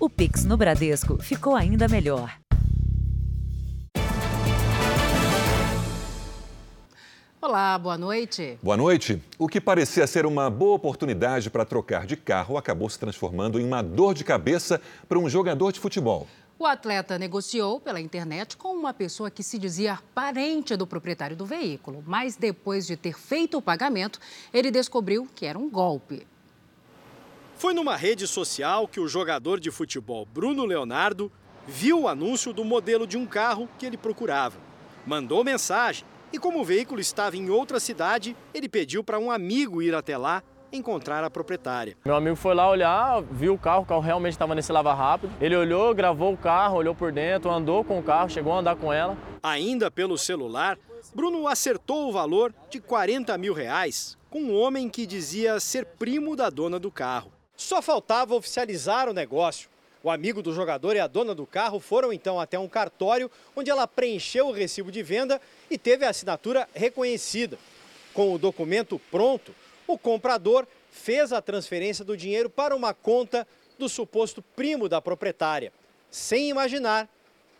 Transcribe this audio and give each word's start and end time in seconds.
O 0.00 0.08
Pix 0.08 0.44
no 0.44 0.56
Bradesco 0.56 1.20
ficou 1.20 1.56
ainda 1.56 1.88
melhor. 1.88 2.38
Olá, 7.42 7.76
boa 7.76 7.98
noite. 7.98 8.60
Boa 8.62 8.76
noite. 8.76 9.20
O 9.36 9.48
que 9.48 9.60
parecia 9.60 10.06
ser 10.06 10.24
uma 10.24 10.48
boa 10.48 10.76
oportunidade 10.76 11.50
para 11.50 11.64
trocar 11.64 12.06
de 12.06 12.16
carro 12.16 12.56
acabou 12.56 12.88
se 12.88 12.96
transformando 12.96 13.58
em 13.58 13.64
uma 13.64 13.82
dor 13.82 14.14
de 14.14 14.22
cabeça 14.22 14.80
para 15.08 15.18
um 15.18 15.28
jogador 15.28 15.72
de 15.72 15.80
futebol. 15.80 16.28
O 16.56 16.64
atleta 16.64 17.18
negociou 17.18 17.80
pela 17.80 18.00
internet 18.00 18.56
com 18.56 18.76
uma 18.76 18.94
pessoa 18.94 19.32
que 19.32 19.42
se 19.42 19.58
dizia 19.58 19.98
parente 20.14 20.76
do 20.76 20.86
proprietário 20.86 21.36
do 21.36 21.44
veículo, 21.44 22.04
mas 22.06 22.36
depois 22.36 22.86
de 22.86 22.96
ter 22.96 23.18
feito 23.18 23.58
o 23.58 23.62
pagamento, 23.62 24.20
ele 24.54 24.70
descobriu 24.70 25.26
que 25.34 25.44
era 25.44 25.58
um 25.58 25.68
golpe. 25.68 26.24
Foi 27.58 27.74
numa 27.74 27.96
rede 27.96 28.24
social 28.28 28.86
que 28.86 29.00
o 29.00 29.08
jogador 29.08 29.58
de 29.58 29.68
futebol 29.72 30.24
Bruno 30.24 30.64
Leonardo 30.64 31.30
viu 31.66 32.02
o 32.02 32.08
anúncio 32.08 32.52
do 32.52 32.64
modelo 32.64 33.04
de 33.04 33.18
um 33.18 33.26
carro 33.26 33.68
que 33.76 33.84
ele 33.84 33.96
procurava. 33.96 34.56
Mandou 35.04 35.42
mensagem 35.42 36.06
e, 36.32 36.38
como 36.38 36.60
o 36.60 36.64
veículo 36.64 37.00
estava 37.00 37.36
em 37.36 37.50
outra 37.50 37.80
cidade, 37.80 38.36
ele 38.54 38.68
pediu 38.68 39.02
para 39.02 39.18
um 39.18 39.28
amigo 39.28 39.82
ir 39.82 39.92
até 39.92 40.16
lá 40.16 40.40
encontrar 40.72 41.24
a 41.24 41.30
proprietária. 41.30 41.96
Meu 42.04 42.14
amigo 42.14 42.36
foi 42.36 42.54
lá 42.54 42.70
olhar, 42.70 43.22
viu 43.22 43.54
o 43.54 43.58
carro, 43.58 43.82
o 43.82 43.86
carro 43.86 44.02
realmente 44.02 44.34
estava 44.34 44.54
nesse 44.54 44.70
lava 44.70 44.94
rápido. 44.94 45.32
Ele 45.40 45.56
olhou, 45.56 45.92
gravou 45.92 46.32
o 46.32 46.38
carro, 46.38 46.76
olhou 46.76 46.94
por 46.94 47.10
dentro, 47.10 47.50
andou 47.50 47.82
com 47.82 47.98
o 47.98 48.02
carro, 48.04 48.30
chegou 48.30 48.52
a 48.52 48.60
andar 48.60 48.76
com 48.76 48.92
ela. 48.92 49.18
Ainda 49.42 49.90
pelo 49.90 50.16
celular, 50.16 50.78
Bruno 51.12 51.48
acertou 51.48 52.08
o 52.08 52.12
valor 52.12 52.54
de 52.70 52.78
40 52.78 53.36
mil 53.36 53.52
reais 53.52 54.16
com 54.30 54.42
um 54.42 54.56
homem 54.56 54.88
que 54.88 55.04
dizia 55.08 55.58
ser 55.58 55.84
primo 55.84 56.36
da 56.36 56.48
dona 56.50 56.78
do 56.78 56.92
carro. 56.92 57.32
Só 57.58 57.82
faltava 57.82 58.36
oficializar 58.36 59.08
o 59.08 59.12
negócio. 59.12 59.68
O 60.00 60.08
amigo 60.08 60.40
do 60.40 60.54
jogador 60.54 60.94
e 60.94 61.00
a 61.00 61.08
dona 61.08 61.34
do 61.34 61.44
carro 61.44 61.80
foram 61.80 62.12
então 62.12 62.38
até 62.38 62.56
um 62.56 62.68
cartório 62.68 63.28
onde 63.56 63.68
ela 63.68 63.84
preencheu 63.84 64.46
o 64.46 64.52
recibo 64.52 64.92
de 64.92 65.02
venda 65.02 65.40
e 65.68 65.76
teve 65.76 66.04
a 66.04 66.10
assinatura 66.10 66.68
reconhecida. 66.72 67.58
Com 68.14 68.32
o 68.32 68.38
documento 68.38 69.00
pronto, 69.10 69.52
o 69.88 69.98
comprador 69.98 70.68
fez 70.92 71.32
a 71.32 71.42
transferência 71.42 72.04
do 72.04 72.16
dinheiro 72.16 72.48
para 72.48 72.76
uma 72.76 72.94
conta 72.94 73.46
do 73.76 73.88
suposto 73.88 74.40
primo 74.54 74.88
da 74.88 75.02
proprietária, 75.02 75.72
sem 76.12 76.48
imaginar 76.48 77.08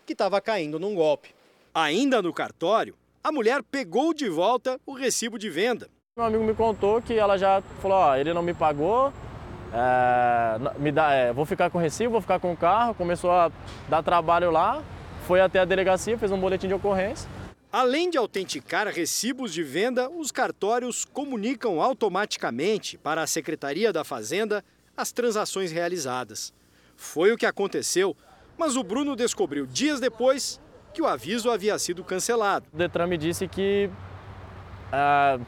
que 0.07 0.13
estava 0.13 0.41
caindo 0.41 0.79
num 0.79 0.95
golpe. 0.95 1.35
Ainda 1.75 2.23
no 2.23 2.33
cartório, 2.33 2.95
a 3.23 3.33
mulher 3.33 3.65
pegou 3.65 4.15
de 4.15 4.29
volta 4.29 4.81
o 4.87 4.93
recibo 4.93 5.41
de 5.41 5.51
venda. 5.51 5.91
Meu 6.17 6.27
amigo 6.27 6.45
me 6.45 6.55
contou 6.55 7.03
que 7.03 7.15
ela 7.15 7.37
já 7.37 7.61
falou: 7.83 7.99
ó, 7.99 8.17
ele 8.17 8.33
não 8.33 8.43
me 8.43 8.55
pagou, 8.55 9.13
é, 9.73 10.79
me 10.79 10.91
dá, 10.91 11.13
é, 11.13 11.33
vou 11.33 11.45
ficar 11.45 11.71
com 11.71 11.79
o 11.79 11.81
recibo, 11.81 12.13
vou 12.13 12.21
ficar 12.21 12.39
com 12.41 12.53
o 12.53 12.57
carro. 12.57 12.95
Começou 12.95 13.31
a 13.31 13.51
dar 13.89 14.03
trabalho 14.03 14.51
lá, 14.51 14.83
foi 15.27 15.41
até 15.41 15.61
a 15.61 15.65
delegacia, 15.65 16.19
fez 16.19 16.33
um 16.33 16.39
boletim 16.39 16.69
de 16.69 16.75
ocorrência. 16.75 17.29
Além 17.71 18.09
de 18.09 18.17
autenticar 18.17 18.89
recibos 18.89 19.53
de 19.53 19.63
venda, 19.63 20.09
os 20.09 20.33
cartórios 20.33 21.05
comunicam 21.05 21.83
automaticamente 21.83 22.97
para 22.97 23.23
a 23.23 23.27
Secretaria 23.27 23.93
da 23.93 24.05
Fazenda 24.05 24.65
as 24.97 25.13
transações 25.13 25.71
realizadas. 25.71 26.53
Foi 26.97 27.31
o 27.31 27.37
que 27.37 27.45
aconteceu, 27.45 28.17
mas 28.57 28.75
o 28.75 28.83
Bruno 28.83 29.15
descobriu 29.15 29.67
dias 29.67 30.01
depois 30.01 30.59
que 30.95 31.03
o 31.03 31.07
aviso 31.07 31.51
havia 31.51 31.79
sido 31.79 32.03
cancelado. 32.03 32.67
O 32.73 32.77
Detran 32.77 33.07
me 33.07 33.19
disse 33.19 33.47
que 33.47 33.91
é, 34.91 35.39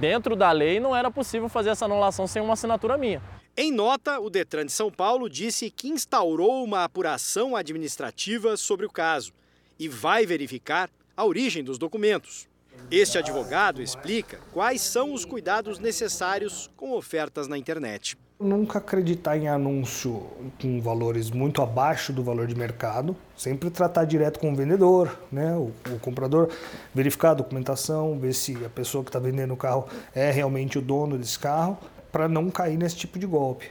dentro 0.00 0.34
da 0.34 0.50
lei 0.50 0.80
não 0.80 0.94
era 0.94 1.08
possível 1.08 1.48
fazer 1.48 1.70
essa 1.70 1.84
anulação 1.84 2.26
sem 2.26 2.42
uma 2.42 2.54
assinatura 2.54 2.98
minha. 2.98 3.22
Em 3.56 3.72
nota, 3.72 4.20
o 4.20 4.30
Detran 4.30 4.64
de 4.64 4.72
São 4.72 4.90
Paulo 4.90 5.28
disse 5.28 5.70
que 5.70 5.88
instaurou 5.88 6.64
uma 6.64 6.84
apuração 6.84 7.56
administrativa 7.56 8.56
sobre 8.56 8.86
o 8.86 8.90
caso 8.90 9.32
e 9.78 9.88
vai 9.88 10.24
verificar 10.24 10.88
a 11.16 11.24
origem 11.24 11.62
dos 11.62 11.76
documentos. 11.76 12.48
Este 12.90 13.18
advogado 13.18 13.82
explica 13.82 14.38
quais 14.52 14.80
são 14.80 15.12
os 15.12 15.24
cuidados 15.24 15.78
necessários 15.78 16.70
com 16.76 16.92
ofertas 16.92 17.48
na 17.48 17.58
internet. 17.58 18.16
Nunca 18.38 18.78
acreditar 18.78 19.36
em 19.36 19.48
anúncio 19.48 20.26
com 20.58 20.80
valores 20.80 21.30
muito 21.30 21.60
abaixo 21.60 22.10
do 22.10 22.22
valor 22.22 22.46
de 22.46 22.54
mercado. 22.54 23.14
Sempre 23.36 23.68
tratar 23.68 24.06
direto 24.06 24.40
com 24.40 24.50
o 24.50 24.56
vendedor, 24.56 25.14
né? 25.30 25.54
o, 25.54 25.72
o 25.92 25.98
comprador, 26.00 26.48
verificar 26.94 27.32
a 27.32 27.34
documentação, 27.34 28.18
ver 28.18 28.32
se 28.32 28.56
a 28.64 28.70
pessoa 28.70 29.04
que 29.04 29.10
está 29.10 29.18
vendendo 29.18 29.52
o 29.52 29.58
carro 29.58 29.86
é 30.14 30.30
realmente 30.30 30.78
o 30.78 30.80
dono 30.80 31.18
desse 31.18 31.38
carro, 31.38 31.76
para 32.10 32.28
não 32.28 32.50
cair 32.50 32.76
nesse 32.76 32.96
tipo 32.96 33.18
de 33.18 33.26
golpe. 33.26 33.70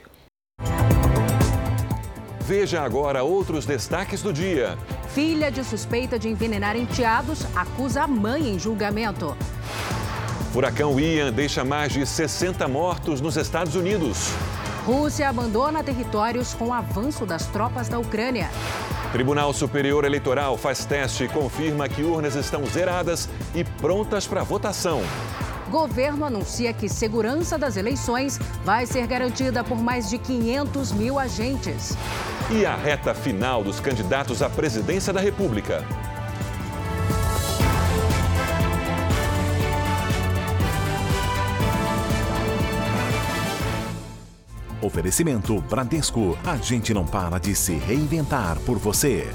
Veja 2.40 2.82
agora 2.82 3.22
outros 3.22 3.64
destaques 3.64 4.22
do 4.22 4.32
dia. 4.32 4.76
Filha 5.14 5.50
de 5.50 5.62
suspeita 5.62 6.18
de 6.18 6.28
envenenar 6.28 6.76
enteados 6.76 7.46
acusa 7.54 8.02
a 8.02 8.06
mãe 8.08 8.48
em 8.48 8.58
julgamento. 8.58 9.36
Furacão 10.52 10.98
Ian 10.98 11.32
deixa 11.32 11.64
mais 11.64 11.92
de 11.92 12.04
60 12.04 12.66
mortos 12.66 13.20
nos 13.20 13.36
Estados 13.36 13.76
Unidos. 13.76 14.32
Rússia 14.84 15.28
abandona 15.28 15.84
territórios 15.84 16.52
com 16.54 16.68
o 16.68 16.72
avanço 16.72 17.24
das 17.24 17.46
tropas 17.46 17.88
da 17.88 18.00
Ucrânia. 18.00 18.50
Tribunal 19.12 19.52
Superior 19.52 20.04
Eleitoral 20.04 20.56
faz 20.56 20.84
teste 20.84 21.24
e 21.24 21.28
confirma 21.28 21.88
que 21.88 22.02
urnas 22.02 22.34
estão 22.34 22.66
zeradas 22.66 23.28
e 23.54 23.62
prontas 23.62 24.26
para 24.26 24.42
votação. 24.42 25.02
Governo 25.70 26.24
anuncia 26.24 26.72
que 26.72 26.88
segurança 26.88 27.56
das 27.56 27.76
eleições 27.76 28.40
vai 28.64 28.86
ser 28.86 29.06
garantida 29.06 29.62
por 29.62 29.78
mais 29.78 30.10
de 30.10 30.18
500 30.18 30.90
mil 30.90 31.16
agentes. 31.16 31.96
E 32.50 32.66
a 32.66 32.74
reta 32.74 33.14
final 33.14 33.62
dos 33.62 33.78
candidatos 33.78 34.42
à 34.42 34.50
presidência 34.50 35.12
da 35.12 35.20
República. 35.20 35.84
Oferecimento 44.82 45.60
Bradesco. 45.60 46.36
A 46.44 46.56
gente 46.56 46.92
não 46.92 47.06
para 47.06 47.38
de 47.38 47.54
se 47.54 47.74
reinventar 47.74 48.58
por 48.60 48.76
você. 48.76 49.28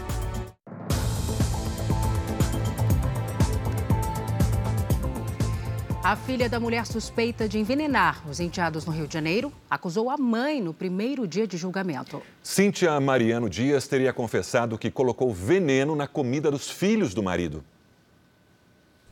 A 6.05 6.15
filha 6.15 6.47
da 6.47 6.59
mulher 6.59 6.85
suspeita 6.85 7.49
de 7.49 7.57
envenenar 7.57 8.21
os 8.29 8.39
enteados 8.39 8.85
no 8.85 8.91
Rio 8.91 9.07
de 9.07 9.13
Janeiro 9.15 9.51
acusou 9.67 10.07
a 10.07 10.15
mãe 10.15 10.61
no 10.61 10.71
primeiro 10.71 11.27
dia 11.27 11.47
de 11.47 11.57
julgamento. 11.57 12.21
Cíntia 12.43 12.99
Mariano 12.99 13.49
Dias 13.49 13.87
teria 13.87 14.13
confessado 14.13 14.77
que 14.77 14.91
colocou 14.91 15.33
veneno 15.33 15.95
na 15.95 16.07
comida 16.07 16.51
dos 16.51 16.69
filhos 16.69 17.15
do 17.15 17.23
marido. 17.23 17.63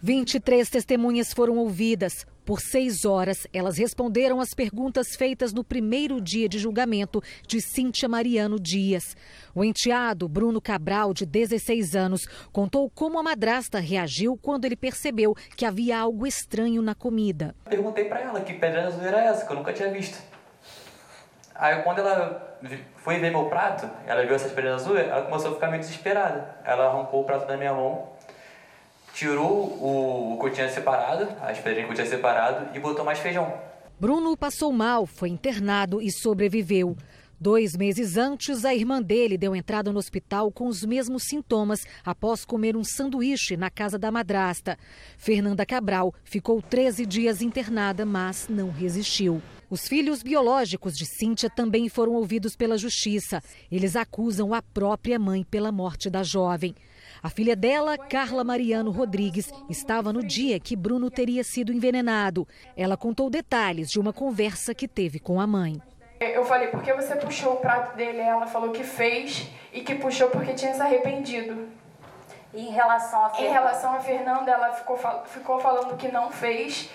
23 0.04 0.70
testemunhas 0.70 1.34
foram 1.34 1.58
ouvidas. 1.58 2.28
Por 2.46 2.60
seis 2.60 3.06
horas, 3.06 3.48
elas 3.54 3.78
responderam 3.78 4.42
às 4.42 4.54
perguntas 4.54 5.16
feitas 5.16 5.54
no 5.54 5.64
primeiro 5.64 6.20
dia 6.20 6.50
de 6.50 6.60
julgamento 6.60 7.22
de 7.48 7.62
Cíntia 7.62 8.10
Mariano 8.10 8.60
Dias. 8.60 9.16
O 9.56 9.64
enteado, 9.64 10.28
Bruno 10.28 10.60
Cabral, 10.60 11.14
de 11.14 11.26
16 11.26 11.96
anos, 11.96 12.26
contou 12.52 12.90
como 12.90 13.18
a 13.18 13.24
madrasta 13.24 13.80
reagiu 13.80 14.38
quando 14.42 14.66
ele 14.66 14.76
percebeu 14.76 15.34
que 15.56 15.66
havia 15.66 15.98
algo 15.98 16.28
estranho 16.28 16.82
na 16.82 16.94
comida. 16.94 17.56
Perguntei 17.64 18.06
para 18.06 18.20
ela 18.20 18.42
que 18.42 18.54
pedra 18.54 18.88
azul 18.88 19.06
era 19.06 19.24
essa, 19.24 19.46
que 19.46 19.52
eu 19.52 19.56
nunca 19.56 19.72
tinha 19.72 19.90
visto. 19.90 20.22
Aí 21.56 21.82
quando 21.84 22.00
ela 22.00 22.58
foi 22.98 23.20
ver 23.20 23.32
meu 23.32 23.46
prato, 23.46 23.90
ela 24.06 24.26
viu 24.26 24.36
essas 24.36 24.52
pedras 24.52 24.82
azuis, 24.82 25.00
ela 25.00 25.22
começou 25.22 25.52
a 25.52 25.54
ficar 25.54 25.68
meio 25.68 25.80
desesperada. 25.82 26.58
Ela 26.66 26.88
arrancou 26.88 27.22
o 27.22 27.24
prato 27.24 27.48
da 27.48 27.56
minha 27.56 27.74
mão 27.74 28.13
tirou 29.14 29.68
o, 29.80 30.40
o 30.44 30.50
tinha 30.50 30.70
separado, 30.70 31.30
as 31.42 31.60
pedrinhas 31.60 31.94
tinha 31.96 32.08
separado, 32.08 32.76
e 32.76 32.80
botou 32.80 33.06
mais 33.06 33.20
feijão. 33.20 33.54
Bruno 34.00 34.36
passou 34.36 34.72
mal, 34.74 35.06
foi 35.06 35.30
internado 35.30 36.02
e 36.02 36.12
sobreviveu. 36.12 36.98
Dois 37.40 37.76
meses 37.76 38.16
antes, 38.16 38.64
a 38.64 38.74
irmã 38.74 39.02
dele 39.02 39.38
deu 39.38 39.56
entrada 39.56 39.92
no 39.92 40.00
hospital 40.00 40.52
com 40.52 40.68
os 40.68 40.84
mesmos 40.86 41.24
sintomas 41.24 41.86
após 42.04 42.46
comer 42.46 42.76
um 42.76 42.84
sanduíche 42.84 43.58
na 43.58 43.70
casa 43.70 44.00
da 44.00 44.10
madrasta. 44.10 44.78
Fernanda 45.18 45.66
Cabral 45.66 46.14
ficou 46.24 46.62
13 46.62 47.06
dias 47.06 47.42
internada, 47.42 48.06
mas 48.06 48.48
não 48.50 48.72
resistiu. 48.72 49.42
Os 49.70 49.88
filhos 49.88 50.24
biológicos 50.24 50.94
de 50.94 51.06
Cíntia 51.06 51.50
também 51.50 51.90
foram 51.90 52.14
ouvidos 52.14 52.56
pela 52.56 52.78
justiça. 52.78 53.42
Eles 53.72 53.96
acusam 53.96 54.54
a 54.54 54.62
própria 54.62 55.20
mãe 55.20 55.44
pela 55.44 55.72
morte 55.72 56.10
da 56.10 56.24
jovem. 56.24 56.74
A 57.24 57.30
filha 57.30 57.56
dela, 57.56 57.98
Carla 57.98 58.44
Mariano 58.44 58.92
Rodrigues, 58.92 59.50
estava 59.70 60.12
no 60.12 60.22
dia 60.22 60.60
que 60.60 60.76
Bruno 60.76 61.10
teria 61.10 61.42
sido 61.42 61.72
envenenado. 61.72 62.46
Ela 62.76 62.98
contou 62.98 63.30
detalhes 63.30 63.90
de 63.90 63.98
uma 63.98 64.12
conversa 64.12 64.76
que 64.76 64.90
teve 64.90 65.20
com 65.20 65.40
a 65.40 65.48
mãe. 65.48 65.82
Eu 66.20 66.44
falei, 66.44 66.68
por 66.68 66.84
que 66.84 66.94
você 66.94 67.16
puxou 67.16 67.54
o 67.54 67.58
prato 67.58 67.96
dele? 67.96 68.20
Ela 68.20 68.46
falou 68.46 68.72
que 68.72 68.84
fez 68.84 69.50
e 69.72 69.80
que 69.80 69.96
puxou 69.96 70.30
porque 70.32 70.52
tinha 70.54 70.74
se 70.74 70.82
arrependido. 70.82 71.70
E 72.54 72.68
em 72.68 72.72
relação 72.72 73.24
a 73.24 73.30
Fernanda? 73.30 73.50
Em 73.50 73.54
relação 73.54 73.94
a 73.94 74.00
Fernanda, 74.02 74.52
ela 74.52 74.74
ficou, 74.74 75.00
ficou 75.28 75.60
falando 75.62 75.96
que 75.96 76.12
não 76.12 76.30
fez 76.30 76.90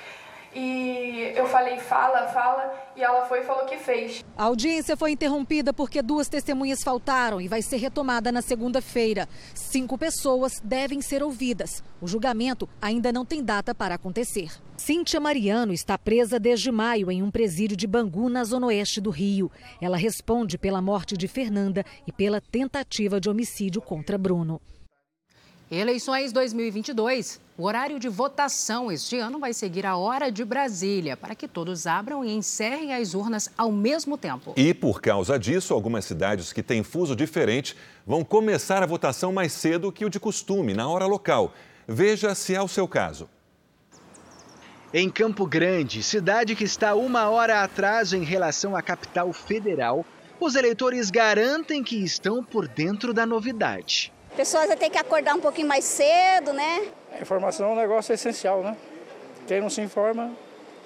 E 0.55 1.33
eu 1.37 1.47
falei, 1.47 1.79
fala, 1.79 2.29
fala, 2.29 2.73
e 2.97 3.03
ela 3.03 3.27
foi 3.27 3.41
e 3.41 3.45
falou 3.45 3.67
que 3.67 3.77
fez. 3.77 4.25
A 4.37 4.45
audiência 4.45 4.97
foi 4.97 5.12
interrompida 5.12 5.73
porque 5.73 6.03
duas 6.03 6.29
testemunhas 6.29 6.83
faltaram 6.83 7.41
e 7.41 7.49
vai 7.49 7.62
ser 7.62 7.77
retomada 7.77 8.33
na 8.33 8.41
segunda-feira. 8.41 9.29
Cinco 9.55 9.99
pessoas 9.99 10.61
devem 10.65 11.00
ser 11.03 11.23
ouvidas. 11.23 11.83
O 12.00 12.06
julgamento 12.06 12.69
ainda 12.81 13.12
não 13.12 13.25
tem 13.25 13.43
data 13.43 13.75
para 13.75 13.95
acontecer. 13.95 14.50
Cíntia 14.77 15.21
Mariano 15.21 15.73
está 15.73 15.99
presa 15.99 16.39
desde 16.39 16.71
maio 16.71 17.11
em 17.11 17.23
um 17.23 17.31
presídio 17.31 17.77
de 17.77 17.87
Bangu, 17.87 18.29
na 18.29 18.45
zona 18.45 18.69
oeste 18.69 19.00
do 19.00 19.11
Rio. 19.11 19.50
Ela 19.81 19.97
responde 19.97 20.56
pela 20.56 20.81
morte 20.81 21.17
de 21.17 21.29
Fernanda 21.29 21.85
e 22.06 22.12
pela 22.12 22.41
tentativa 22.41 23.21
de 23.21 23.29
homicídio 23.29 23.83
contra 23.83 24.17
Bruno. 24.17 24.61
Eleições 25.70 26.32
2022. 26.32 27.38
O 27.59 27.65
horário 27.65 28.00
de 28.00 28.09
votação 28.09 28.91
este 28.91 29.19
ano 29.19 29.38
vai 29.38 29.53
seguir 29.53 29.85
a 29.85 29.99
hora 29.99 30.32
de 30.32 30.43
Brasília, 30.43 31.15
para 31.15 31.35
que 31.35 31.47
todos 31.47 31.87
abram 31.87 32.25
e 32.25 32.32
encerrem 32.32 32.94
as 32.94 33.12
urnas 33.12 33.50
ao 33.56 33.70
mesmo 33.70 34.17
tempo. 34.17 34.55
E 34.56 34.73
por 34.73 35.03
causa 35.03 35.38
disso, 35.38 35.75
algumas 35.75 36.06
cidades 36.06 36.55
que 36.55 36.62
têm 36.62 36.82
fuso 36.82 37.15
diferente 37.15 37.76
vão 38.06 38.25
começar 38.25 38.82
a 38.82 38.87
votação 38.87 39.31
mais 39.31 39.53
cedo 39.53 39.93
que 39.93 40.06
o 40.06 40.09
de 40.09 40.19
costume, 40.19 40.73
na 40.73 40.88
hora 40.88 41.05
local. 41.05 41.53
Veja 41.87 42.35
se 42.35 42.55
é 42.55 42.62
o 42.62 42.69
seu 42.69 42.88
caso. 42.88 43.29
Em 44.94 45.11
Campo 45.11 45.47
Grande, 45.47 46.03
cidade 46.03 46.56
que 46.56 46.64
está 46.64 46.94
uma 46.94 47.29
hora 47.29 47.62
atrás 47.62 48.14
em 48.14 48.25
relação 48.25 48.75
à 48.75 48.81
capital 48.81 49.31
federal, 49.35 50.06
os 50.41 50.55
eleitores 50.55 51.11
garantem 51.11 51.85
que 51.85 52.03
estão 52.03 52.43
por 52.43 52.67
dentro 52.67 53.12
da 53.12 53.26
novidade 53.26 54.11
pessoas 54.38 54.73
ter 54.76 54.88
que 54.88 54.96
acordar 54.96 55.35
um 55.35 55.40
pouquinho 55.40 55.67
mais 55.67 55.85
cedo, 55.85 56.52
né? 56.52 56.93
A 57.11 57.20
informação 57.20 57.70
é 57.70 57.73
um 57.73 57.76
negócio 57.76 58.14
essencial, 58.14 58.62
né? 58.62 58.76
Quem 59.49 59.61
não 59.61 59.69
se 59.69 59.81
informa, 59.81 60.31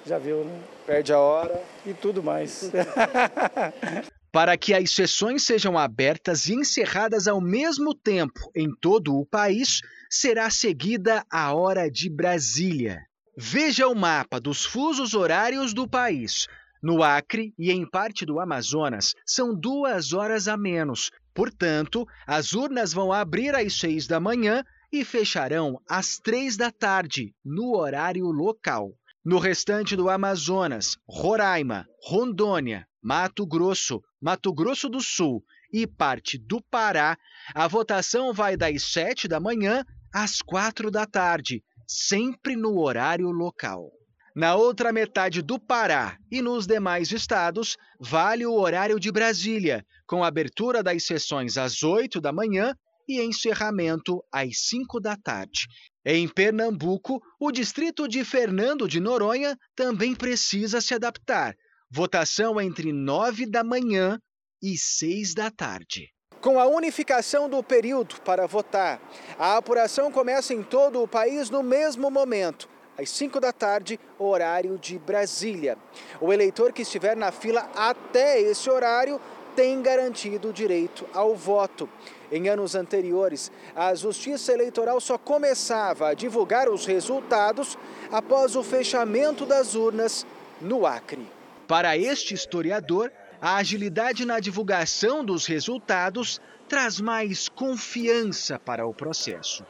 já 0.03 0.17
viu, 0.17 0.43
né? 0.43 0.59
Perde 0.87 1.13
a 1.13 1.19
hora 1.19 1.61
e 1.85 1.93
tudo 1.93 2.23
mais. 2.23 2.71
Para 4.33 4.57
que 4.57 4.73
as 4.73 4.89
sessões 4.89 5.43
sejam 5.43 5.77
abertas 5.77 6.47
e 6.47 6.55
encerradas 6.55 7.27
ao 7.27 7.39
mesmo 7.39 7.93
tempo 7.93 8.49
em 8.55 8.73
todo 8.81 9.15
o 9.15 9.23
país, 9.23 9.81
será 10.09 10.49
seguida 10.49 11.23
a 11.31 11.53
hora 11.53 11.91
de 11.91 12.09
Brasília. 12.09 13.03
Veja 13.37 13.87
o 13.87 13.93
mapa 13.93 14.39
dos 14.39 14.65
fusos 14.65 15.13
horários 15.13 15.75
do 15.75 15.87
país. 15.87 16.47
No 16.81 17.03
Acre 17.03 17.53
e 17.57 17.71
em 17.71 17.87
parte 17.87 18.25
do 18.25 18.39
Amazonas, 18.39 19.13
são 19.23 19.53
duas 19.53 20.11
horas 20.11 20.47
a 20.47 20.57
menos, 20.57 21.11
Portanto, 21.33 22.07
as 22.27 22.53
urnas 22.53 22.93
vão 22.93 23.11
abrir 23.11 23.55
às 23.55 23.79
seis 23.79 24.07
da 24.07 24.19
manhã 24.19 24.63
e 24.91 25.03
fecharão 25.03 25.79
às 25.89 26.19
três 26.19 26.55
da 26.55 26.71
tarde, 26.71 27.33
no 27.43 27.75
horário 27.75 28.25
local. 28.27 28.91
No 29.25 29.39
restante 29.39 29.95
do 29.95 30.09
Amazonas, 30.09 30.97
Roraima, 31.07 31.87
Rondônia, 32.03 32.85
Mato 33.01 33.45
Grosso, 33.47 34.01
Mato 34.21 34.53
Grosso 34.53 34.87
do 34.89 35.01
Sul 35.01 35.43
e 35.71 35.87
parte 35.87 36.37
do 36.37 36.61
Pará, 36.61 37.17
a 37.55 37.67
votação 37.67 38.31
vai 38.31 38.55
das 38.55 38.83
sete 38.83 39.27
da 39.27 39.39
manhã 39.39 39.83
às 40.13 40.41
quatro 40.41 40.91
da 40.91 41.05
tarde, 41.05 41.63
sempre 41.87 42.55
no 42.55 42.79
horário 42.79 43.31
local. 43.31 43.89
Na 44.35 44.55
outra 44.55 44.91
metade 44.91 45.41
do 45.41 45.59
Pará 45.59 46.17
e 46.31 46.41
nos 46.41 46.67
demais 46.67 47.11
estados, 47.11 47.77
vale 47.99 48.45
o 48.45 48.53
horário 48.53 48.99
de 48.99 49.11
Brasília, 49.11 49.85
com 50.13 50.23
abertura 50.23 50.83
das 50.83 51.07
sessões 51.07 51.57
às 51.57 51.81
8 51.81 52.21
da 52.21 52.31
manhã 52.31 52.75
e 53.09 53.19
encerramento 53.19 54.23
às 54.31 54.67
5 54.67 54.99
da 54.99 55.17
tarde. 55.17 55.65
Em 56.05 56.27
Pernambuco, 56.27 57.19
o 57.39 57.51
distrito 57.51 58.07
de 58.07 58.23
Fernando 58.23 58.87
de 58.87 58.99
Noronha 58.99 59.57
também 59.75 60.13
precisa 60.13 60.79
se 60.79 60.93
adaptar. 60.93 61.55
Votação 61.89 62.61
entre 62.61 62.93
9 62.93 63.47
da 63.47 63.63
manhã 63.63 64.19
e 64.61 64.77
6 64.77 65.33
da 65.33 65.49
tarde. 65.49 66.09
Com 66.39 66.59
a 66.59 66.67
unificação 66.67 67.49
do 67.49 67.63
período 67.63 68.21
para 68.21 68.45
votar, 68.45 69.01
a 69.39 69.57
apuração 69.57 70.11
começa 70.11 70.53
em 70.53 70.61
todo 70.61 71.01
o 71.01 71.07
país 71.07 71.49
no 71.49 71.63
mesmo 71.63 72.11
momento 72.11 72.69
às 72.97 73.09
5 73.09 73.39
da 73.39 73.51
tarde, 73.51 73.99
horário 74.19 74.77
de 74.77 74.99
Brasília. 74.99 75.77
O 76.21 76.31
eleitor 76.31 76.71
que 76.71 76.83
estiver 76.83 77.17
na 77.17 77.31
fila 77.31 77.67
até 77.75 78.39
esse 78.39 78.69
horário 78.69 79.19
tem 79.55 79.81
garantido 79.81 80.49
o 80.49 80.53
direito 80.53 81.05
ao 81.13 81.35
voto. 81.35 81.89
Em 82.31 82.49
anos 82.49 82.75
anteriores, 82.75 83.51
a 83.75 83.93
Justiça 83.93 84.51
Eleitoral 84.51 84.99
só 84.99 85.17
começava 85.17 86.09
a 86.09 86.13
divulgar 86.13 86.69
os 86.69 86.85
resultados 86.85 87.77
após 88.11 88.55
o 88.55 88.63
fechamento 88.63 89.45
das 89.45 89.75
urnas 89.75 90.25
no 90.59 90.85
Acre. 90.85 91.27
Para 91.67 91.97
este 91.97 92.33
historiador, 92.33 93.11
a 93.41 93.57
agilidade 93.57 94.25
na 94.25 94.39
divulgação 94.39 95.23
dos 95.23 95.45
resultados 95.45 96.41
traz 96.67 96.99
mais 96.99 97.47
confiança 97.49 98.57
para 98.57 98.85
o 98.85 98.93
processo 98.93 99.63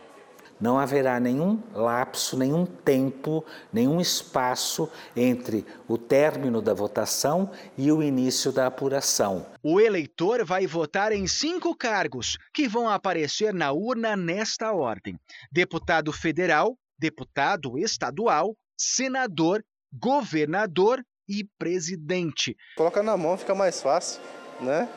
não 0.63 0.79
haverá 0.79 1.19
nenhum 1.19 1.61
lapso, 1.73 2.37
nenhum 2.37 2.65
tempo, 2.65 3.43
nenhum 3.71 3.99
espaço 3.99 4.89
entre 5.13 5.65
o 5.89 5.97
término 5.97 6.61
da 6.61 6.73
votação 6.73 7.51
e 7.77 7.91
o 7.91 8.01
início 8.01 8.49
da 8.49 8.67
apuração. 8.67 9.45
O 9.61 9.81
eleitor 9.81 10.45
vai 10.45 10.65
votar 10.65 11.11
em 11.11 11.27
cinco 11.27 11.75
cargos 11.75 12.37
que 12.53 12.65
vão 12.65 12.87
aparecer 12.87 13.53
na 13.53 13.73
urna 13.73 14.15
nesta 14.15 14.71
ordem: 14.71 15.19
deputado 15.51 16.13
federal, 16.13 16.77
deputado 16.97 17.77
estadual, 17.77 18.55
senador, 18.77 19.61
governador 19.91 21.03
e 21.27 21.45
presidente. 21.59 22.55
Coloca 22.77 23.03
na 23.03 23.17
mão, 23.17 23.37
fica 23.37 23.53
mais 23.53 23.81
fácil, 23.81 24.21
né? 24.61 24.87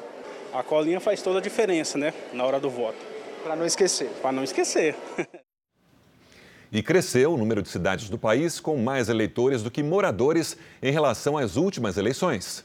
A 0.54 0.62
colinha 0.62 1.00
faz 1.00 1.22
toda 1.22 1.40
a 1.40 1.42
diferença, 1.42 1.98
né? 1.98 2.14
Na 2.32 2.44
hora 2.44 2.60
do 2.60 2.70
voto. 2.70 3.04
Para 3.42 3.56
não 3.56 3.66
esquecer. 3.66 4.08
Para 4.22 4.30
não 4.30 4.44
esquecer. 4.44 4.94
E 6.72 6.82
cresceu 6.82 7.34
o 7.34 7.36
número 7.36 7.62
de 7.62 7.68
cidades 7.68 8.08
do 8.08 8.18
país 8.18 8.60
com 8.60 8.76
mais 8.76 9.08
eleitores 9.08 9.62
do 9.62 9.70
que 9.70 9.82
moradores 9.82 10.56
em 10.82 10.90
relação 10.90 11.38
às 11.38 11.56
últimas 11.56 11.96
eleições. 11.96 12.64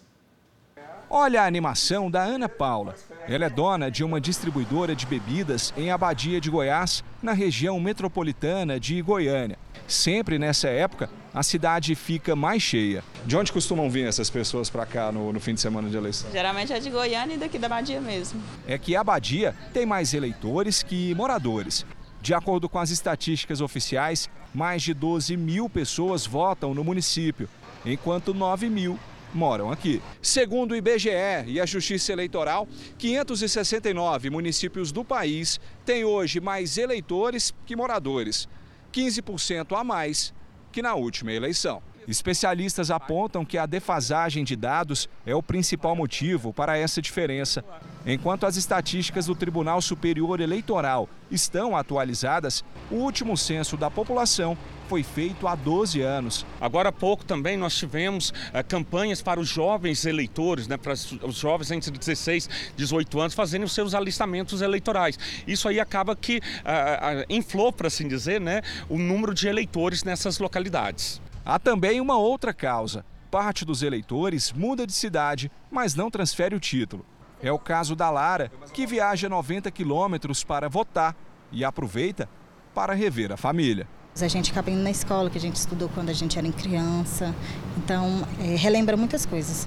Olha 1.14 1.42
a 1.42 1.46
animação 1.46 2.10
da 2.10 2.24
Ana 2.24 2.48
Paula. 2.48 2.96
Ela 3.28 3.46
é 3.46 3.50
dona 3.50 3.92
de 3.92 4.02
uma 4.02 4.22
distribuidora 4.22 4.96
de 4.96 5.06
bebidas 5.06 5.74
em 5.76 5.92
Abadia 5.92 6.40
de 6.40 6.50
Goiás, 6.50 7.04
na 7.22 7.34
região 7.34 7.78
metropolitana 7.82 8.80
de 8.80 9.02
Goiânia. 9.02 9.58
Sempre 9.86 10.40
nessa 10.40 10.70
época, 10.70 11.10
a 11.34 11.44
cidade 11.44 11.96
fica 11.96 12.34
mais 12.34 12.64
cheia. 12.64 13.04
De 13.26 13.36
onde 13.36 13.52
costumam 13.52 13.90
vir 13.90 14.08
essas 14.08 14.30
pessoas 14.30 14.70
para 14.70 14.86
cá 14.86 15.12
no, 15.12 15.34
no, 15.34 15.40
fim 15.42 15.54
de 15.54 15.60
semana 15.60 15.90
de 15.90 15.98
eleição? 15.98 16.32
Geralmente 16.32 16.72
é 16.72 16.80
de 16.80 16.90
Goiânia 16.90 17.36
e 17.36 17.38
daqui 17.38 17.60
da 17.60 17.68
Abadia 17.68 18.00
mesmo. 18.00 18.42
É 18.66 18.78
que 18.78 18.96
a 18.96 19.02
Abadia 19.02 19.54
tem 19.74 19.86
mais 19.86 20.14
eleitores 20.14 20.82
que 20.82 21.14
moradores. 21.14 21.86
De 22.22 22.36
acordo 22.36 22.70
com 22.70 22.78
as 22.78 22.92
estatísticas 22.92 23.62
oficiais, 23.62 24.30
mais 24.54 24.84
de 24.84 24.94
12 24.94 25.36
mil 25.36 25.68
pessoas 25.68 26.26
votam 26.26 26.74
no 26.74 26.84
município, 26.84 27.50
enquanto 27.84 28.34
9 28.34 28.70
mil 28.70 29.00
moram 29.34 29.72
aqui. 29.72 30.02
Segundo 30.22 30.74
o 30.74 30.76
IBGE 30.76 31.10
e 31.48 31.60
a 31.60 31.66
Justiça 31.66 32.12
Eleitoral, 32.12 32.68
569 32.98 34.30
municípios 34.30 34.92
do 34.92 35.04
país 35.04 35.60
têm 35.84 36.04
hoje 36.04 36.40
mais 36.40 36.78
eleitores 36.78 37.54
que 37.66 37.76
moradores, 37.76 38.48
15% 38.94 39.76
a 39.76 39.84
mais 39.84 40.32
que 40.72 40.82
na 40.82 40.94
última 40.94 41.32
eleição. 41.32 41.82
Especialistas 42.08 42.90
apontam 42.90 43.46
que 43.46 43.58
a 43.58 43.66
defasagem 43.66 44.44
de 44.44 44.56
dados 44.56 45.08
é 45.26 45.36
o 45.36 45.44
principal 45.44 45.96
motivo 45.96 46.52
para 46.52 46.78
essa 46.78 47.02
diferença. 47.02 47.64
Enquanto 48.06 48.46
as 48.46 48.58
estatísticas 48.58 49.28
do 49.28 49.36
Tribunal 49.36 49.82
Superior 49.82 50.40
Eleitoral 50.40 51.08
estão 51.30 51.78
atualizadas, 51.78 52.64
o 52.90 52.96
último 52.96 53.38
censo 53.38 53.78
da 53.78 53.92
população 53.92 54.58
foi 54.90 55.04
feito 55.04 55.48
há 55.48 55.56
12 55.56 56.02
anos. 56.02 56.46
Agora 56.60 56.90
há 56.90 56.92
pouco 56.92 57.24
também 57.24 57.56
nós 57.56 57.76
tivemos 57.76 58.34
é, 58.52 58.62
campanhas 58.62 59.22
para 59.22 59.40
os 59.40 59.48
jovens 59.48 60.06
eleitores, 60.06 60.68
né, 60.68 60.76
para 60.76 60.94
os 60.94 61.36
jovens 61.36 61.72
entre 61.72 61.92
16 61.92 62.50
e 62.74 62.78
18 62.78 63.22
anos 63.22 63.34
fazerem 63.34 63.64
os 63.64 63.72
seus 63.72 63.94
alistamentos 63.94 64.62
eleitorais. 64.62 65.18
Isso 65.48 65.70
aí 65.70 65.80
acaba 65.80 66.16
que 66.16 66.42
é, 66.66 67.26
inflou, 67.30 67.72
para 67.72 67.88
assim 67.88 68.08
dizer, 68.08 68.42
né, 68.42 68.62
o 68.90 68.98
número 68.98 69.34
de 69.34 69.48
eleitores 69.48 70.04
nessas 70.04 70.40
localidades. 70.40 71.22
Há 71.44 71.58
também 71.58 72.00
uma 72.00 72.18
outra 72.18 72.54
causa. 72.54 73.04
Parte 73.32 73.66
dos 73.66 73.82
eleitores 73.82 74.52
muda 74.52 74.86
de 74.86 74.94
cidade, 74.94 75.52
mas 75.72 75.96
não 75.96 76.12
transfere 76.12 76.56
o 76.56 76.60
título. 76.60 77.06
É 77.42 77.52
o 77.52 77.58
caso 77.58 77.96
da 77.96 78.10
Lara, 78.10 78.52
que 78.74 78.86
viaja 78.86 79.28
90 79.28 79.72
quilômetros 79.72 80.44
para 80.44 80.70
votar 80.70 81.16
e 81.52 81.66
aproveita 81.66 82.30
para 82.76 82.94
rever 82.94 83.32
a 83.32 83.38
família. 83.38 83.88
A 84.20 84.28
gente 84.28 84.52
acaba 84.52 84.70
indo 84.70 84.84
na 84.84 84.92
escola 84.92 85.30
que 85.30 85.38
a 85.38 85.42
gente 85.42 85.56
estudou 85.56 85.90
quando 85.90 86.10
a 86.10 86.14
gente 86.14 86.38
era 86.38 86.52
criança, 86.52 87.34
então 87.78 88.28
é, 88.40 88.56
relembra 88.56 88.96
muitas 88.96 89.26
coisas. 89.26 89.66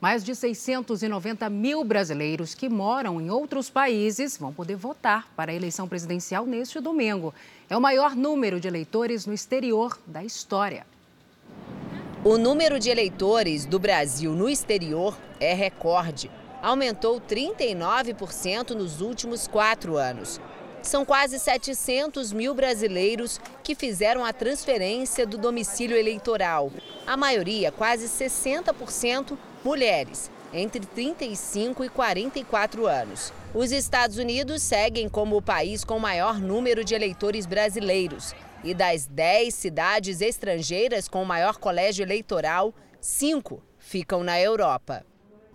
Mais 0.00 0.24
de 0.24 0.34
690 0.34 1.50
mil 1.50 1.84
brasileiros 1.84 2.54
que 2.54 2.70
moram 2.70 3.20
em 3.20 3.28
outros 3.28 3.68
países 3.68 4.38
vão 4.38 4.50
poder 4.50 4.74
votar 4.74 5.28
para 5.36 5.52
a 5.52 5.54
eleição 5.54 5.86
presidencial 5.86 6.46
neste 6.46 6.80
domingo. 6.80 7.34
É 7.70 7.76
o 7.76 7.80
maior 7.80 8.16
número 8.16 8.58
de 8.58 8.66
eleitores 8.66 9.26
no 9.26 9.32
exterior 9.32 9.96
da 10.04 10.24
história. 10.24 10.84
O 12.24 12.36
número 12.36 12.80
de 12.80 12.90
eleitores 12.90 13.64
do 13.64 13.78
Brasil 13.78 14.32
no 14.32 14.48
exterior 14.48 15.16
é 15.38 15.54
recorde. 15.54 16.28
Aumentou 16.60 17.20
39% 17.20 18.70
nos 18.70 19.00
últimos 19.00 19.46
quatro 19.46 19.96
anos. 19.96 20.40
São 20.82 21.04
quase 21.04 21.38
700 21.38 22.32
mil 22.32 22.56
brasileiros 22.56 23.40
que 23.62 23.76
fizeram 23.76 24.24
a 24.24 24.32
transferência 24.32 25.24
do 25.24 25.38
domicílio 25.38 25.96
eleitoral. 25.96 26.72
A 27.06 27.16
maioria, 27.16 27.70
quase 27.70 28.06
60%, 28.08 29.38
mulheres, 29.62 30.28
entre 30.52 30.80
35 30.80 31.84
e 31.84 31.88
44 31.88 32.86
anos. 32.86 33.32
Os 33.54 33.72
Estados 33.72 34.18
Unidos 34.18 34.62
seguem 34.62 35.08
como 35.08 35.36
o 35.36 35.42
país 35.42 35.84
com 35.84 35.98
maior 35.98 36.38
número 36.38 36.84
de 36.84 36.94
eleitores 36.94 37.46
brasileiros. 37.46 38.34
E 38.62 38.74
das 38.74 39.06
10 39.06 39.54
cidades 39.54 40.20
estrangeiras 40.20 41.08
com 41.08 41.24
maior 41.24 41.56
colégio 41.56 42.02
eleitoral, 42.02 42.74
cinco 43.00 43.62
ficam 43.78 44.22
na 44.22 44.38
Europa. 44.40 45.04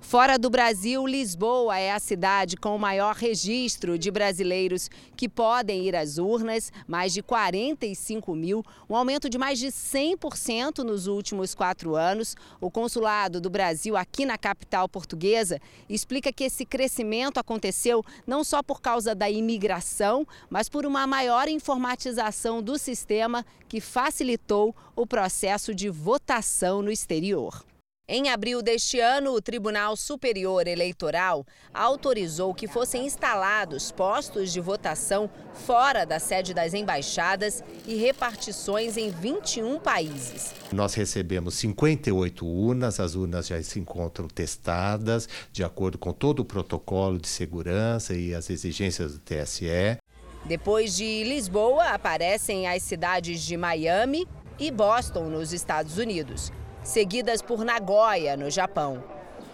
Fora 0.07 0.37
do 0.37 0.51
Brasil, 0.51 1.07
Lisboa 1.07 1.79
é 1.79 1.91
a 1.91 1.99
cidade 1.99 2.55
com 2.55 2.75
o 2.75 2.79
maior 2.79 3.15
registro 3.15 3.97
de 3.97 4.11
brasileiros 4.11 4.87
que 5.17 5.27
podem 5.27 5.87
ir 5.87 5.95
às 5.95 6.19
urnas, 6.19 6.71
mais 6.87 7.11
de 7.11 7.23
45 7.23 8.35
mil, 8.35 8.63
um 8.87 8.95
aumento 8.95 9.27
de 9.27 9.39
mais 9.39 9.57
de 9.57 9.65
100% 9.65 10.83
nos 10.83 11.07
últimos 11.07 11.55
quatro 11.55 11.95
anos. 11.95 12.35
O 12.61 12.69
consulado 12.69 13.41
do 13.41 13.49
Brasil 13.49 13.97
aqui 13.97 14.27
na 14.27 14.37
capital 14.37 14.87
portuguesa 14.87 15.59
explica 15.89 16.31
que 16.31 16.43
esse 16.43 16.67
crescimento 16.67 17.39
aconteceu 17.39 18.05
não 18.27 18.43
só 18.43 18.61
por 18.61 18.81
causa 18.81 19.15
da 19.15 19.27
imigração, 19.27 20.25
mas 20.51 20.69
por 20.69 20.85
uma 20.85 21.07
maior 21.07 21.47
informatização 21.47 22.61
do 22.61 22.77
sistema 22.77 23.43
que 23.67 23.81
facilitou 23.81 24.73
o 24.95 25.07
processo 25.07 25.73
de 25.73 25.89
votação 25.89 26.83
no 26.83 26.91
exterior. 26.91 27.65
Em 28.07 28.29
abril 28.29 28.61
deste 28.61 28.99
ano, 28.99 29.31
o 29.31 29.41
Tribunal 29.41 29.97
Superior 29.97 30.67
Eleitoral 30.67 31.43
autorizou 31.73 32.53
que 32.53 32.67
fossem 32.67 33.07
instalados 33.07 33.91
postos 33.91 34.53
de 34.53 34.61
votação 34.61 35.27
fora 35.65 36.05
da 36.05 36.19
sede 36.19 36.53
das 36.53 36.75
embaixadas 36.75 37.63
e 37.83 37.95
repartições 37.95 38.95
em 38.95 39.09
21 39.09 39.79
países. 39.79 40.53
Nós 40.71 40.93
recebemos 40.93 41.55
58 41.55 42.45
urnas, 42.45 42.99
as 42.99 43.15
urnas 43.15 43.47
já 43.47 43.59
se 43.63 43.79
encontram 43.79 44.27
testadas 44.27 45.27
de 45.51 45.63
acordo 45.63 45.97
com 45.97 46.13
todo 46.13 46.41
o 46.41 46.45
protocolo 46.45 47.17
de 47.17 47.27
segurança 47.27 48.13
e 48.13 48.35
as 48.35 48.51
exigências 48.51 49.13
do 49.13 49.19
TSE. 49.19 49.97
Depois 50.45 50.95
de 50.95 51.23
Lisboa, 51.23 51.85
aparecem 51.85 52.67
as 52.67 52.83
cidades 52.83 53.41
de 53.41 53.57
Miami 53.57 54.27
e 54.59 54.69
Boston, 54.69 55.23
nos 55.23 55.51
Estados 55.51 55.97
Unidos 55.97 56.51
seguidas 56.85 57.41
por 57.41 57.65
Nagoya, 57.65 58.37
no 58.37 58.49
Japão. 58.49 59.03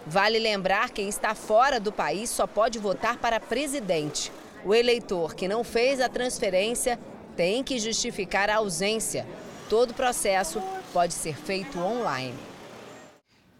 Vale 0.06 0.38
lembrar 0.38 0.90
quem 0.90 1.08
está 1.08 1.34
fora 1.34 1.80
do 1.80 1.90
país 1.90 2.28
só 2.28 2.46
pode 2.46 2.78
votar 2.78 3.16
para 3.16 3.40
presidente. 3.40 4.30
O 4.64 4.74
eleitor 4.74 5.34
que 5.34 5.48
não 5.48 5.64
fez 5.64 6.00
a 6.00 6.08
transferência 6.08 6.98
tem 7.34 7.64
que 7.64 7.78
justificar 7.78 8.50
a 8.50 8.56
ausência. 8.56 9.26
Todo 9.68 9.92
o 9.92 9.94
processo 9.94 10.62
pode 10.92 11.14
ser 11.14 11.34
feito 11.34 11.78
online. 11.78 12.38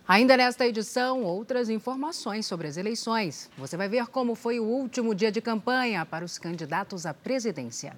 Ainda 0.07 0.37
nesta 0.37 0.67
edição, 0.67 1.23
outras 1.23 1.71
informações 1.71 2.45
sobre 2.45 2.69
as 2.69 2.77
eleições. 2.77 3.49
Você 3.57 3.77
vai 3.77 3.89
ver 3.89 4.09
como 4.09 4.35
foi 4.35 4.61
o 4.61 4.65
último 4.65 5.15
dia 5.15 5.33
de 5.33 5.41
campanha 5.41 6.05
para 6.05 6.25
os 6.25 6.39
candidatos 6.39 7.07
à 7.07 7.15
presidência. 7.15 7.97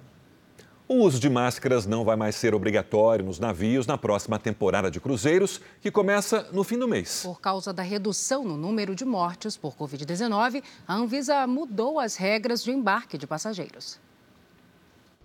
O 0.87 0.97
uso 0.97 1.19
de 1.19 1.27
máscaras 1.31 1.87
não 1.87 2.05
vai 2.05 2.15
mais 2.15 2.35
ser 2.35 2.53
obrigatório 2.53 3.25
nos 3.25 3.39
navios 3.39 3.87
na 3.87 3.97
próxima 3.97 4.37
temporada 4.37 4.91
de 4.91 4.99
cruzeiros, 4.99 5.59
que 5.81 5.89
começa 5.89 6.47
no 6.51 6.63
fim 6.63 6.77
do 6.77 6.87
mês. 6.87 7.23
Por 7.23 7.41
causa 7.41 7.73
da 7.73 7.81
redução 7.81 8.43
no 8.43 8.55
número 8.55 8.93
de 8.93 9.03
mortes 9.03 9.57
por 9.57 9.75
Covid-19, 9.75 10.61
a 10.87 10.93
Anvisa 10.93 11.47
mudou 11.47 11.99
as 11.99 12.15
regras 12.15 12.63
de 12.63 12.69
embarque 12.69 13.17
de 13.17 13.25
passageiros. 13.25 13.99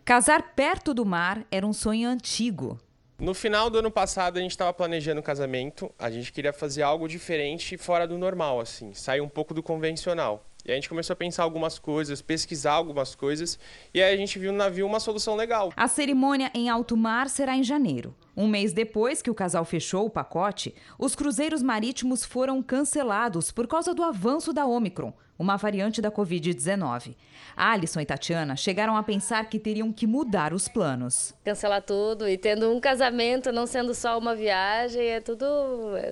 Casar 0.03 0.55
perto 0.55 0.95
do 0.95 1.05
mar 1.05 1.45
era 1.51 1.67
um 1.67 1.75
sonho 1.75 2.09
antigo. 2.09 2.81
No 3.19 3.35
final 3.35 3.69
do 3.69 3.81
ano 3.81 3.91
passado, 3.91 4.39
a 4.39 4.41
gente 4.41 4.53
estava 4.53 4.73
planejando 4.73 5.21
o 5.21 5.23
casamento. 5.23 5.93
A 5.99 6.11
gente 6.11 6.33
queria 6.33 6.55
fazer 6.55 6.81
algo 6.81 7.07
diferente 7.07 7.77
fora 7.77 8.09
do 8.09 8.17
normal, 8.17 8.61
assim, 8.61 8.95
sair 8.95 9.21
um 9.21 9.29
pouco 9.29 9.53
do 9.53 9.63
convencional. 9.63 10.43
E 10.65 10.73
a 10.73 10.75
gente 10.75 10.89
começou 10.89 11.15
a 11.15 11.17
pensar 11.17 11.43
algumas 11.43 11.79
coisas, 11.79 12.21
pesquisar 12.21 12.73
algumas 12.73 13.15
coisas, 13.15 13.59
e 13.95 14.03
aí 14.03 14.15
a 14.15 14.17
gente 14.17 14.39
viu 14.39 14.53
no 14.53 14.59
navio 14.59 14.87
uma 14.87 15.01
solução 15.01 15.35
legal. 15.35 15.73
A 15.77 15.89
cerimônia 15.89 16.51
em 16.55 16.69
alto 16.69 16.97
mar 16.97 17.29
será 17.29 17.57
em 17.57 17.65
janeiro. 17.65 18.15
Um 18.37 18.47
mês 18.47 18.73
depois 18.73 19.21
que 19.23 19.31
o 19.31 19.35
casal 19.35 19.65
fechou 19.65 20.07
o 20.07 20.11
pacote, 20.11 20.75
os 20.99 21.15
cruzeiros 21.15 21.63
marítimos 21.63 22.25
foram 22.25 22.63
cancelados 22.63 23.51
por 23.51 23.67
causa 23.67 23.95
do 23.95 24.03
avanço 24.03 24.53
da 24.53 24.67
Omicron, 24.67 25.13
uma 25.39 25.57
variante 25.57 26.03
da 26.03 26.11
Covid-19. 26.11 27.15
Alisson 27.57 28.01
e 28.01 28.07
Tatiana 28.07 28.57
chegaram 28.57 28.97
a 28.97 29.03
pensar 29.03 29.49
que 29.49 29.59
teriam 29.59 29.93
que 29.93 30.07
mudar 30.07 30.53
os 30.53 30.69
planos. 30.69 31.35
Cancelar 31.45 31.83
tudo 31.83 32.29
e 32.29 32.39
tendo 32.39 32.71
um 32.73 32.81
casamento, 32.81 33.53
não 33.53 33.67
sendo 33.67 33.95
só 33.95 34.19
uma 34.19 34.35
viagem, 34.35 35.03
é 35.07 35.21
tudo. 35.21 35.45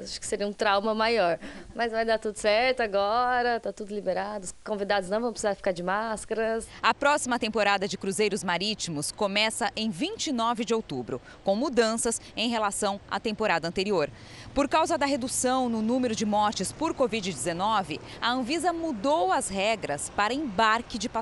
Acho 0.02 0.20
que 0.20 0.26
seria 0.26 0.46
um 0.46 0.52
trauma 0.52 0.94
maior. 0.94 1.38
Mas 1.74 1.92
vai 1.92 2.04
dar 2.04 2.18
tudo 2.18 2.36
certo 2.36 2.80
agora, 2.80 3.60
tá 3.60 3.72
tudo 3.72 3.94
liberado. 3.94 4.44
Os 4.44 4.54
convidados 4.64 5.08
não 5.08 5.20
vão 5.20 5.30
precisar 5.30 5.54
ficar 5.54 5.72
de 5.72 5.82
máscaras. 5.82 6.66
A 6.82 6.92
próxima 6.92 7.38
temporada 7.38 7.86
de 7.86 7.96
cruzeiros 7.96 8.42
marítimos 8.44 9.12
começa 9.12 9.70
em 9.76 9.90
29 9.90 10.64
de 10.64 10.74
outubro, 10.74 11.20
com 11.44 11.54
mudanças 11.54 12.20
em 12.36 12.48
relação 12.48 13.00
à 13.10 13.18
temporada 13.18 13.66
anterior. 13.68 14.10
Por 14.54 14.68
causa 14.68 14.98
da 14.98 15.06
redução 15.06 15.68
no 15.68 15.80
número 15.80 16.14
de 16.14 16.26
mortes 16.26 16.72
por 16.72 16.92
Covid-19, 16.94 18.00
a 18.20 18.30
Anvisa 18.30 18.72
mudou 18.72 19.32
as 19.32 19.48
regras 19.48 20.10
para 20.14 20.34
embarque 20.34 20.98
de 20.98 21.08
passageiros. 21.08 21.17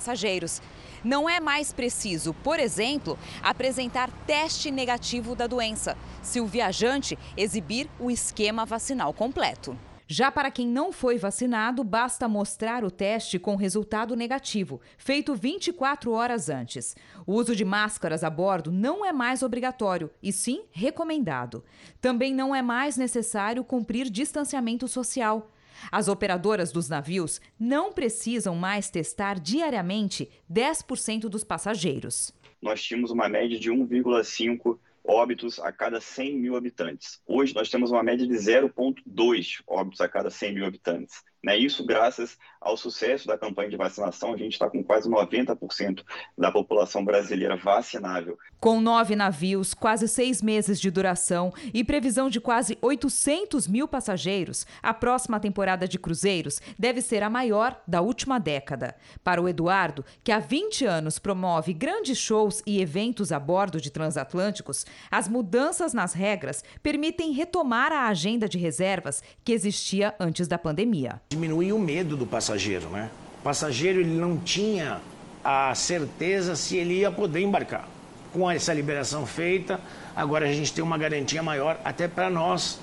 Não 1.05 1.29
é 1.29 1.39
mais 1.39 1.73
preciso, 1.73 2.35
por 2.35 2.59
exemplo, 2.59 3.19
apresentar 3.43 4.11
teste 4.27 4.71
negativo 4.71 5.35
da 5.35 5.47
doença, 5.47 5.97
se 6.23 6.41
o 6.41 6.47
viajante 6.47 7.19
exibir 7.37 7.89
o 7.99 8.11
esquema 8.11 8.65
vacinal 8.65 9.13
completo. 9.13 9.77
Já 10.09 10.31
para 10.31 10.53
quem 10.53 10.69
não 10.69 10.93
foi 10.93 11.19
vacinado, 11.19 11.83
basta 11.83 12.29
mostrar 12.29 12.85
o 12.85 12.93
teste 12.93 13.41
com 13.41 13.57
resultado 13.57 14.15
negativo, 14.15 14.81
feito 14.97 15.35
24 15.35 16.13
horas 16.13 16.49
antes. 16.49 16.95
O 17.27 17.35
uso 17.35 17.57
de 17.57 17.65
máscaras 17.65 18.23
a 18.23 18.31
bordo 18.31 18.71
não 18.71 19.05
é 19.05 19.13
mais 19.13 19.43
obrigatório, 19.43 20.09
e 20.23 20.33
sim 20.33 20.63
recomendado. 20.71 21.65
Também 22.01 22.33
não 22.33 22.55
é 22.55 22.63
mais 22.63 22.97
necessário 22.97 23.65
cumprir 23.65 24.09
distanciamento 24.09 24.87
social. 24.87 25.51
As 25.91 26.09
operadoras 26.09 26.73
dos 26.73 26.89
navios 26.89 27.41
não 27.59 27.93
precisam 27.93 28.55
mais 28.55 28.91
testar 28.91 29.39
diariamente 29.39 30.29
10% 30.53 31.29
dos 31.29 31.45
passageiros. 31.45 32.33
Nós 32.61 32.83
tínhamos 32.83 33.11
uma 33.11 33.29
média 33.29 33.59
de 33.59 33.71
1,5 33.71 34.79
óbitos 35.07 35.59
a 35.61 35.71
cada 35.71 36.01
100 36.01 36.37
mil 36.37 36.57
habitantes. 36.57 37.21
Hoje 37.27 37.55
nós 37.55 37.71
temos 37.71 37.91
uma 37.91 38.03
média 38.03 38.27
de 38.27 38.35
0,2 38.35 39.63
óbitos 39.67 40.01
a 40.01 40.09
cada 40.09 40.31
100 40.31 40.55
mil 40.55 40.67
habitantes. 40.67 41.23
Né? 41.43 41.57
Isso 41.57 41.85
graças 41.85 42.37
ao 42.61 42.77
sucesso 42.77 43.29
da 43.29 43.39
campanha 43.39 43.71
de 43.71 43.77
vacinação, 43.77 44.35
a 44.35 44.37
gente 44.37 44.55
está 44.55 44.69
com 44.69 44.83
quase 44.83 45.09
90% 45.09 46.03
da 46.37 46.51
população 46.51 47.05
brasileira 47.05 47.57
vacinável. 47.57 48.37
Com 48.59 48.81
nove 48.81 49.15
navios, 49.15 49.73
quase 49.73 50.09
seis 50.09 50.43
meses 50.43 50.81
de 50.81 50.91
duração 50.91 51.53
e 51.73 51.85
previsão 51.85 52.29
de 52.29 52.41
quase 52.41 52.77
800 52.83 53.69
mil 53.69 53.87
passageiros, 53.87 54.67
a 54.83 54.93
próxima 54.93 55.39
temporada 55.39 55.87
de 55.87 55.99
cruzeiros 55.99 56.61
deve 56.77 57.01
ser 57.01 57.23
a 57.23 57.31
maior 57.31 57.81
da 57.87 58.01
última 58.01 58.41
década. 58.41 58.97
Para 59.23 59.41
o 59.41 59.49
Eduardo, 59.49 60.05
que 60.25 60.33
há 60.33 60.41
20 60.41 60.85
anos 60.85 61.19
promove 61.19 61.73
grandes 61.73 62.19
shows 62.19 62.63
e 62.67 62.81
eventos 62.81 63.31
a 63.31 63.39
bordo 63.39 63.81
de 63.81 63.91
transatlânticos, 63.91 64.85
as 65.11 65.29
mudanças 65.29 65.95
nas 65.95 66.13
regras 66.13 66.65
permitem 66.83 67.33
retomar 67.33 67.93
a 67.93 68.09
agenda 68.09 68.49
de 68.49 68.59
reservas 68.59 69.23
que 69.45 69.53
existia 69.53 70.15
antes 70.19 70.49
da 70.49 70.59
pandemia. 70.59 71.21
Diminuir 71.31 71.73
o 71.73 71.79
medo 71.79 72.17
do 72.17 72.27
passageiro 72.27 72.89
né? 72.89 73.11
O 73.41 73.43
passageiro 73.43 74.01
ele 74.01 74.15
não 74.15 74.39
tinha 74.39 75.01
a 75.43 75.75
certeza 75.75 76.57
se 76.57 76.77
ele 76.77 76.95
ia 76.95 77.11
poder 77.11 77.41
embarcar. 77.41 77.89
Com 78.33 78.51
essa 78.51 78.75
liberação 78.75 79.25
feita, 79.25 79.81
agora 80.15 80.49
a 80.49 80.53
gente 80.53 80.73
tem 80.73 80.83
uma 80.83 80.99
garantia 80.99 81.43
maior 81.43 81.81
até 81.85 82.09
para 82.09 82.29
nós, 82.29 82.81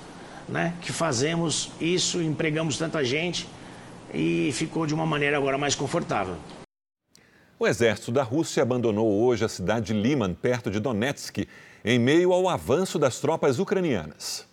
né, 0.48 0.74
que 0.80 0.90
fazemos 0.90 1.70
isso, 1.80 2.22
empregamos 2.22 2.78
tanta 2.78 3.04
gente 3.04 3.46
e 4.12 4.50
ficou 4.52 4.86
de 4.86 4.94
uma 4.94 5.06
maneira 5.06 5.36
agora 5.36 5.58
mais 5.58 5.74
confortável. 5.74 6.36
O 7.58 7.66
exército 7.66 8.10
da 8.10 8.22
Rússia 8.22 8.62
abandonou 8.62 9.22
hoje 9.22 9.44
a 9.44 9.48
cidade 9.48 9.86
de 9.86 9.92
Liman, 9.92 10.34
perto 10.34 10.70
de 10.70 10.80
Donetsk, 10.80 11.46
em 11.84 11.98
meio 11.98 12.32
ao 12.32 12.48
avanço 12.48 12.98
das 12.98 13.20
tropas 13.20 13.58
ucranianas. 13.58 14.46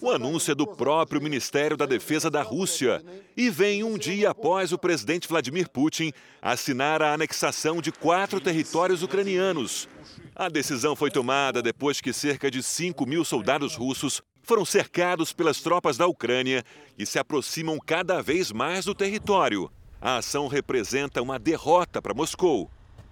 O 0.00 0.10
anúncio 0.10 0.52
é 0.52 0.54
do 0.54 0.66
próprio 0.66 1.20
Ministério 1.20 1.76
da 1.76 1.86
Defesa 1.86 2.30
da 2.30 2.42
Rússia 2.42 3.02
e 3.36 3.50
vem 3.50 3.84
um 3.84 3.96
dia 3.96 4.30
após 4.30 4.72
o 4.72 4.78
presidente 4.78 5.28
Vladimir 5.28 5.68
Putin 5.68 6.12
assinar 6.40 7.02
a 7.02 7.14
anexação 7.14 7.80
de 7.80 7.92
quatro 7.92 8.40
territórios 8.40 9.02
ucranianos. 9.02 9.88
A 10.34 10.48
decisão 10.48 10.96
foi 10.96 11.10
tomada 11.10 11.62
depois 11.62 12.00
que 12.00 12.12
cerca 12.12 12.50
de 12.50 12.62
5 12.62 13.04
mil 13.06 13.24
soldados 13.24 13.74
russos 13.74 14.22
foram 14.42 14.64
cercados 14.64 15.32
pelas 15.32 15.60
tropas 15.60 15.96
da 15.96 16.06
Ucrânia 16.06 16.64
e 16.98 17.04
se 17.04 17.18
aproximam 17.18 17.78
cada 17.78 18.22
vez 18.22 18.50
mais 18.50 18.84
do 18.84 18.94
território. 18.94 19.70
A 20.00 20.16
ação 20.16 20.48
representa 20.48 21.20
uma 21.20 21.38
derrota 21.38 22.00
para 22.00 22.14
Moscou. 22.14 22.70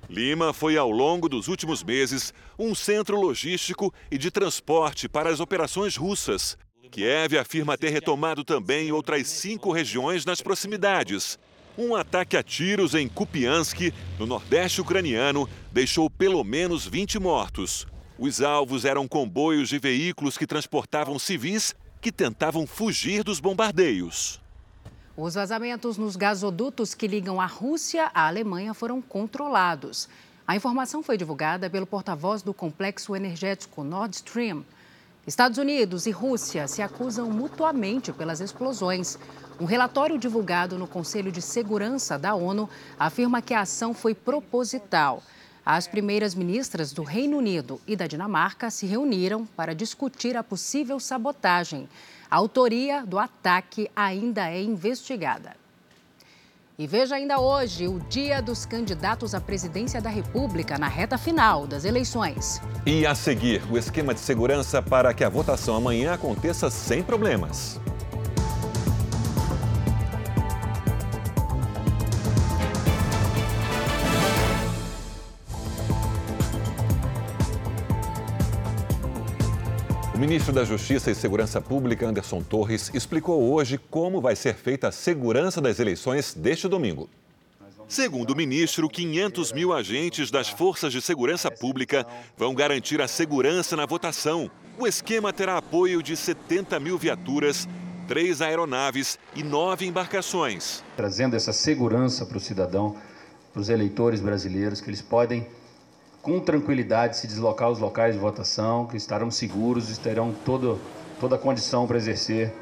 Lima 0.09 0.55
foi, 0.55 0.77
ao 0.77 0.91
longo 0.91 1.29
dos 1.29 1.49
últimos 1.49 1.85
meses, 1.85 2.33
um 2.59 2.75
centro 2.75 3.21
logístico 3.21 3.93
e 4.11 4.17
de 4.17 4.31
transporte 4.31 5.09
para 5.09 5.29
as 5.29 5.39
operações 5.39 5.97
russas. 5.97 6.57
Kiev 6.91 7.37
afirma 7.39 7.77
ter 7.77 7.91
retomado 7.91 8.43
também 8.43 8.91
outras 8.91 9.29
cinco 9.29 9.71
regiões 9.71 10.25
nas 10.25 10.41
proximidades. 10.41 11.39
Um 11.77 11.95
ataque 11.95 12.37
a 12.37 12.43
tiros 12.43 12.95
em 12.95 13.07
Kupiansk, 13.07 13.93
no 14.19 14.27
nordeste 14.27 14.81
ucraniano, 14.81 15.49
deixou 15.71 16.09
pelo 16.09 16.43
menos 16.43 16.87
20 16.87 17.19
mortos. 17.19 17.87
Os 18.19 18.41
alvos 18.41 18.85
eram 18.85 19.07
comboios 19.07 19.69
de 19.69 19.79
veículos 19.79 20.39
que 20.39 20.47
transportavam 20.47 21.19
civis 21.19 21.77
que 22.01 22.11
tentavam 22.11 22.67
fugir 22.67 23.23
dos 23.23 23.41
bombardeios. 23.41 24.41
Os 25.21 25.35
vazamentos 25.35 25.99
nos 25.99 26.15
gasodutos 26.15 26.95
que 26.95 27.09
ligam 27.09 27.41
a 27.41 27.47
Rússia 27.47 28.09
à 28.15 28.29
Alemanha 28.29 28.73
foram 28.73 29.03
controlados. 29.03 30.09
A 30.47 30.55
informação 30.55 31.03
foi 31.03 31.19
divulgada 31.19 31.69
pelo 31.69 31.89
porta-voz 31.89 32.41
do 32.41 32.55
complexo 32.55 33.17
energético 33.17 33.83
Nord 33.83 34.15
Stream. 34.15 34.65
Estados 35.27 35.59
Unidos 35.59 36.07
e 36.07 36.13
Rússia 36.13 36.69
se 36.69 36.83
acusam 36.83 37.29
mutuamente 37.33 38.13
pelas 38.13 38.39
explosões. 38.39 39.19
Um 39.59 39.65
relatório 39.65 40.17
divulgado 40.17 40.79
no 40.79 40.87
Conselho 40.87 41.33
de 41.33 41.43
Segurança 41.43 42.17
da 42.17 42.37
ONU 42.37 42.71
afirma 42.97 43.43
que 43.43 43.55
a 43.55 43.63
ação 43.63 43.93
foi 43.93 44.15
proposital. 44.15 45.21
As 45.67 45.89
primeiras 45.89 46.33
ministras 46.33 46.93
do 46.93 47.03
Reino 47.03 47.39
Unido 47.39 47.81
e 47.89 47.97
da 47.97 48.07
Dinamarca 48.07 48.71
se 48.71 48.87
reuniram 48.87 49.45
para 49.45 49.75
discutir 49.75 50.37
a 50.37 50.45
possível 50.45 51.01
sabotagem. 51.01 51.89
A 52.31 52.37
autoria 52.37 53.07
do 53.07 53.19
ataque 53.19 53.91
ainda 53.97 54.51
é 54.51 54.63
investigada. 54.63 55.57
E 56.79 56.87
veja 56.87 57.17
ainda 57.17 57.41
hoje 57.41 57.89
o 57.89 57.99
dia 58.01 58.43
dos 58.43 58.67
candidatos 58.67 59.35
à 59.35 59.41
presidência 59.41 60.01
da 60.01 60.11
República 60.11 60.79
na 60.79 60.89
reta 60.89 61.17
final 61.17 61.67
das 61.67 61.85
eleições. 61.87 62.61
E 62.87 63.07
a 63.07 63.15
seguir, 63.15 63.63
o 63.71 63.79
esquema 63.79 64.13
de 64.13 64.21
segurança 64.21 64.83
para 64.83 65.13
que 65.15 65.25
a 65.25 65.29
votação 65.29 65.75
amanhã 65.75 66.13
aconteça 66.13 66.71
sem 66.71 67.03
problemas. 67.03 67.81
O 80.19 80.21
ministro 80.21 80.53
da 80.53 80.65
Justiça 80.65 81.13
e 81.13 81.15
Segurança 81.15 81.61
Pública, 81.61 82.05
Anderson 82.05 82.43
Torres, 82.43 82.91
explicou 82.93 83.53
hoje 83.53 83.79
como 83.79 84.21
vai 84.21 84.35
ser 84.35 84.57
feita 84.57 84.89
a 84.89 84.93
segurança 84.93 85.61
das 85.61 85.79
eleições 85.79 86.35
deste 86.35 86.67
domingo. 86.67 87.09
Segundo 87.87 88.33
o 88.33 88.37
ministro, 88.37 88.89
500 88.89 89.53
mil 89.53 89.73
agentes 89.73 90.29
das 90.29 90.49
forças 90.49 90.93
de 90.93 91.01
segurança 91.01 91.53
pública 91.53 92.05
vão 92.37 92.53
garantir 92.53 93.01
a 93.01 93.07
segurança 93.07 93.77
na 93.77 93.87
votação. 93.87 94.51
O 94.77 94.89
esquema 94.89 95.33
terá 95.33 95.57
apoio 95.57 96.03
de 96.03 96.17
70 96.17 96.81
mil 96.81 96.99
viaturas, 96.99 97.69
três 98.09 98.43
aeronaves 98.43 99.21
e 99.37 99.45
nove 99.45 99.87
embarcações. 99.87 100.83
Trazendo 100.97 101.37
essa 101.37 101.53
segurança 101.53 102.27
para 102.27 102.39
o 102.39 102.41
cidadão, 102.41 102.97
para 103.53 103.63
os 103.63 103.69
eleitores 103.69 104.19
brasileiros, 104.19 104.81
que 104.81 104.91
eles 104.91 105.01
podem 105.01 105.47
com 106.29 106.39
tranquilidade 106.41 107.17
se 107.17 107.27
deslocar 107.27 107.69
aos 107.69 107.79
locais 107.79 108.15
de 108.15 108.21
votação, 108.21 108.87
que 108.87 108.99
estarão 108.99 109.31
seguros 109.31 109.91
e 109.91 109.99
terão 109.99 110.31
todo, 110.45 110.79
toda 111.19 111.37
a 111.37 111.39
condição 111.39 111.87
para 111.87 111.97
exercer 111.97 112.53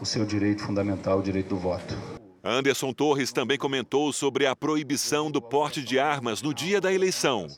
o 0.00 0.06
seu 0.06 0.24
direito 0.24 0.62
fundamental, 0.62 1.18
o 1.18 1.22
direito 1.22 1.48
do 1.48 1.56
voto. 1.56 1.96
Anderson 2.44 2.92
Torres 2.92 3.32
também 3.32 3.58
comentou 3.58 4.12
sobre 4.12 4.46
a 4.46 4.54
proibição 4.54 5.32
do 5.32 5.42
porte 5.42 5.82
de 5.82 5.98
armas 5.98 6.42
no 6.42 6.54
dia 6.54 6.80
da 6.80 6.92
eleição. 6.92 7.48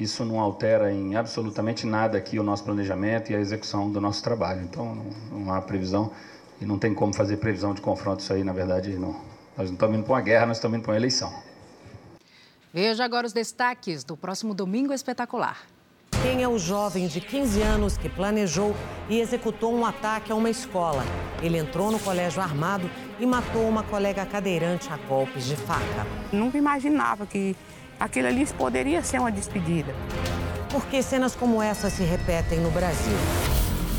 Isso 0.00 0.24
não 0.24 0.40
altera 0.40 0.90
em 0.90 1.16
absolutamente 1.16 1.84
nada 1.84 2.16
aqui 2.16 2.38
o 2.38 2.42
nosso 2.42 2.64
planejamento 2.64 3.30
e 3.30 3.36
a 3.36 3.40
execução 3.40 3.90
do 3.90 4.00
nosso 4.00 4.22
trabalho. 4.22 4.62
Então, 4.62 5.04
não, 5.30 5.52
há 5.52 5.60
previsão 5.60 6.10
e 6.62 6.64
não 6.64 6.78
tem 6.78 6.94
como 6.94 7.12
fazer 7.12 7.36
previsão 7.36 7.74
de 7.74 7.82
confronto. 7.82 8.20
Isso 8.20 8.32
aí, 8.32 8.42
na 8.42 8.54
verdade, 8.54 8.94
não. 8.94 9.12
Nós 9.56 9.68
não 9.68 9.74
estamos 9.74 9.98
indo 9.98 10.04
para 10.04 10.14
uma 10.14 10.20
guerra, 10.22 10.46
nós 10.46 10.56
estamos 10.56 10.78
indo 10.78 10.82
para 10.82 10.92
uma 10.92 10.98
eleição. 10.98 11.30
Veja 12.74 13.04
agora 13.04 13.24
os 13.24 13.32
destaques 13.32 14.02
do 14.02 14.16
próximo 14.16 14.52
Domingo 14.52 14.92
Espetacular. 14.92 15.58
Quem 16.24 16.42
é 16.42 16.48
o 16.48 16.58
jovem 16.58 17.06
de 17.06 17.20
15 17.20 17.62
anos 17.62 17.96
que 17.96 18.08
planejou 18.08 18.74
e 19.08 19.20
executou 19.20 19.72
um 19.72 19.86
ataque 19.86 20.32
a 20.32 20.34
uma 20.34 20.50
escola? 20.50 21.04
Ele 21.40 21.56
entrou 21.56 21.92
no 21.92 22.00
colégio 22.00 22.42
armado 22.42 22.90
e 23.20 23.24
matou 23.24 23.68
uma 23.68 23.84
colega 23.84 24.26
cadeirante 24.26 24.92
a 24.92 24.96
golpes 24.96 25.44
de 25.44 25.54
faca. 25.54 26.04
Nunca 26.32 26.58
imaginava 26.58 27.24
que 27.26 27.54
aquilo 28.00 28.26
ali 28.26 28.44
poderia 28.44 29.04
ser 29.04 29.20
uma 29.20 29.30
despedida. 29.30 29.94
Por 30.68 30.84
que 30.86 31.00
cenas 31.00 31.36
como 31.36 31.62
essa 31.62 31.88
se 31.88 32.02
repetem 32.02 32.58
no 32.58 32.72
Brasil? 32.72 33.16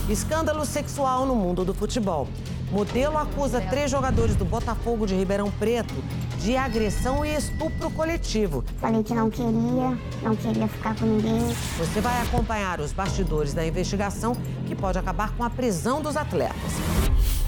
Escândalo 0.09 0.65
sexual 0.65 1.25
no 1.25 1.33
mundo 1.33 1.63
do 1.63 1.73
futebol. 1.73 2.27
Modelo 2.71 3.17
acusa 3.17 3.62
três 3.62 3.91
jogadores 3.91 4.36
do 4.36 4.43
Botafogo 4.43 5.06
de 5.06 5.15
Ribeirão 5.15 5.51
Preto 5.51 5.93
de 6.39 6.56
agressão 6.56 7.25
e 7.25 7.36
estupro 7.36 7.89
coletivo. 7.89 8.63
Falei 8.80 9.04
que 9.04 9.13
não 9.13 9.30
queria, 9.30 9.97
não 10.21 10.36
queria 10.36 10.67
ficar 10.67 10.95
com 10.95 11.06
ninguém. 11.06 11.39
Você 11.78 12.01
vai 12.01 12.21
acompanhar 12.21 12.80
os 12.80 12.91
bastidores 12.91 13.54
da 13.54 13.65
investigação 13.65 14.36
que 14.67 14.75
pode 14.75 14.99
acabar 14.99 15.32
com 15.36 15.43
a 15.43 15.49
prisão 15.49 16.01
dos 16.01 16.15
atletas. 16.15 16.56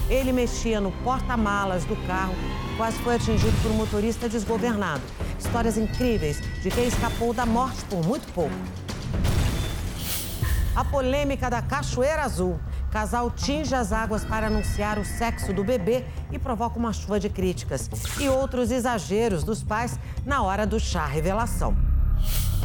Ele 0.09 0.31
mexia 0.31 0.79
no 0.79 0.91
porta-malas 1.03 1.83
do 1.85 1.95
carro 2.07 2.33
quase 2.77 2.97
foi 2.99 3.15
atingido 3.15 3.55
por 3.61 3.71
um 3.71 3.75
motorista 3.75 4.29
desgovernado. 4.29 5.01
Histórias 5.37 5.77
incríveis 5.77 6.39
de 6.61 6.69
quem 6.69 6.87
escapou 6.87 7.33
da 7.33 7.45
morte 7.45 7.83
por 7.85 8.05
muito 8.05 8.31
pouco. 8.33 8.55
A 10.75 10.85
polêmica 10.85 11.49
da 11.49 11.61
Cachoeira 11.61 12.21
Azul. 12.21 12.59
Casal 12.91 13.29
tinge 13.29 13.75
as 13.75 13.91
águas 13.91 14.23
para 14.23 14.47
anunciar 14.47 14.97
o 14.97 15.05
sexo 15.05 15.53
do 15.53 15.63
bebê 15.63 16.05
e 16.31 16.39
provoca 16.39 16.79
uma 16.79 16.93
chuva 16.93 17.19
de 17.19 17.29
críticas. 17.29 17.89
E 18.19 18.29
outros 18.29 18.71
exageros 18.71 19.43
dos 19.43 19.61
pais 19.61 19.99
na 20.25 20.41
hora 20.41 20.65
do 20.65 20.79
chá 20.79 21.05
revelação. 21.05 21.75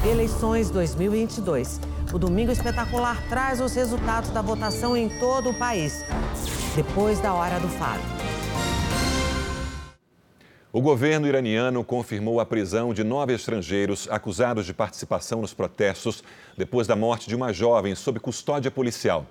Eleições 0.05 0.71
2022. 0.71 1.81
O 2.13 2.19
Domingo 2.19 2.53
Espetacular 2.53 3.21
traz 3.29 3.61
os 3.61 3.75
resultados 3.75 4.31
da 4.31 4.43
votação 4.43 4.97
em 4.97 5.09
todo 5.19 5.51
o 5.51 5.55
país. 5.55 6.05
Depois 6.75 7.21
da 7.21 7.35
hora 7.35 7.59
do 7.59 7.69
faro. 7.69 8.01
O 10.73 10.81
governo 10.81 11.27
iraniano 11.27 11.85
confirmou 11.85 12.41
a 12.41 12.47
prisão 12.47 12.95
de 12.95 13.05
nove 13.05 13.35
estrangeiros 13.35 14.09
acusados 14.11 14.65
de 14.65 14.73
participação 14.73 15.43
nos 15.43 15.53
protestos 15.53 16.25
depois 16.57 16.87
da 16.87 16.97
morte 16.97 17.29
de 17.29 17.37
uma 17.37 17.53
jovem 17.53 17.95
sob 17.95 18.19
custódia 18.19 18.71
policial. 18.71 19.27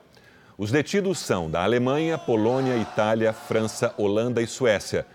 Os 0.58 0.72
detidos 0.72 1.20
são 1.20 1.50
da 1.50 1.64
Alemanha, 1.64 2.18
Polônia, 2.18 2.78
Itália, 2.78 3.34
França, 3.34 3.94
Holanda 3.98 4.42
e 4.42 4.48
Suécia. 4.48 5.06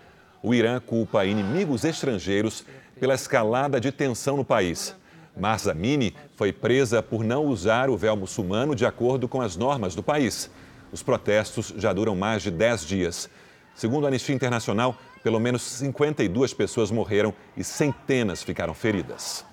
O 0.41 0.53
Irã 0.53 0.79
culpa 0.79 1.25
inimigos 1.25 1.83
estrangeiros 1.83 2.65
pela 2.99 3.13
escalada 3.13 3.79
de 3.79 3.91
tensão 3.91 4.37
no 4.37 4.45
país. 4.45 4.95
Marza 5.35 5.73
Mini 5.73 6.15
foi 6.35 6.51
presa 6.51 7.01
por 7.03 7.23
não 7.23 7.45
usar 7.45 7.89
o 7.89 7.97
véu 7.97 8.15
muçulmano 8.15 8.75
de 8.75 8.85
acordo 8.85 9.27
com 9.27 9.41
as 9.41 9.55
normas 9.55 9.93
do 9.93 10.01
país. 10.01 10.49
Os 10.91 11.03
protestos 11.03 11.73
já 11.77 11.93
duram 11.93 12.15
mais 12.15 12.41
de 12.41 12.49
10 12.49 12.85
dias. 12.85 13.29
Segundo 13.75 14.05
a 14.05 14.07
Anistia 14.07 14.33
Internacional, 14.33 14.97
pelo 15.23 15.39
menos 15.39 15.61
52 15.61 16.53
pessoas 16.53 16.89
morreram 16.89 17.33
e 17.55 17.63
centenas 17.63 18.41
ficaram 18.41 18.73
feridas. 18.73 19.45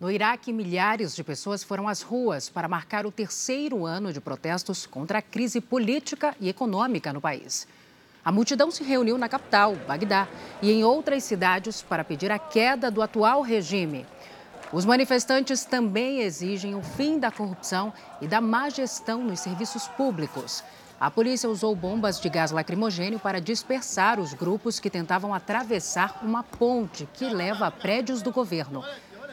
No 0.00 0.10
Iraque, 0.10 0.50
milhares 0.50 1.14
de 1.14 1.22
pessoas 1.22 1.62
foram 1.62 1.86
às 1.86 2.00
ruas 2.00 2.48
para 2.48 2.66
marcar 2.66 3.04
o 3.04 3.12
terceiro 3.12 3.84
ano 3.84 4.14
de 4.14 4.18
protestos 4.18 4.86
contra 4.86 5.18
a 5.18 5.22
crise 5.22 5.60
política 5.60 6.34
e 6.40 6.48
econômica 6.48 7.12
no 7.12 7.20
país. 7.20 7.68
A 8.24 8.32
multidão 8.32 8.70
se 8.70 8.82
reuniu 8.82 9.18
na 9.18 9.28
capital, 9.28 9.76
Bagdá, 9.86 10.26
e 10.62 10.72
em 10.72 10.82
outras 10.82 11.24
cidades 11.24 11.82
para 11.82 12.02
pedir 12.02 12.32
a 12.32 12.38
queda 12.38 12.90
do 12.90 13.02
atual 13.02 13.42
regime. 13.42 14.06
Os 14.72 14.86
manifestantes 14.86 15.66
também 15.66 16.20
exigem 16.20 16.74
o 16.74 16.82
fim 16.82 17.18
da 17.18 17.30
corrupção 17.30 17.92
e 18.22 18.26
da 18.26 18.40
má 18.40 18.70
gestão 18.70 19.22
nos 19.22 19.40
serviços 19.40 19.86
públicos. 19.86 20.64
A 20.98 21.10
polícia 21.10 21.48
usou 21.48 21.76
bombas 21.76 22.18
de 22.18 22.28
gás 22.30 22.50
lacrimogênio 22.50 23.18
para 23.18 23.38
dispersar 23.38 24.18
os 24.18 24.32
grupos 24.32 24.80
que 24.80 24.88
tentavam 24.88 25.34
atravessar 25.34 26.20
uma 26.22 26.42
ponte 26.42 27.06
que 27.12 27.26
leva 27.26 27.66
a 27.66 27.70
prédios 27.70 28.22
do 28.22 28.32
governo. 28.32 28.82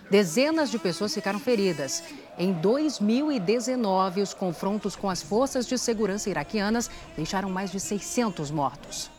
Dezenas 0.09 0.71
de 0.71 0.79
pessoas 0.79 1.13
ficaram 1.13 1.39
feridas. 1.39 2.01
Em 2.37 2.53
2019, 2.53 4.21
os 4.21 4.33
confrontos 4.33 4.95
com 4.95 5.09
as 5.09 5.21
forças 5.21 5.67
de 5.67 5.77
segurança 5.77 6.29
iraquianas 6.29 6.89
deixaram 7.15 7.49
mais 7.49 7.71
de 7.71 7.79
600 7.79 8.49
mortos. 8.49 9.11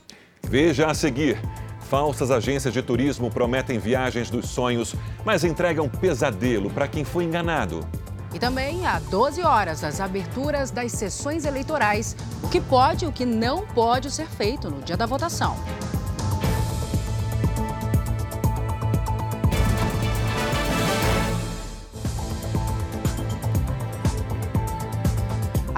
Veja 0.43 0.87
a 0.87 0.95
seguir. 0.95 1.39
Falsas 1.91 2.31
agências 2.31 2.73
de 2.73 2.83
turismo 2.83 3.31
prometem 3.31 3.79
viagens 3.79 4.31
dos 4.31 4.49
sonhos, 4.49 4.95
mas 5.25 5.45
entregam 5.45 5.89
pesadelo 5.89 6.71
para 6.71 6.89
quem 6.89 7.05
foi 7.05 7.25
enganado. 7.25 7.87
E 8.33 8.39
também 8.39 8.87
há 8.87 8.99
12 8.99 9.43
horas 9.43 9.81
das 9.81 10.01
aberturas 10.01 10.71
das 10.71 10.93
sessões 10.93 11.45
eleitorais, 11.45 12.15
o 12.43 12.49
que 12.49 12.61
pode 12.61 13.05
e 13.05 13.09
o 13.09 13.13
que 13.13 13.25
não 13.25 13.67
pode 13.67 14.11
ser 14.11 14.27
feito 14.27 14.71
no 14.71 14.83
dia 14.83 14.97
da 14.97 15.07
votação. 15.07 15.57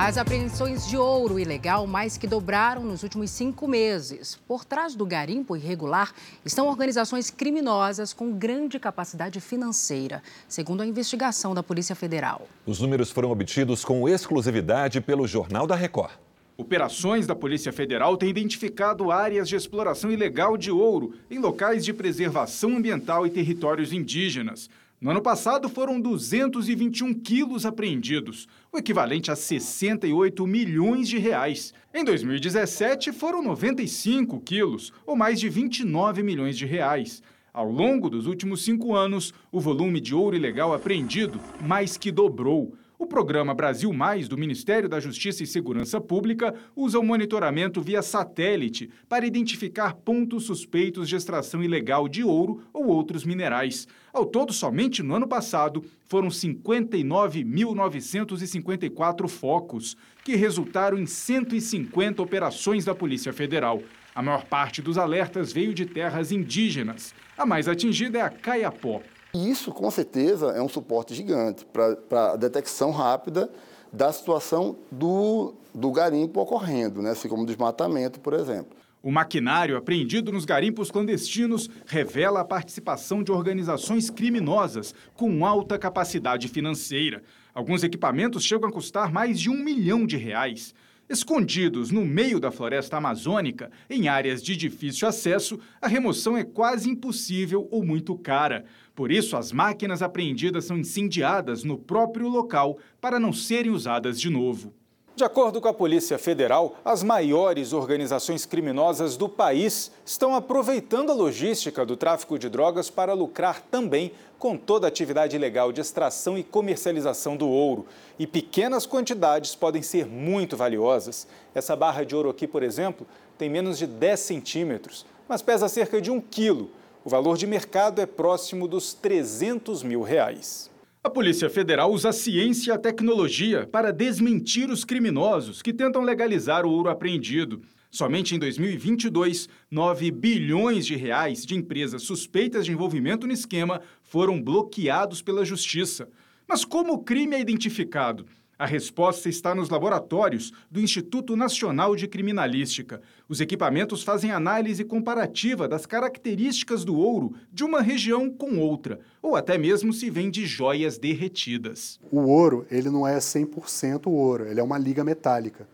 As 0.03 0.17
apreensões 0.17 0.89
de 0.89 0.97
ouro 0.97 1.39
ilegal 1.39 1.87
mais 1.87 2.17
que 2.17 2.27
dobraram 2.27 2.83
nos 2.83 3.03
últimos 3.03 3.31
cinco 3.31 3.69
meses. 3.69 4.41
Por 4.49 4.65
trás 4.65 4.95
do 4.95 5.05
garimpo 5.05 5.55
irregular 5.55 6.15
estão 6.43 6.69
organizações 6.69 7.29
criminosas 7.29 8.15
com 8.15 8.33
grande 8.33 8.79
capacidade 8.81 9.39
financeira, 9.43 10.23
segundo 10.49 10.81
a 10.81 10.87
investigação 10.87 11.55
da 11.55 11.63
Polícia 11.63 11.95
Federal. 11.95 12.49
Os 12.65 12.81
números 12.81 13.11
foram 13.11 13.31
obtidos 13.31 13.85
com 13.85 14.09
exclusividade 14.09 15.03
pelo 15.03 15.29
Jornal 15.29 15.67
da 15.67 15.75
Record. 15.75 16.13
Operações 16.57 17.27
da 17.27 17.35
Polícia 17.35 17.71
Federal 17.71 18.17
têm 18.17 18.31
identificado 18.31 19.11
áreas 19.11 19.51
de 19.51 19.57
exploração 19.57 20.11
ilegal 20.11 20.57
de 20.57 20.71
ouro 20.71 21.13
em 21.31 21.39
locais 21.39 21.85
de 21.85 21.93
preservação 21.93 22.77
ambiental 22.77 23.27
e 23.27 23.31
territórios 23.31 23.93
indígenas. 23.93 24.71
No 25.01 25.13
ano 25.13 25.23
passado, 25.23 25.67
foram 25.71 25.99
221 25.99 27.15
quilos 27.15 27.65
apreendidos, 27.65 28.47
o 28.71 28.77
equivalente 28.77 29.31
a 29.31 29.35
68 29.35 30.47
milhões 30.47 31.09
de 31.09 31.17
reais. 31.17 31.73
Em 31.95 32.05
2017, 32.05 33.11
foram 33.11 33.43
95 33.43 34.39
quilos, 34.41 34.93
ou 35.07 35.17
mais 35.17 35.41
de 35.41 35.49
29 35.49 36.23
milhões 36.23 36.55
de 36.55 36.67
reais. 36.67 37.23
Ao 37.51 37.71
longo 37.71 38.11
dos 38.11 38.27
últimos 38.27 38.63
cinco 38.63 38.95
anos, 38.95 39.33
o 39.51 39.59
volume 39.59 40.03
de 40.03 40.15
ouro 40.15 40.37
ilegal 40.37 40.75
apreendido 40.75 41.41
mais 41.63 41.97
que 41.97 42.13
dobrou. 42.13 42.75
O 43.01 43.07
programa 43.07 43.55
Brasil 43.55 43.93
Mais 43.95 44.29
do 44.29 44.37
Ministério 44.37 44.87
da 44.87 45.01
Justiça 45.01 45.43
e 45.43 45.47
Segurança 45.47 45.99
Pública 45.99 46.55
usa 46.77 46.99
o 46.99 47.03
monitoramento 47.03 47.81
via 47.81 48.03
satélite 48.03 48.91
para 49.09 49.25
identificar 49.25 49.95
pontos 49.95 50.45
suspeitos 50.45 51.09
de 51.09 51.17
extração 51.17 51.65
ilegal 51.65 52.07
de 52.07 52.23
ouro 52.23 52.63
ou 52.75 52.89
outros 52.89 53.25
minerais. 53.25 53.89
Ao 54.13 54.27
todo, 54.27 54.53
somente 54.53 55.03
no 55.03 55.15
ano 55.15 55.27
passado, 55.27 55.83
foram 56.09 56.29
59.954 56.29 59.29
focos, 59.29 59.97
que 60.23 60.37
resultaram 60.37 60.99
em 60.99 61.07
150 61.07 62.23
operações 62.23 62.85
da 62.85 62.95
Polícia 62.95 63.33
Federal. 63.33 63.83
A 64.15 64.21
maior 64.21 64.45
parte 64.45 64.83
dos 64.83 64.99
alertas 64.99 65.55
veio 65.55 65.73
de 65.73 65.87
terras 65.87 66.33
indígenas. 66.33 67.15
A 67.39 67.47
mais 67.47 67.67
atingida 67.67 68.19
é 68.19 68.21
a 68.21 68.29
Caiapó. 68.29 69.01
Isso, 69.33 69.73
com 69.73 69.91
certeza, 69.91 70.47
é 70.49 70.63
um 70.63 70.69
suporte 70.69 71.15
gigante 71.15 71.65
para 71.65 72.33
a 72.33 72.37
detecção 72.37 72.91
rápida 72.91 73.51
da 73.93 74.13
situação 74.13 74.77
do, 74.91 75.55
do 75.75 75.91
garimpo 75.91 76.41
ocorrendo, 76.41 77.01
né? 77.03 77.11
assim 77.11 77.29
como 77.29 77.47
desmatamento, 77.47 78.21
por 78.21 78.33
exemplo. 78.35 78.77
O 79.03 79.11
maquinário 79.11 79.79
apreendido 79.79 80.31
nos 80.31 80.45
garimpos 80.45 80.91
clandestinos 80.91 81.71
revela 81.87 82.41
a 82.41 82.45
participação 82.45 83.23
de 83.23 83.33
organizações 83.33 84.11
criminosas 84.11 84.95
com 85.15 85.47
alta 85.47 85.79
capacidade 85.79 86.49
financeira. 86.49 87.23
Alguns 87.55 87.83
equipamentos 87.83 88.45
chegam 88.45 88.69
a 88.69 88.73
custar 88.73 89.11
mais 89.11 89.41
de 89.41 89.49
um 89.49 89.57
milhão 89.57 90.05
de 90.05 90.19
reais. 90.19 90.75
Escondidos 91.11 91.91
no 91.91 92.05
meio 92.05 92.39
da 92.39 92.53
floresta 92.53 92.97
amazônica, 92.97 93.69
em 93.91 94.07
áreas 94.07 94.41
de 94.41 94.57
difícil 94.57 95.09
acesso, 95.09 95.59
a 95.83 95.89
remoção 95.89 96.37
é 96.37 96.45
quase 96.45 96.89
impossível 96.89 97.67
ou 97.69 97.85
muito 97.85 98.17
cara. 98.17 98.65
Por 98.95 99.11
isso, 99.11 99.37
as 99.37 99.51
máquinas 99.51 100.03
apreendidas 100.03 100.67
são 100.67 100.79
incendiadas 100.79 101.65
no 101.65 101.77
próprio 101.77 102.29
local 102.29 102.79
para 103.01 103.19
não 103.19 103.33
serem 103.33 103.73
usadas 103.73 104.21
de 104.21 104.31
novo. 104.31 104.73
De 105.17 105.25
acordo 105.25 105.61
com 105.61 105.67
a 105.67 105.75
Polícia 105.75 106.17
Federal, 106.17 106.79
as 106.85 107.03
maiores 107.03 107.73
organizações 107.73 108.47
criminosas 108.47 109.17
do 109.17 109.29
país 109.29 109.91
estão 110.07 110.35
aproveitando 110.35 111.11
a 111.11 111.15
logística 111.15 111.85
do 111.85 111.97
tráfico 111.97 112.39
de 112.39 112.49
drogas 112.49 112.89
para 112.89 113.13
lucrar 113.13 113.61
também 113.63 114.13
com 114.41 114.57
toda 114.57 114.87
a 114.87 114.89
atividade 114.89 115.37
ilegal 115.37 115.71
de 115.71 115.83
extração 115.83 116.39
e 116.39 116.43
comercialização 116.43 117.37
do 117.37 117.47
ouro. 117.47 117.85
E 118.19 118.27
pequenas 118.27 118.87
quantidades 118.87 119.55
podem 119.55 119.83
ser 119.83 120.07
muito 120.07 120.57
valiosas. 120.57 121.29
Essa 121.55 121.77
barra 121.77 122.05
de 122.05 122.17
ouro 122.17 122.31
aqui, 122.31 122.49
por 122.49 122.63
exemplo, 122.63 123.07
tem 123.37 123.51
menos 123.51 123.77
de 123.77 123.87
10 123.87 124.19
centímetros, 124.19 125.05
mas 125.29 125.43
pesa 125.43 125.69
cerca 125.69 126.01
de 126.01 126.11
um 126.11 126.19
quilo. 126.19 126.71
O 127.05 127.11
valor 127.11 127.37
de 127.37 127.47
mercado 127.47 128.01
é 128.01 128.07
próximo 128.07 128.67
dos 128.67 128.95
300 128.95 129.83
mil 129.83 130.01
reais. 130.01 130.71
A 131.05 131.11
Polícia 131.11 131.51
Federal 131.51 131.93
usa 131.93 132.09
a 132.09 132.13
ciência 132.13 132.71
e 132.71 132.75
a 132.75 132.79
tecnologia 132.79 133.69
para 133.71 133.93
desmentir 133.93 134.71
os 134.71 134.87
criminosos 134.87 135.61
que 135.61 135.73
tentam 135.73 136.01
legalizar 136.01 136.65
o 136.65 136.71
ouro 136.71 136.89
apreendido. 136.89 137.61
Somente 137.91 138.37
em 138.37 138.39
2022, 138.39 139.49
9 139.69 140.11
bilhões 140.13 140.87
de 140.87 140.95
reais 140.95 141.45
de 141.45 141.57
empresas 141.57 142.03
suspeitas 142.03 142.65
de 142.65 142.71
envolvimento 142.71 143.27
no 143.27 143.33
esquema 143.33 143.83
foram 144.01 144.41
bloqueados 144.41 145.21
pela 145.21 145.45
Justiça. 145.45 146.09
Mas 146.47 146.65
como 146.65 146.93
o 146.93 146.99
crime 146.99 147.35
é 147.35 147.41
identificado? 147.41 148.27
A 148.57 148.65
resposta 148.65 149.29
está 149.29 149.55
nos 149.55 149.71
laboratórios 149.71 150.53
do 150.71 150.81
Instituto 150.81 151.35
Nacional 151.35 151.97
de 151.97 152.07
Criminalística. 152.07 153.01
Os 153.29 153.41
equipamentos 153.41 154.05
fazem 154.05 154.31
análise 154.31 154.85
comparativa 154.85 155.67
das 155.67 155.85
características 155.85 156.85
do 156.85 156.95
ouro 156.95 157.35
de 157.51 157.65
uma 157.65 157.81
região 157.81 158.31
com 158.31 158.59
outra, 158.59 159.01
ou 159.21 159.35
até 159.35 159.57
mesmo 159.57 159.93
se 159.93 160.11
vem 160.11 160.31
de 160.31 160.45
joias 160.47 160.99
derretidas. 160.99 161.99
O 162.11 162.21
ouro, 162.21 162.67
ele 162.71 162.91
não 162.91 163.09
é 163.09 163.17
100% 163.17 164.07
ouro, 164.07 164.47
ele 164.47 164.61
é 164.61 164.63
uma 164.63 164.79
liga 164.79 165.03
metálica. 165.03 165.67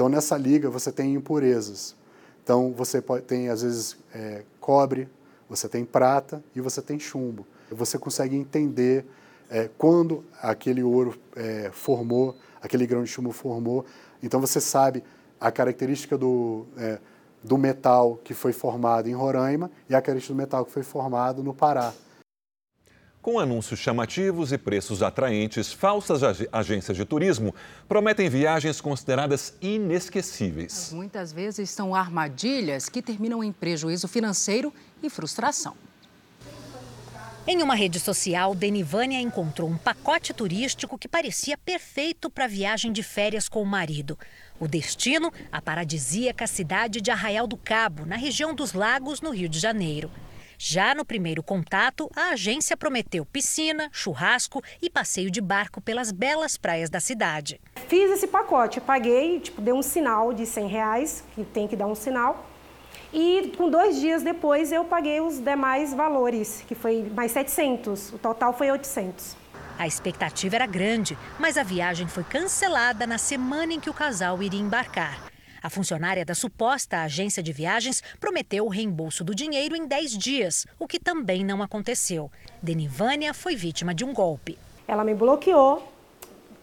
Então, 0.00 0.08
nessa 0.08 0.34
liga, 0.34 0.70
você 0.70 0.90
tem 0.90 1.12
impurezas. 1.12 1.94
Então, 2.42 2.72
você 2.72 3.02
pode, 3.02 3.22
tem, 3.24 3.50
às 3.50 3.60
vezes, 3.60 3.98
é, 4.14 4.44
cobre, 4.58 5.06
você 5.46 5.68
tem 5.68 5.84
prata 5.84 6.42
e 6.56 6.60
você 6.62 6.80
tem 6.80 6.98
chumbo. 6.98 7.46
Você 7.70 7.98
consegue 7.98 8.34
entender 8.34 9.04
é, 9.50 9.68
quando 9.76 10.24
aquele 10.40 10.82
ouro 10.82 11.20
é, 11.36 11.68
formou, 11.70 12.34
aquele 12.62 12.86
grão 12.86 13.04
de 13.04 13.10
chumbo 13.10 13.30
formou. 13.30 13.84
Então 14.22 14.40
você 14.40 14.58
sabe 14.58 15.04
a 15.38 15.52
característica 15.52 16.16
do, 16.16 16.64
é, 16.78 16.98
do 17.44 17.58
metal 17.58 18.18
que 18.24 18.32
foi 18.32 18.54
formado 18.54 19.06
em 19.06 19.12
Roraima 19.12 19.70
e 19.86 19.94
a 19.94 20.00
característica 20.00 20.32
do 20.32 20.38
metal 20.38 20.64
que 20.64 20.72
foi 20.72 20.82
formado 20.82 21.42
no 21.42 21.52
Pará. 21.52 21.92
Com 23.22 23.38
anúncios 23.38 23.78
chamativos 23.78 24.50
e 24.50 24.56
preços 24.56 25.02
atraentes, 25.02 25.70
falsas 25.70 26.22
agências 26.50 26.96
de 26.96 27.04
turismo 27.04 27.54
prometem 27.86 28.30
viagens 28.30 28.80
consideradas 28.80 29.54
inesquecíveis. 29.60 30.90
Muitas 30.90 31.30
vezes 31.30 31.68
são 31.68 31.94
armadilhas 31.94 32.88
que 32.88 33.02
terminam 33.02 33.44
em 33.44 33.52
prejuízo 33.52 34.08
financeiro 34.08 34.72
e 35.02 35.10
frustração. 35.10 35.76
Em 37.46 37.62
uma 37.62 37.74
rede 37.74 38.00
social, 38.00 38.54
Denivânia 38.54 39.20
encontrou 39.20 39.68
um 39.68 39.76
pacote 39.76 40.32
turístico 40.32 40.96
que 40.96 41.08
parecia 41.08 41.58
perfeito 41.58 42.30
para 42.30 42.46
a 42.46 42.48
viagem 42.48 42.90
de 42.90 43.02
férias 43.02 43.50
com 43.50 43.62
o 43.62 43.66
marido. 43.66 44.18
O 44.58 44.66
destino, 44.66 45.30
a 45.52 45.60
paradisíaca 45.60 46.46
cidade 46.46 47.02
de 47.02 47.10
Arraial 47.10 47.46
do 47.46 47.58
Cabo, 47.58 48.06
na 48.06 48.16
região 48.16 48.54
dos 48.54 48.72
Lagos, 48.72 49.20
no 49.20 49.30
Rio 49.30 49.48
de 49.48 49.58
Janeiro. 49.58 50.10
Já 50.62 50.94
no 50.94 51.06
primeiro 51.06 51.42
contato, 51.42 52.10
a 52.14 52.32
agência 52.32 52.76
prometeu 52.76 53.24
piscina, 53.24 53.88
churrasco 53.90 54.62
e 54.82 54.90
passeio 54.90 55.30
de 55.30 55.40
barco 55.40 55.80
pelas 55.80 56.12
belas 56.12 56.58
praias 56.58 56.90
da 56.90 57.00
cidade. 57.00 57.58
Fiz 57.88 58.10
esse 58.10 58.26
pacote, 58.26 58.78
paguei, 58.78 59.40
tipo, 59.40 59.62
dei 59.62 59.72
um 59.72 59.80
sinal 59.80 60.34
de 60.34 60.44
100 60.44 60.68
reais, 60.68 61.24
que 61.34 61.44
tem 61.44 61.66
que 61.66 61.74
dar 61.74 61.86
um 61.86 61.94
sinal. 61.94 62.46
E 63.10 63.54
com 63.56 63.70
dois 63.70 63.98
dias 63.98 64.22
depois 64.22 64.70
eu 64.70 64.84
paguei 64.84 65.22
os 65.22 65.38
demais 65.38 65.94
valores, 65.94 66.62
que 66.68 66.74
foi 66.74 67.10
mais 67.16 67.32
700. 67.32 68.12
O 68.12 68.18
total 68.18 68.52
foi 68.52 68.70
800. 68.70 69.38
A 69.78 69.86
expectativa 69.86 70.56
era 70.56 70.66
grande, 70.66 71.16
mas 71.38 71.56
a 71.56 71.62
viagem 71.62 72.06
foi 72.06 72.22
cancelada 72.22 73.06
na 73.06 73.16
semana 73.16 73.72
em 73.72 73.80
que 73.80 73.88
o 73.88 73.94
casal 73.94 74.42
iria 74.42 74.60
embarcar. 74.60 75.29
A 75.62 75.68
funcionária 75.68 76.24
da 76.24 76.34
suposta 76.34 77.02
agência 77.02 77.42
de 77.42 77.52
viagens 77.52 78.02
prometeu 78.18 78.64
o 78.64 78.68
reembolso 78.68 79.22
do 79.22 79.34
dinheiro 79.34 79.76
em 79.76 79.86
10 79.86 80.16
dias, 80.16 80.66
o 80.78 80.86
que 80.86 80.98
também 80.98 81.44
não 81.44 81.62
aconteceu. 81.62 82.30
Denivânia 82.62 83.34
foi 83.34 83.54
vítima 83.54 83.94
de 83.94 84.04
um 84.04 84.14
golpe. 84.14 84.58
Ela 84.88 85.04
me 85.04 85.14
bloqueou, 85.14 85.86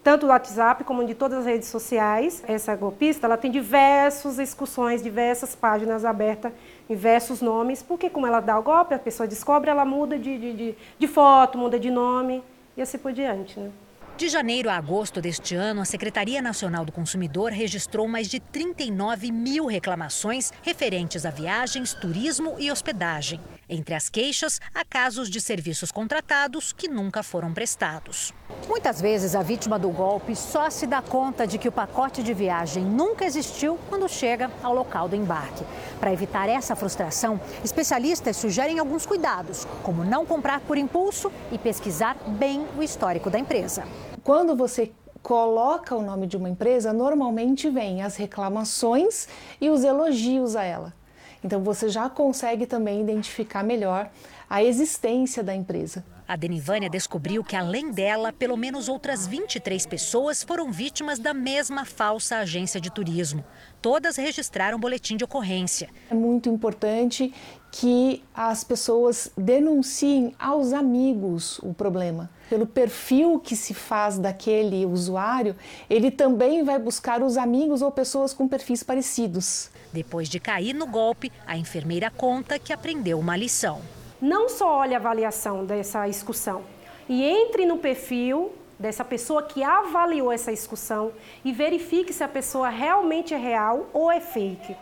tanto 0.02 0.26
do 0.26 0.30
WhatsApp 0.30 0.82
como 0.82 1.06
de 1.06 1.14
todas 1.14 1.38
as 1.38 1.46
redes 1.46 1.68
sociais. 1.68 2.42
Essa 2.48 2.74
golpista 2.74 3.26
ela 3.26 3.36
tem 3.36 3.50
diversas 3.50 4.38
excursões, 4.38 5.02
diversas 5.02 5.54
páginas 5.54 6.04
abertas, 6.04 6.52
diversos 6.88 7.40
nomes, 7.40 7.82
porque 7.82 8.10
como 8.10 8.26
ela 8.26 8.40
dá 8.40 8.58
o 8.58 8.62
golpe, 8.62 8.94
a 8.94 8.98
pessoa 8.98 9.28
descobre, 9.28 9.70
ela 9.70 9.84
muda 9.84 10.18
de, 10.18 10.38
de, 10.38 10.52
de, 10.54 10.74
de 10.98 11.06
foto, 11.06 11.56
muda 11.56 11.78
de 11.78 11.90
nome 11.90 12.42
e 12.76 12.82
assim 12.82 12.98
por 12.98 13.12
diante. 13.12 13.60
Né? 13.60 13.70
De 14.18 14.28
janeiro 14.28 14.68
a 14.68 14.74
agosto 14.74 15.20
deste 15.20 15.54
ano, 15.54 15.80
a 15.80 15.84
Secretaria 15.84 16.42
Nacional 16.42 16.84
do 16.84 16.90
Consumidor 16.90 17.52
registrou 17.52 18.08
mais 18.08 18.26
de 18.26 18.40
39 18.40 19.30
mil 19.30 19.66
reclamações 19.66 20.52
referentes 20.60 21.24
a 21.24 21.30
viagens, 21.30 21.94
turismo 21.94 22.56
e 22.58 22.68
hospedagem. 22.68 23.40
Entre 23.68 23.94
as 23.94 24.08
queixas, 24.08 24.60
há 24.74 24.84
casos 24.84 25.30
de 25.30 25.40
serviços 25.40 25.92
contratados 25.92 26.72
que 26.72 26.88
nunca 26.88 27.22
foram 27.22 27.54
prestados. 27.54 28.34
Muitas 28.66 29.00
vezes 29.00 29.36
a 29.36 29.42
vítima 29.42 29.78
do 29.78 29.88
golpe 29.90 30.34
só 30.34 30.68
se 30.68 30.84
dá 30.84 31.00
conta 31.00 31.46
de 31.46 31.56
que 31.56 31.68
o 31.68 31.72
pacote 31.72 32.20
de 32.20 32.34
viagem 32.34 32.84
nunca 32.84 33.24
existiu 33.24 33.78
quando 33.88 34.08
chega 34.08 34.50
ao 34.64 34.74
local 34.74 35.08
do 35.08 35.14
embarque. 35.14 35.64
Para 36.00 36.12
evitar 36.12 36.48
essa 36.48 36.74
frustração, 36.74 37.40
especialistas 37.62 38.36
sugerem 38.36 38.80
alguns 38.80 39.06
cuidados, 39.06 39.64
como 39.84 40.02
não 40.02 40.26
comprar 40.26 40.58
por 40.60 40.76
impulso 40.76 41.30
e 41.52 41.58
pesquisar 41.58 42.16
bem 42.26 42.66
o 42.76 42.82
histórico 42.82 43.30
da 43.30 43.38
empresa. 43.38 43.84
Quando 44.24 44.56
você 44.56 44.90
coloca 45.22 45.94
o 45.94 46.02
nome 46.02 46.26
de 46.26 46.36
uma 46.36 46.48
empresa, 46.48 46.92
normalmente 46.92 47.68
vem 47.68 48.02
as 48.02 48.16
reclamações 48.16 49.28
e 49.60 49.68
os 49.68 49.84
elogios 49.84 50.56
a 50.56 50.62
ela. 50.62 50.94
Então 51.42 51.62
você 51.62 51.88
já 51.88 52.08
consegue 52.08 52.66
também 52.66 53.00
identificar 53.00 53.62
melhor 53.62 54.10
a 54.48 54.62
existência 54.62 55.42
da 55.42 55.54
empresa. 55.54 56.04
A 56.26 56.36
Denivânia 56.36 56.90
descobriu 56.90 57.42
que, 57.42 57.56
além 57.56 57.90
dela, 57.90 58.32
pelo 58.32 58.54
menos 58.54 58.86
outras 58.86 59.26
23 59.26 59.86
pessoas 59.86 60.42
foram 60.42 60.70
vítimas 60.70 61.18
da 61.18 61.32
mesma 61.32 61.86
falsa 61.86 62.38
agência 62.38 62.78
de 62.78 62.90
turismo. 62.92 63.42
Todas 63.80 64.16
registraram 64.16 64.78
boletim 64.78 65.16
de 65.16 65.24
ocorrência. 65.24 65.88
É 66.10 66.14
muito 66.14 66.50
importante 66.50 67.32
que 67.72 68.22
as 68.34 68.62
pessoas 68.62 69.32
denunciem 69.38 70.34
aos 70.38 70.74
amigos 70.74 71.58
o 71.60 71.72
problema. 71.72 72.28
Pelo 72.48 72.66
perfil 72.66 73.38
que 73.38 73.54
se 73.54 73.74
faz 73.74 74.18
daquele 74.18 74.86
usuário, 74.86 75.54
ele 75.88 76.10
também 76.10 76.64
vai 76.64 76.78
buscar 76.78 77.22
os 77.22 77.36
amigos 77.36 77.82
ou 77.82 77.90
pessoas 77.90 78.32
com 78.32 78.48
perfis 78.48 78.82
parecidos. 78.82 79.70
Depois 79.92 80.28
de 80.28 80.40
cair 80.40 80.74
no 80.74 80.86
golpe, 80.86 81.30
a 81.46 81.58
enfermeira 81.58 82.10
conta 82.10 82.58
que 82.58 82.72
aprendeu 82.72 83.18
uma 83.18 83.36
lição. 83.36 83.82
Não 84.20 84.48
só 84.48 84.78
olhe 84.78 84.94
a 84.94 84.98
avaliação 84.98 85.64
dessa 85.64 86.08
excursão 86.08 86.62
e 87.08 87.22
entre 87.22 87.66
no 87.66 87.78
perfil 87.78 88.52
dessa 88.78 89.04
pessoa 89.04 89.42
que 89.42 89.62
avaliou 89.62 90.32
essa 90.32 90.50
excursão 90.50 91.12
e 91.44 91.52
verifique 91.52 92.12
se 92.12 92.24
a 92.24 92.28
pessoa 92.28 92.68
realmente 92.68 93.34
é 93.34 93.36
real 93.36 93.88
ou 93.92 94.10
é 94.10 94.20
fake. 94.20 94.74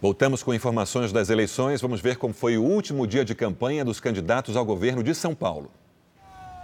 Voltamos 0.00 0.42
com 0.42 0.54
informações 0.54 1.12
das 1.12 1.28
eleições. 1.28 1.82
Vamos 1.82 2.00
ver 2.00 2.16
como 2.16 2.32
foi 2.32 2.56
o 2.56 2.62
último 2.62 3.06
dia 3.06 3.22
de 3.24 3.34
campanha 3.34 3.84
dos 3.84 4.00
candidatos 4.00 4.56
ao 4.56 4.64
governo 4.64 5.02
de 5.02 5.14
São 5.14 5.34
Paulo. 5.34 5.70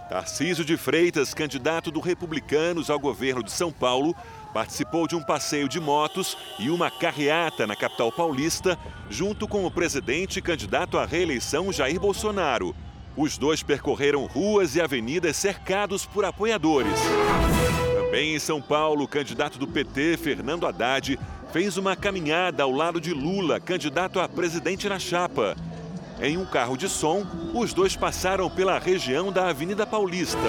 Tarcísio 0.09 0.63
de 0.63 0.77
Freitas, 0.77 1.33
candidato 1.33 1.91
do 1.91 1.99
Republicanos 1.99 2.89
ao 2.89 2.97
governo 2.97 3.43
de 3.43 3.51
São 3.51 3.73
Paulo, 3.73 4.15
participou 4.53 5.05
de 5.05 5.15
um 5.15 5.21
passeio 5.21 5.67
de 5.67 5.81
motos 5.81 6.37
e 6.57 6.69
uma 6.69 6.89
carreata 6.89 7.67
na 7.67 7.75
capital 7.75 8.09
paulista, 8.09 8.79
junto 9.09 9.47
com 9.47 9.65
o 9.65 9.71
presidente 9.71 10.41
candidato 10.41 10.97
à 10.97 11.05
reeleição 11.05 11.73
Jair 11.73 11.99
Bolsonaro. 11.99 12.73
Os 13.17 13.37
dois 13.37 13.61
percorreram 13.61 14.25
ruas 14.25 14.75
e 14.75 14.81
avenidas 14.81 15.35
cercados 15.35 16.05
por 16.05 16.23
apoiadores. 16.23 16.99
Também 17.95 18.33
em 18.33 18.39
São 18.39 18.61
Paulo, 18.61 19.03
o 19.03 19.07
candidato 19.07 19.59
do 19.59 19.67
PT, 19.67 20.15
Fernando 20.17 20.65
Haddad, 20.65 21.19
fez 21.51 21.75
uma 21.75 21.97
caminhada 21.97 22.63
ao 22.63 22.71
lado 22.71 23.01
de 23.01 23.13
Lula, 23.13 23.59
candidato 23.59 24.21
a 24.21 24.29
presidente 24.29 24.87
na 24.87 24.99
chapa. 24.99 25.55
Em 26.19 26.35
um 26.35 26.45
carro 26.45 26.75
de 26.75 26.89
som, 26.89 27.25
os 27.53 27.73
dois 27.73 27.95
passaram 27.95 28.49
pela 28.49 28.79
região 28.79 29.31
da 29.31 29.49
Avenida 29.49 29.85
Paulista. 29.85 30.39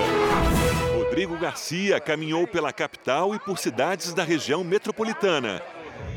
Rodrigo 0.97 1.37
Garcia 1.37 2.01
caminhou 2.01 2.47
pela 2.47 2.73
capital 2.73 3.35
e 3.35 3.39
por 3.39 3.59
cidades 3.59 4.15
da 4.15 4.25
região 4.25 4.65
metropolitana. 4.65 5.61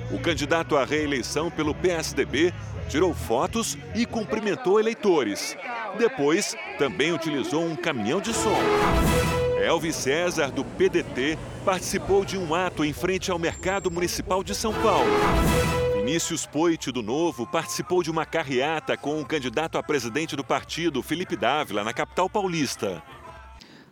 O 0.10 0.20
candidato 0.20 0.78
à 0.78 0.86
reeleição 0.86 1.52
pelo 1.52 1.76
PSDB 1.76 2.54
tirou 2.88 3.14
fotos 3.14 3.78
e 3.94 4.06
cumprimentou 4.06 4.80
eleitores. 4.80 5.58
Depois, 5.98 6.56
também 6.78 7.12
utilizou 7.12 7.66
um 7.66 7.76
caminhão 7.76 8.22
de 8.22 8.34
som. 8.34 8.58
Elvis 9.62 9.96
César, 9.96 10.50
do 10.50 10.64
PDT, 10.64 11.38
participou 11.66 12.24
de 12.24 12.38
um 12.38 12.56
ato 12.56 12.86
em 12.86 12.94
frente 12.94 13.30
ao 13.30 13.38
Mercado 13.38 13.92
Municipal 13.92 14.44
de 14.44 14.56
São 14.56 14.74
Paulo. 14.74 15.12
Vinícius 16.04 16.48
Poit, 16.48 16.92
do 16.92 17.04
Novo, 17.04 17.46
participou 17.46 18.02
de 18.02 18.10
uma 18.10 18.26
carreata 18.26 18.98
com 18.98 19.22
o 19.22 19.26
candidato 19.26 19.78
a 19.78 19.84
presidente 19.84 20.36
do 20.36 20.44
partido, 20.44 21.04
Felipe 21.04 21.36
Dávila, 21.36 21.84
na 21.84 21.94
capital 21.94 22.28
paulista. 22.28 23.04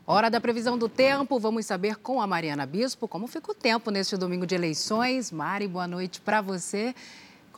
Hora 0.07 0.27
da 0.27 0.41
previsão 0.41 0.75
do 0.75 0.89
tempo. 0.89 1.39
Vamos 1.39 1.67
saber 1.67 1.97
com 1.97 2.19
a 2.19 2.25
Mariana 2.25 2.65
Bispo 2.65 3.07
como 3.07 3.27
fica 3.27 3.51
o 3.51 3.53
tempo 3.53 3.91
neste 3.91 4.17
domingo 4.17 4.47
de 4.47 4.55
eleições. 4.55 5.31
Mari, 5.31 5.67
boa 5.67 5.87
noite 5.87 6.19
para 6.19 6.41
você. 6.41 6.95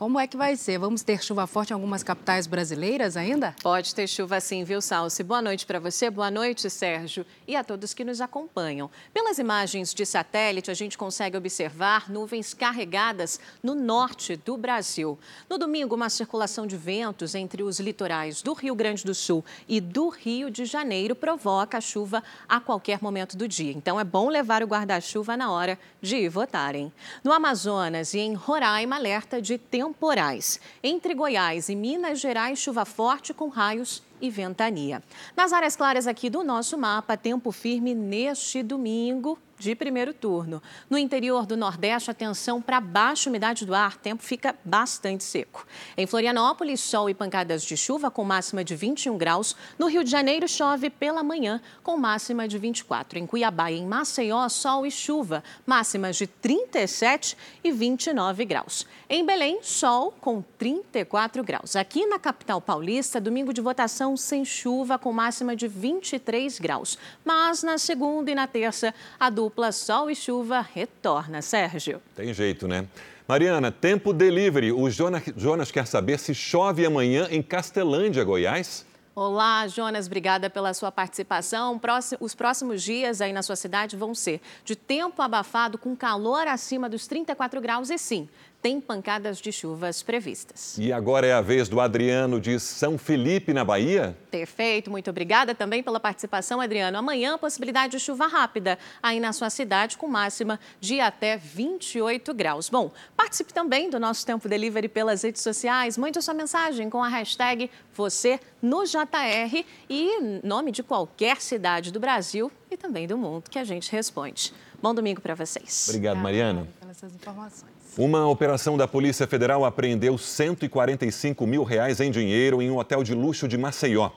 Como 0.02 0.20
é 0.20 0.26
que 0.26 0.36
vai 0.36 0.56
ser? 0.56 0.80
Vamos 0.80 1.04
ter 1.04 1.24
chuva 1.24 1.46
forte 1.46 1.70
em 1.70 1.74
algumas 1.76 2.02
capitais 2.02 2.48
brasileiras 2.48 3.16
ainda? 3.16 3.56
Pode 3.62 3.94
ter 3.94 4.08
chuva 4.08 4.40
sim, 4.42 4.64
viu, 4.64 4.82
Salsi? 4.82 5.22
Boa 5.22 5.44
noite 5.44 5.64
para 5.64 5.80
você, 5.80 6.10
boa 6.10 6.32
noite, 6.32 6.68
Sérgio, 6.72 7.24
e 7.48 7.56
a 7.56 7.64
todos 7.64 7.94
que 7.94 8.04
nos 8.04 8.20
acompanham. 8.20 8.90
Pelas 9.14 9.38
imagens 9.38 9.94
de 9.94 10.04
satélite, 10.04 10.72
a 10.72 10.74
gente 10.74 10.98
consegue 10.98 11.38
observar 11.38 12.10
nuvens 12.10 12.52
carregadas 12.52 13.40
no 13.62 13.76
norte 13.76 14.36
do 14.38 14.58
Brasil. 14.58 15.20
No 15.48 15.60
domingo, 15.60 15.94
uma 15.94 16.10
circulação 16.10 16.66
de 16.66 16.76
ventos 16.76 17.36
entre 17.36 17.62
os 17.62 17.80
litorais 17.80 18.42
do 18.42 18.54
Rio 18.54 18.74
Grande 18.74 19.06
do 19.06 19.14
Sul 19.14 19.46
e 19.70 19.80
do 19.80 20.10
Rio 20.10 20.50
de 20.50 20.66
Janeiro 20.66 21.14
provoca 21.14 21.80
chuva 21.80 22.24
a 22.50 22.60
qualquer 22.60 23.00
momento 23.04 23.38
do 23.38 23.48
dia. 23.48 23.72
Então, 23.72 24.00
é 24.00 24.04
bom 24.04 24.30
levar 24.30 24.64
o 24.64 24.68
guarda-chuva 24.68 25.38
na 25.38 25.52
hora 25.52 25.78
de 26.02 26.16
ir 26.16 26.30
votarem. 26.30 26.92
No 27.24 27.32
Amazonas 27.32 28.16
e 28.16 28.20
em 28.20 28.34
Roraima, 28.34 28.96
alerta 28.96 29.40
de 29.40 29.60
tempo 29.60 29.91
temporais. 29.92 30.60
Entre 30.82 31.14
Goiás 31.14 31.68
e 31.68 31.76
Minas 31.76 32.20
Gerais, 32.20 32.60
chuva 32.60 32.86
forte 32.86 33.34
com 33.34 33.50
raios 33.50 34.02
e 34.22 34.30
ventania. 34.30 35.02
Nas 35.36 35.52
áreas 35.52 35.76
claras 35.76 36.08
aqui 36.08 36.30
do 36.30 36.44
nosso 36.44 36.78
mapa, 36.78 37.18
tempo 37.18 37.52
firme 37.52 37.94
neste 37.94 38.64
domingo 38.64 39.38
de 39.62 39.76
primeiro 39.76 40.12
turno. 40.12 40.62
No 40.90 40.98
interior 40.98 41.46
do 41.46 41.56
Nordeste, 41.56 42.10
atenção 42.10 42.60
para 42.60 42.82
baixa 42.82 43.30
umidade 43.30 43.64
do 43.64 43.76
ar, 43.76 43.96
tempo 43.96 44.24
fica 44.24 44.56
bastante 44.66 45.24
seco. 45.24 45.66
Em 45.96 46.08
Florianópolis, 46.08 46.82
sol 46.82 47.10
e 47.10 47.14
pancadas 47.14 47.64
de 47.64 47.78
chuva 47.78 48.10
com 48.10 48.24
máxima 48.24 48.64
de 48.64 48.76
21 48.76 49.16
graus. 49.18 49.56
No 49.78 49.88
Rio 49.88 50.04
de 50.04 50.10
Janeiro, 50.10 50.48
chove 50.48 50.90
pela 50.90 51.24
manhã 51.24 51.62
com 51.84 51.96
máxima 51.96 52.48
de 52.48 52.58
24. 52.58 53.20
Em 53.20 53.28
Cuiabá 53.28 53.72
e 53.72 53.78
em 53.78 53.86
Maceió, 53.86 54.50
sol 54.50 54.86
e 54.86 54.90
chuva, 54.90 55.44
máximas 55.66 56.16
de 56.16 56.26
37 56.26 57.38
e 57.64 57.72
29 57.72 58.44
graus. 58.46 58.88
Em 59.08 59.24
Belém, 59.24 59.60
sol 59.62 60.12
com 60.20 60.42
34 60.58 61.44
graus. 61.44 61.76
Aqui 61.76 62.08
na 62.08 62.18
capital 62.18 62.60
paulista, 62.60 63.22
domingo 63.22 63.54
de 63.54 63.62
votação 63.62 64.11
sem 64.16 64.46
chuva 64.46 65.00
com 65.00 65.12
máxima 65.12 65.56
de 65.56 65.68
23 65.68 66.60
graus. 66.60 66.98
Mas 67.24 67.64
na 67.64 67.78
segunda 67.78 68.32
e 68.32 68.36
na 68.36 68.48
terça, 68.48 68.94
a 69.20 69.30
dupla 69.30 69.72
sol 69.72 70.10
e 70.10 70.16
chuva 70.16 70.62
retorna. 70.62 71.42
Sérgio. 71.42 72.02
Tem 72.16 72.34
jeito, 72.34 72.68
né? 72.68 72.88
Mariana, 73.28 73.72
tempo 73.72 74.12
delivery. 74.12 74.72
O 74.72 74.90
Jonas 74.90 75.72
quer 75.72 75.88
saber 75.88 76.20
se 76.20 76.34
chove 76.34 76.86
amanhã 76.86 77.28
em 77.32 77.42
Castelândia, 77.42 78.24
Goiás. 78.24 78.86
Olá, 79.14 79.68
Jonas, 79.68 80.08
obrigada 80.08 80.50
pela 80.50 80.74
sua 80.74 80.90
participação. 80.90 81.80
Os 82.20 82.34
próximos 82.34 82.82
dias 82.82 83.20
aí 83.20 83.34
na 83.34 83.42
sua 83.42 83.58
cidade 83.58 83.98
vão 83.98 84.16
ser 84.16 84.40
de 84.64 84.74
tempo 84.74 85.22
abafado 85.22 85.78
com 85.78 85.96
calor 85.96 86.48
acima 86.48 86.88
dos 86.88 87.08
34 87.08 87.60
graus 87.60 87.90
e 87.90 87.98
sim, 87.98 88.30
tem 88.62 88.80
pancadas 88.80 89.40
de 89.40 89.52
chuvas 89.52 90.04
previstas. 90.04 90.78
E 90.78 90.94
agora 90.94 91.26
é 91.26 91.34
a 91.34 91.42
vez 91.42 91.68
do 91.68 91.80
Adriano 91.80 92.40
de 92.40 92.60
São 92.60 92.98
Felipe, 92.98 93.54
na 93.54 93.66
Bahia? 93.66 94.16
Perfeito, 94.30 94.92
muito 94.92 95.10
obrigada 95.10 95.56
também 95.56 95.82
pela 95.82 96.00
participação, 96.00 96.62
Adriano. 96.62 96.98
Amanhã, 96.98 97.38
possibilidade 97.38 97.98
de 97.98 98.00
chuva 98.00 98.28
rápida 98.28 98.78
aí 99.02 99.20
na 99.20 99.34
sua 99.34 99.50
cidade, 99.50 99.98
com 99.98 100.08
máxima 100.08 100.60
de 100.80 101.00
até 101.00 101.38
28 101.38 102.34
graus. 102.34 102.70
Bom, 102.70 102.92
participe 103.18 103.54
também 103.54 103.90
do 103.90 104.00
nosso 104.00 104.26
Tempo 104.26 104.48
Delivery 104.48 104.88
pelas 104.88 105.24
redes 105.24 105.42
sociais. 105.42 105.98
Mande 105.98 106.20
a 106.20 106.22
sua 106.22 106.34
mensagem 106.34 106.90
com 106.90 107.04
a 107.04 107.08
hashtag 107.08 107.70
você 107.94 108.40
no 108.62 108.86
JR 108.86 109.66
e 109.90 110.42
nome 110.44 110.72
de 110.72 110.84
qualquer 110.84 111.42
cidade 111.42 111.92
do 111.92 112.00
Brasil 112.00 112.52
e 112.70 112.78
também 112.78 113.08
do 113.08 113.18
mundo 113.18 113.50
que 113.50 113.58
a 113.58 113.64
gente 113.64 113.92
responde. 113.92 114.54
Bom 114.82 114.94
domingo 114.94 115.22
para 115.22 115.36
vocês. 115.36 115.88
Obrigado, 115.90 116.18
Mariana. 116.18 116.68
Pelas 116.80 117.04
informações. 117.04 117.81
Uma 117.98 118.26
operação 118.26 118.78
da 118.78 118.88
Polícia 118.88 119.28
Federal 119.28 119.66
apreendeu 119.66 120.18
145 120.18 121.46
mil 121.46 121.64
reais 121.66 122.00
em 122.00 122.10
dinheiro 122.10 122.62
em 122.62 122.72
um 122.72 122.78
hotel 122.78 123.04
de 123.04 123.14
luxo 123.14 123.50
de 123.50 123.58
Maceió. 123.58 124.12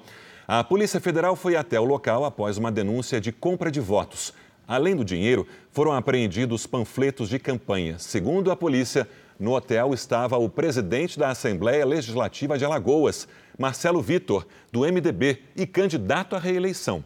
A 0.47 0.63
Polícia 0.63 1.01
Federal 1.01 1.35
foi 1.35 1.57
até 1.57 1.81
o 1.81 1.85
local 1.85 2.25
após 2.25 2.57
uma 2.57 2.71
denúncia 2.71 3.21
de 3.21 3.33
compra 3.33 3.73
de 3.73 3.81
votos. 3.81 4.33
Além 4.69 4.95
do 4.95 5.05
dinheiro, 5.05 5.45
foram 5.73 5.93
apreendidos 5.93 6.69
panfletos 6.69 7.29
de 7.29 7.37
campanha. 7.41 7.99
Segundo 7.99 8.53
a 8.53 8.57
polícia, 8.57 9.09
no 9.41 9.53
hotel 9.57 9.93
estava 9.93 10.39
o 10.39 10.49
presidente 10.49 11.19
da 11.19 11.31
Assembleia 11.31 11.85
Legislativa 11.85 12.57
de 12.57 12.65
Alagoas, 12.65 13.27
Marcelo 13.59 14.01
Vitor, 14.01 14.47
do 14.71 14.83
MDB 14.83 15.41
e 15.57 15.67
candidato 15.67 16.37
à 16.37 16.39
reeleição. 16.39 17.05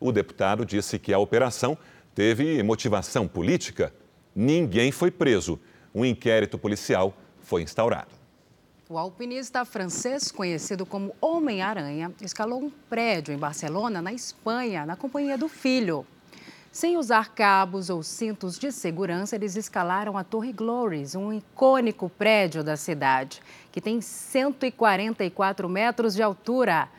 O 0.00 0.10
deputado 0.10 0.64
disse 0.64 0.98
que 0.98 1.12
a 1.12 1.18
operação 1.18 1.76
teve 2.14 2.62
motivação 2.62 3.28
política. 3.28 3.92
Ninguém 4.34 4.90
foi 4.90 5.10
preso. 5.10 5.60
Um 5.96 6.04
inquérito 6.04 6.58
policial 6.58 7.14
foi 7.40 7.62
instaurado. 7.62 8.10
O 8.86 8.98
alpinista 8.98 9.64
francês, 9.64 10.30
conhecido 10.30 10.84
como 10.84 11.16
Homem-Aranha, 11.22 12.12
escalou 12.20 12.62
um 12.62 12.68
prédio 12.68 13.32
em 13.32 13.38
Barcelona, 13.38 14.02
na 14.02 14.12
Espanha, 14.12 14.84
na 14.84 14.94
companhia 14.94 15.38
do 15.38 15.48
filho. 15.48 16.06
Sem 16.70 16.98
usar 16.98 17.30
cabos 17.30 17.88
ou 17.88 18.02
cintos 18.02 18.58
de 18.58 18.70
segurança, 18.72 19.36
eles 19.36 19.56
escalaram 19.56 20.18
a 20.18 20.22
Torre 20.22 20.52
Glories, 20.52 21.14
um 21.14 21.32
icônico 21.32 22.10
prédio 22.10 22.62
da 22.62 22.76
cidade, 22.76 23.40
que 23.72 23.80
tem 23.80 24.02
144 24.02 25.66
metros 25.66 26.14
de 26.14 26.22
altura. 26.22 26.90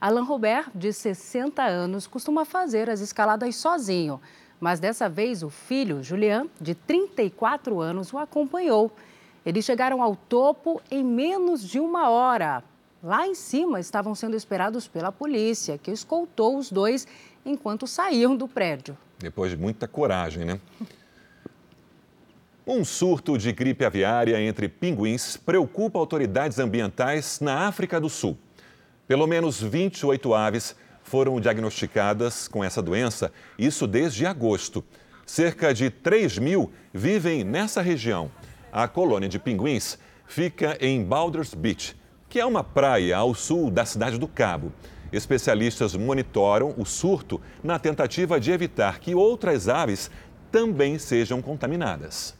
Alan 0.00 0.24
Robert, 0.24 0.70
de 0.74 0.94
60 0.94 1.62
anos, 1.62 2.06
costuma 2.06 2.46
fazer 2.46 2.88
as 2.88 3.00
escaladas 3.00 3.54
sozinho, 3.56 4.18
mas 4.60 4.80
dessa 4.80 5.08
vez 5.08 5.42
o 5.42 5.50
filho, 5.50 6.02
Julian, 6.02 6.46
de 6.60 6.74
34 6.74 7.80
anos, 7.80 8.12
o 8.12 8.18
acompanhou. 8.18 8.90
Eles 9.44 9.64
chegaram 9.64 10.02
ao 10.02 10.16
topo 10.16 10.80
em 10.90 11.04
menos 11.04 11.62
de 11.62 11.78
uma 11.78 12.08
hora. 12.10 12.64
Lá 13.02 13.26
em 13.26 13.34
cima 13.34 13.78
estavam 13.78 14.14
sendo 14.14 14.36
esperados 14.36 14.88
pela 14.88 15.12
polícia, 15.12 15.78
que 15.78 15.90
escoltou 15.90 16.58
os 16.58 16.70
dois 16.70 17.06
enquanto 17.44 17.86
saíam 17.86 18.36
do 18.36 18.48
prédio. 18.48 18.96
Depois 19.18 19.50
de 19.50 19.56
muita 19.56 19.86
coragem, 19.86 20.44
né? 20.44 20.60
Um 22.66 22.84
surto 22.84 23.38
de 23.38 23.52
gripe 23.52 23.84
aviária 23.84 24.40
entre 24.40 24.68
pinguins 24.68 25.36
preocupa 25.36 26.00
autoridades 26.00 26.58
ambientais 26.58 27.38
na 27.38 27.68
África 27.68 28.00
do 28.00 28.08
Sul. 28.08 28.36
Pelo 29.06 29.28
menos 29.28 29.62
28 29.62 30.34
aves 30.34 30.74
foram 31.06 31.40
diagnosticadas 31.40 32.48
com 32.48 32.64
essa 32.64 32.82
doença, 32.82 33.32
isso 33.56 33.86
desde 33.86 34.26
agosto. 34.26 34.84
Cerca 35.24 35.72
de 35.72 35.88
3 35.88 36.38
mil 36.38 36.72
vivem 36.92 37.44
nessa 37.44 37.80
região. 37.80 38.30
A 38.72 38.88
colônia 38.88 39.28
de 39.28 39.38
pinguins 39.38 39.98
fica 40.26 40.76
em 40.80 41.04
Baldur's 41.04 41.54
Beach, 41.54 41.96
que 42.28 42.40
é 42.40 42.44
uma 42.44 42.64
praia 42.64 43.16
ao 43.16 43.34
sul 43.34 43.70
da 43.70 43.84
cidade 43.84 44.18
do 44.18 44.26
Cabo. 44.26 44.72
Especialistas 45.12 45.94
monitoram 45.94 46.74
o 46.76 46.84
surto 46.84 47.40
na 47.62 47.78
tentativa 47.78 48.40
de 48.40 48.50
evitar 48.50 48.98
que 48.98 49.14
outras 49.14 49.68
aves 49.68 50.10
também 50.50 50.98
sejam 50.98 51.40
contaminadas. 51.40 52.36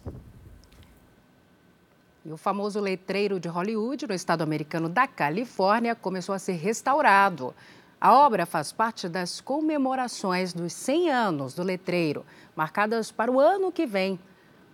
E 2.25 2.33
o 2.33 2.37
famoso 2.37 2.81
letreiro 2.81 3.39
de 3.39 3.47
Hollywood, 3.47 4.09
no 4.09 4.15
estado 4.15 4.43
americano 4.43 4.89
da 4.89 5.07
Califórnia, 5.07 5.95
começou 5.95 6.35
a 6.35 6.39
ser 6.41 6.55
restaurado. 6.55 7.55
A 7.99 8.13
obra 8.13 8.45
faz 8.45 8.73
parte 8.73 9.09
das 9.09 9.41
comemorações 9.41 10.53
dos 10.53 10.75
100 10.75 11.11
anos 11.11 11.55
do 11.55 11.63
letreiro, 11.63 12.27
marcadas 12.55 13.11
para 13.11 13.33
o 13.33 13.41
ano 13.41 13.73
que 13.73 13.87
vem. 13.87 14.21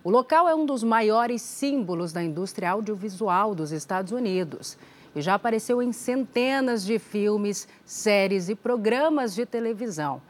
O 0.03 0.09
local 0.09 0.49
é 0.49 0.53
um 0.53 0.65
dos 0.65 0.83
maiores 0.83 1.41
símbolos 1.41 2.11
da 2.11 2.21
indústria 2.21 2.71
audiovisual 2.71 3.55
dos 3.55 3.71
Estados 3.71 4.11
Unidos 4.11 4.77
e 5.15 5.21
já 5.21 5.35
apareceu 5.35 5.81
em 5.81 5.93
centenas 5.93 6.83
de 6.83 6.99
filmes, 6.99 7.65
séries 7.85 8.49
e 8.49 8.55
programas 8.55 9.33
de 9.33 9.45
televisão. 9.45 10.21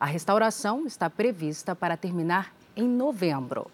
A 0.00 0.06
restauração 0.06 0.86
está 0.86 1.10
prevista 1.10 1.76
para 1.76 1.98
terminar 1.98 2.54
em 2.74 2.88
novembro. 2.88 3.70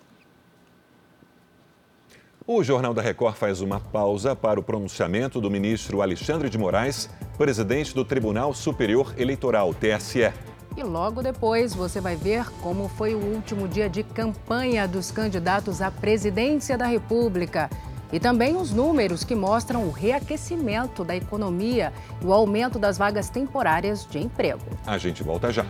O 2.46 2.62
Jornal 2.62 2.92
da 2.92 3.00
Record 3.00 3.36
faz 3.36 3.62
uma 3.62 3.80
pausa 3.80 4.36
para 4.36 4.60
o 4.60 4.62
pronunciamento 4.62 5.40
do 5.40 5.50
ministro 5.50 6.02
Alexandre 6.02 6.50
de 6.50 6.58
Moraes, 6.58 7.08
presidente 7.38 7.94
do 7.94 8.04
Tribunal 8.04 8.52
Superior 8.52 9.14
Eleitoral, 9.16 9.72
TSE. 9.72 10.30
E 10.76 10.82
logo 10.82 11.22
depois 11.22 11.74
você 11.74 12.02
vai 12.02 12.16
ver 12.16 12.44
como 12.60 12.86
foi 12.86 13.14
o 13.14 13.18
último 13.18 13.66
dia 13.66 13.88
de 13.88 14.02
campanha 14.02 14.86
dos 14.86 15.10
candidatos 15.10 15.80
à 15.80 15.90
presidência 15.90 16.76
da 16.76 16.84
República. 16.84 17.70
E 18.12 18.20
também 18.20 18.56
os 18.56 18.70
números 18.70 19.24
que 19.24 19.34
mostram 19.34 19.84
o 19.84 19.90
reaquecimento 19.90 21.02
da 21.02 21.16
economia 21.16 21.94
e 22.20 22.26
o 22.26 22.32
aumento 22.34 22.78
das 22.78 22.98
vagas 22.98 23.30
temporárias 23.30 24.06
de 24.06 24.18
emprego. 24.18 24.60
A 24.86 24.98
gente 24.98 25.22
volta 25.22 25.50
já. 25.50 25.64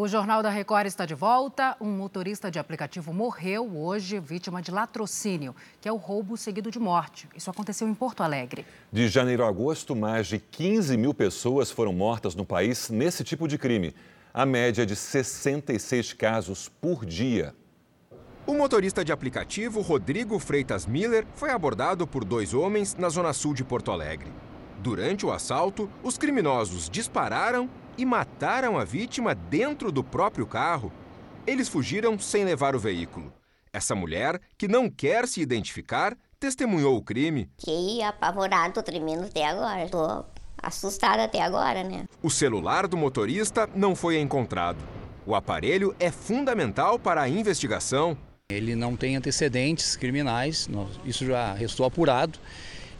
O 0.00 0.06
Jornal 0.06 0.44
da 0.44 0.48
Record 0.48 0.86
está 0.86 1.04
de 1.04 1.14
volta. 1.16 1.76
Um 1.80 1.90
motorista 1.90 2.52
de 2.52 2.56
aplicativo 2.60 3.12
morreu 3.12 3.68
hoje, 3.76 4.20
vítima 4.20 4.62
de 4.62 4.70
latrocínio, 4.70 5.56
que 5.80 5.88
é 5.88 5.92
o 5.92 5.96
roubo 5.96 6.36
seguido 6.36 6.70
de 6.70 6.78
morte. 6.78 7.28
Isso 7.34 7.50
aconteceu 7.50 7.88
em 7.88 7.92
Porto 7.92 8.22
Alegre. 8.22 8.64
De 8.92 9.08
janeiro 9.08 9.44
a 9.44 9.48
agosto, 9.48 9.96
mais 9.96 10.28
de 10.28 10.38
15 10.38 10.96
mil 10.96 11.12
pessoas 11.12 11.72
foram 11.72 11.92
mortas 11.92 12.36
no 12.36 12.46
país 12.46 12.90
nesse 12.90 13.24
tipo 13.24 13.48
de 13.48 13.58
crime. 13.58 13.92
A 14.32 14.46
média 14.46 14.84
é 14.84 14.86
de 14.86 14.94
66 14.94 16.12
casos 16.12 16.68
por 16.80 17.04
dia. 17.04 17.52
O 18.46 18.54
motorista 18.54 19.04
de 19.04 19.10
aplicativo 19.10 19.80
Rodrigo 19.80 20.38
Freitas 20.38 20.86
Miller 20.86 21.26
foi 21.34 21.50
abordado 21.50 22.06
por 22.06 22.24
dois 22.24 22.54
homens 22.54 22.94
na 22.94 23.08
zona 23.08 23.32
sul 23.32 23.52
de 23.52 23.64
Porto 23.64 23.90
Alegre. 23.90 24.30
Durante 24.78 25.26
o 25.26 25.32
assalto, 25.32 25.90
os 26.04 26.16
criminosos 26.16 26.88
dispararam 26.88 27.68
e 27.98 28.06
mataram 28.06 28.78
a 28.78 28.84
vítima 28.84 29.34
dentro 29.34 29.90
do 29.90 30.04
próprio 30.04 30.46
carro. 30.46 30.92
Eles 31.44 31.68
fugiram 31.68 32.18
sem 32.18 32.44
levar 32.44 32.76
o 32.76 32.78
veículo. 32.78 33.32
Essa 33.72 33.94
mulher, 33.94 34.40
que 34.56 34.68
não 34.68 34.88
quer 34.88 35.26
se 35.26 35.40
identificar, 35.40 36.16
testemunhou 36.38 36.96
o 36.96 37.02
crime. 37.02 37.50
Fiquei 37.58 38.02
apavorado, 38.02 38.82
tremendo 38.82 39.24
até 39.24 39.44
agora. 39.44 39.84
Estou 39.84 40.24
assustada 40.62 41.24
até 41.24 41.42
agora, 41.42 41.82
né? 41.82 42.06
O 42.22 42.30
celular 42.30 42.86
do 42.86 42.96
motorista 42.96 43.68
não 43.74 43.96
foi 43.96 44.20
encontrado. 44.20 44.78
O 45.26 45.34
aparelho 45.34 45.94
é 45.98 46.10
fundamental 46.10 46.98
para 46.98 47.22
a 47.22 47.28
investigação. 47.28 48.16
Ele 48.48 48.74
não 48.74 48.96
tem 48.96 49.16
antecedentes 49.16 49.94
criminais, 49.94 50.68
isso 51.04 51.26
já 51.26 51.52
restou 51.52 51.84
apurado. 51.84 52.38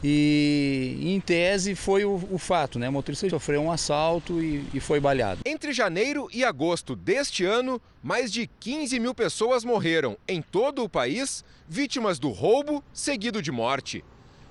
E 0.03 0.97
em 1.01 1.19
tese 1.19 1.75
foi 1.75 2.05
o, 2.05 2.15
o 2.31 2.37
fato, 2.37 2.79
né? 2.79 2.87
O 2.87 2.93
motorista 2.93 3.29
sofreu 3.29 3.61
um 3.61 3.71
assalto 3.71 4.41
e, 4.41 4.65
e, 4.73 4.79
foi 4.79 4.99
baleado. 4.99 5.41
Entre 5.45 5.73
janeiro 5.73 6.29
e 6.33 6.43
agosto 6.43 6.95
deste 6.95 7.43
ano, 7.43 7.81
mais 8.01 8.31
de 8.31 8.47
15 8.59 8.97
mil 8.99 9.13
pessoas 9.13 9.65
morreram 9.65 10.17
em 10.27 10.41
todo 10.41 10.83
o 10.83 10.89
país, 10.89 11.43
vítimas 11.67 12.17
do 12.17 12.29
roubo 12.29 12.81
seguido 12.93 13.41
de 13.41 13.51
morte. 13.51 14.03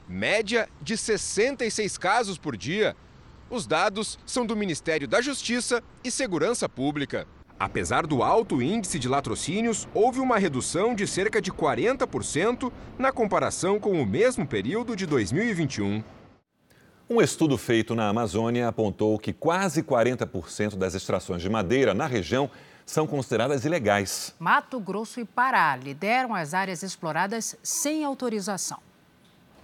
Média 0.06 0.68
de 0.82 0.96
66 0.96 1.96
casos 1.96 2.36
por 2.36 2.56
dia. 2.56 2.94
Os 3.50 3.66
dados 3.66 4.18
são 4.26 4.44
do 4.44 4.54
Ministério 4.54 5.08
da 5.08 5.22
Justiça 5.22 5.82
e 6.04 6.10
Segurança 6.10 6.68
Pública. 6.68 7.26
Apesar 7.58 8.06
do 8.06 8.22
alto 8.22 8.62
índice 8.62 9.00
de 9.00 9.08
latrocínios, 9.08 9.88
houve 9.92 10.20
uma 10.20 10.38
redução 10.38 10.94
de 10.94 11.08
cerca 11.08 11.42
de 11.42 11.50
40% 11.50 12.70
na 12.96 13.10
comparação 13.10 13.80
com 13.80 14.00
o 14.00 14.06
mesmo 14.06 14.46
período 14.46 14.94
de 14.94 15.04
2021. 15.06 16.04
Um 17.10 17.20
estudo 17.20 17.58
feito 17.58 17.96
na 17.96 18.08
Amazônia 18.08 18.68
apontou 18.68 19.18
que 19.18 19.32
quase 19.32 19.82
40% 19.82 20.76
das 20.76 20.94
extrações 20.94 21.42
de 21.42 21.48
madeira 21.48 21.92
na 21.92 22.06
região 22.06 22.48
são 22.86 23.08
consideradas 23.08 23.64
ilegais. 23.64 24.34
Mato 24.38 24.78
Grosso 24.78 25.18
e 25.18 25.24
Pará 25.24 25.74
lideram 25.74 26.34
as 26.34 26.54
áreas 26.54 26.84
exploradas 26.84 27.56
sem 27.62 28.04
autorização. 28.04 28.78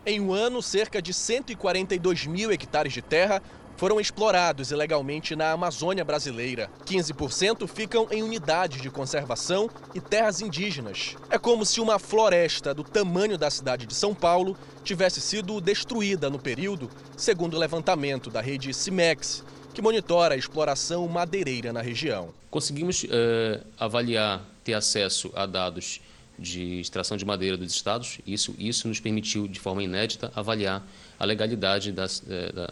Em 0.05 0.21
um 0.21 0.33
ano, 0.33 0.61
cerca 0.61 1.01
de 1.01 1.15
142 1.15 2.27
mil 2.27 2.51
hectares 2.51 2.93
de 2.93 3.01
terra 3.01 3.41
foram 3.77 4.01
explorados 4.01 4.71
ilegalmente 4.71 5.35
na 5.35 5.53
Amazônia 5.53 6.05
brasileira. 6.05 6.71
15% 6.87 7.67
ficam 7.67 8.07
em 8.11 8.23
unidades 8.23 8.81
de 8.81 8.91
conservação 8.91 9.69
e 9.95 10.01
terras 10.01 10.41
indígenas. 10.41 11.17
É 11.31 11.39
como 11.39 11.65
se 11.67 11.81
uma 11.81 11.99
floresta 11.99 12.73
do 12.73 12.85
tamanho 12.85 13.37
da 13.37 13.51
cidade 13.51 13.87
de 13.87 13.95
São 13.95 14.15
Paulo 14.15 14.57
tivesse 14.83 15.21
sido 15.21 15.61
destruída 15.61 16.31
no 16.31 16.39
período, 16.39 16.91
segundo 17.17 17.55
o 17.55 17.59
levantamento 17.59 18.31
da 18.31 18.41
rede 18.41 18.73
CIMEX, 18.73 19.45
que 19.73 19.83
monitora 19.83 20.35
a 20.35 20.39
exploração 20.39 21.07
madeireira 21.09 21.73
na 21.73 21.83
região. 21.83 22.29
Conseguimos 22.51 23.03
uh, 23.05 23.09
avaliar, 23.79 24.43
ter 24.63 24.75
acesso 24.75 25.33
a 25.35 25.47
dados 25.47 26.01
de 26.39 26.81
extração 26.81 27.17
de 27.17 27.25
madeira 27.25 27.57
dos 27.57 27.73
estados. 27.73 28.19
Isso, 28.27 28.55
isso 28.59 28.89
nos 28.89 29.01
permitiu, 29.01 29.49
de 29.49 29.59
forma 29.59 29.83
inédita, 29.83 30.33
avaliar 30.35 30.87
a 31.19 31.25
legalidade 31.25 31.93
da, 31.93 32.07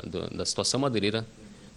da, 0.05 0.26
da 0.26 0.46
situação 0.46 0.81
madeireira 0.81 1.26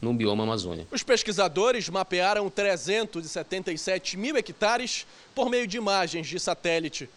no 0.02 0.14
bioma 0.14 0.44
Amazônia. 0.44 0.88
Os 0.92 1.04
pesquisadores 1.04 1.90
mapearam 1.90 2.50
377 2.50 4.18
mil 4.18 4.38
hectares 4.38 5.06
por 5.34 5.50
meio 5.50 5.68
de 5.68 5.78
imagens 5.78 6.28
de 6.28 6.40
satélite. 6.40 7.10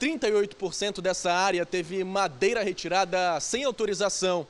38% 0.00 1.00
dessa 1.00 1.32
área 1.32 1.64
teve 1.64 2.04
madeira 2.04 2.62
retirada 2.62 3.38
sem 3.40 3.64
autorização. 3.64 4.46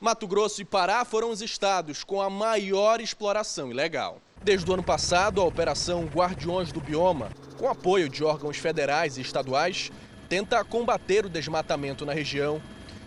Mato 0.00 0.26
Grosso 0.26 0.62
e 0.62 0.64
Pará 0.64 1.04
foram 1.04 1.30
os 1.30 1.42
estados 1.42 2.04
com 2.04 2.20
a 2.20 2.30
maior 2.30 3.00
exploração 3.00 3.70
ilegal. 3.70 4.20
Desde 4.42 4.70
o 4.70 4.74
ano 4.74 4.82
passado, 4.82 5.40
a 5.40 5.44
Operação 5.44 6.04
Guardiões 6.04 6.70
do 6.70 6.80
Bioma, 6.80 7.30
com 7.58 7.68
apoio 7.68 8.08
de 8.08 8.22
órgãos 8.22 8.58
federais 8.58 9.16
e 9.16 9.22
estaduais, 9.22 9.90
tenta 10.28 10.62
combater 10.62 11.24
o 11.24 11.30
desmatamento 11.30 12.04
na 12.04 12.12
região 12.12 12.60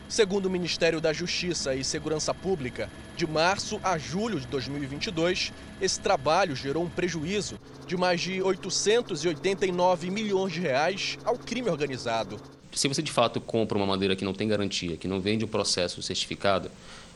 Segundo 0.09 0.45
o 0.45 0.49
Ministério 0.49 1.01
da 1.01 1.11
Justiça 1.11 1.75
e 1.75 1.83
Segurança 1.83 2.33
Pública, 2.33 2.89
de 3.17 3.27
março 3.27 3.77
a 3.83 3.97
julho 3.97 4.39
de 4.39 4.47
2022, 4.47 5.51
esse 5.81 5.99
trabalho 5.99 6.55
gerou 6.55 6.85
um 6.85 6.89
prejuízo 6.89 7.59
de 7.85 7.97
mais 7.97 8.21
de 8.21 8.41
889 8.41 10.09
milhões 10.09 10.53
de 10.53 10.61
reais 10.61 11.17
ao 11.25 11.37
crime 11.37 11.69
organizado. 11.69 12.39
Se 12.71 12.87
você 12.87 13.01
de 13.01 13.11
fato 13.11 13.41
compra 13.41 13.77
uma 13.77 13.85
madeira 13.85 14.15
que 14.15 14.23
não 14.23 14.33
tem 14.33 14.47
garantia, 14.47 14.95
que 14.95 15.09
não 15.09 15.19
vende 15.19 15.43
um 15.43 15.47
processo 15.47 16.01
certificado, 16.01 16.71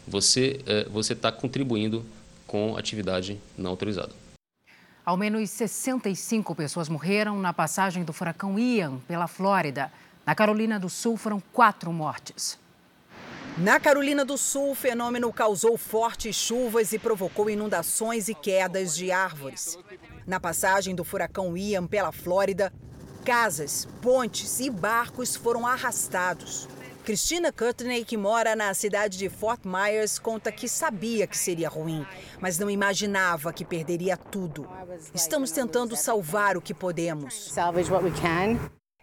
você 0.06 0.60
você 0.92 1.14
está 1.14 1.32
contribuindo 1.32 2.06
com 2.46 2.76
atividade 2.76 3.40
não 3.58 3.70
autorizada. 3.70 4.12
Ao 5.06 5.16
menos 5.16 5.50
65 5.50 6.54
pessoas 6.56 6.90
morreram 6.90 7.40
na 7.40 7.54
passagem 7.54 8.04
do 8.04 8.12
furacão 8.12 8.60
Ian 8.60 8.98
pela 9.08 9.28
Flórida. 9.28 9.92
Na 10.26 10.36
Carolina 10.36 10.78
do 10.78 10.90
Sul 10.90 11.16
foram 11.16 11.42
quatro 11.54 11.92
mortes. 11.94 12.60
Na 13.58 13.80
Carolina 13.80 14.24
do 14.24 14.38
Sul, 14.38 14.72
o 14.72 14.76
fenômeno 14.76 15.32
causou 15.32 15.78
fortes 15.78 16.36
chuvas 16.36 16.94
e 16.94 17.00
provocou 17.00 17.50
inundações 17.50 18.30
e 18.30 18.34
quedas 18.34 18.96
de 18.96 19.12
árvores. 19.12 19.78
Na 20.26 20.40
passagem 20.40 20.96
do 20.96 21.04
furacão 21.04 21.58
Ian 21.58 21.86
pela 21.86 22.12
Flórida, 22.12 22.72
casas, 23.26 23.88
pontes 24.02 24.60
e 24.62 24.70
barcos 24.70 25.36
foram 25.36 25.68
arrastados. 25.68 26.68
Christina 27.04 27.52
Courtney, 27.52 28.06
que 28.06 28.16
mora 28.16 28.56
na 28.56 28.74
cidade 28.74 29.18
de 29.18 29.28
Fort 29.28 29.62
Myers, 29.66 30.18
conta 30.18 30.52
que 30.52 30.68
sabia 30.68 31.28
que 31.28 31.38
seria 31.38 31.68
ruim, 31.68 32.06
mas 32.40 32.58
não 32.58 32.70
imaginava 32.70 33.52
que 33.52 33.66
perderia 33.66 34.16
tudo. 34.16 34.70
Estamos 35.14 35.52
tentando 35.52 35.96
salvar 35.96 36.56
o 36.56 36.62
que 36.62 36.74
podemos. 36.74 37.52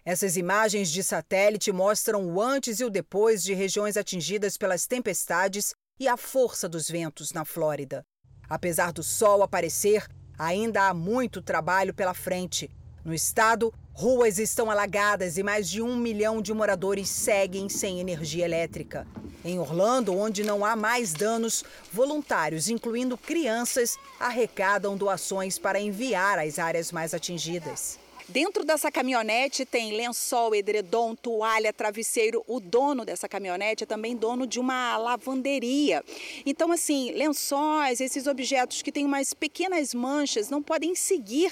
Essas 0.09 0.39
imagens 0.39 0.91
de 0.91 1.03
satélite 1.03 1.71
mostram 1.71 2.25
o 2.25 2.41
antes 2.41 2.81
e 2.81 2.85
o 2.87 2.89
depois 2.89 3.43
de 3.45 3.53
regiões 3.53 3.95
atingidas 3.95 4.57
pelas 4.57 4.87
tempestades 4.87 5.75
e 6.01 6.09
a 6.09 6.17
força 6.17 6.67
dos 6.67 6.89
ventos 6.89 7.31
na 7.31 7.45
Flórida. 7.45 8.03
Apesar 8.49 8.91
do 8.91 9.03
sol 9.03 9.43
aparecer, 9.43 10.09
ainda 10.39 10.89
há 10.89 10.95
muito 10.95 11.43
trabalho 11.43 11.93
pela 11.93 12.15
frente. 12.15 12.71
No 13.05 13.13
estado, 13.13 13.71
ruas 13.93 14.39
estão 14.39 14.71
alagadas 14.71 15.37
e 15.37 15.43
mais 15.43 15.69
de 15.69 15.83
um 15.83 15.95
milhão 15.95 16.41
de 16.41 16.55
moradores 16.55 17.11
seguem 17.11 17.69
sem 17.69 18.01
energia 18.01 18.47
elétrica. 18.47 19.07
Em 19.45 19.59
Orlando, 19.59 20.17
onde 20.17 20.43
não 20.43 20.65
há 20.65 20.75
mais 20.75 21.13
danos, 21.13 21.63
voluntários, 21.93 22.71
incluindo 22.71 23.19
crianças, 23.19 23.99
arrecadam 24.19 24.97
doações 24.97 25.59
para 25.59 25.79
enviar 25.79 26.39
às 26.39 26.59
áreas 26.59 26.91
mais 26.91 27.13
atingidas. 27.13 27.99
Dentro 28.29 28.63
dessa 28.63 28.93
caminhonete 28.93 29.65
tem 29.65 29.97
lençol, 29.97 30.55
edredom, 30.55 31.15
toalha, 31.15 31.73
travesseiro. 31.73 32.45
O 32.47 32.61
dono 32.61 33.03
dessa 33.03 33.27
caminhonete 33.27 33.85
é 33.85 33.87
também 33.87 34.15
dono 34.15 34.47
de 34.47 34.61
uma 34.61 34.99
lavanderia. 34.99 36.05
Então, 36.45 36.71
assim, 36.71 37.11
lençóis, 37.13 38.03
esses 38.03 38.27
objetos 38.27 38.83
que 38.83 38.93
têm 38.93 39.07
umas 39.07 39.33
pequenas 39.33 39.95
manchas, 39.95 40.51
não 40.51 40.63
podem 40.63 40.95
seguir 40.95 41.51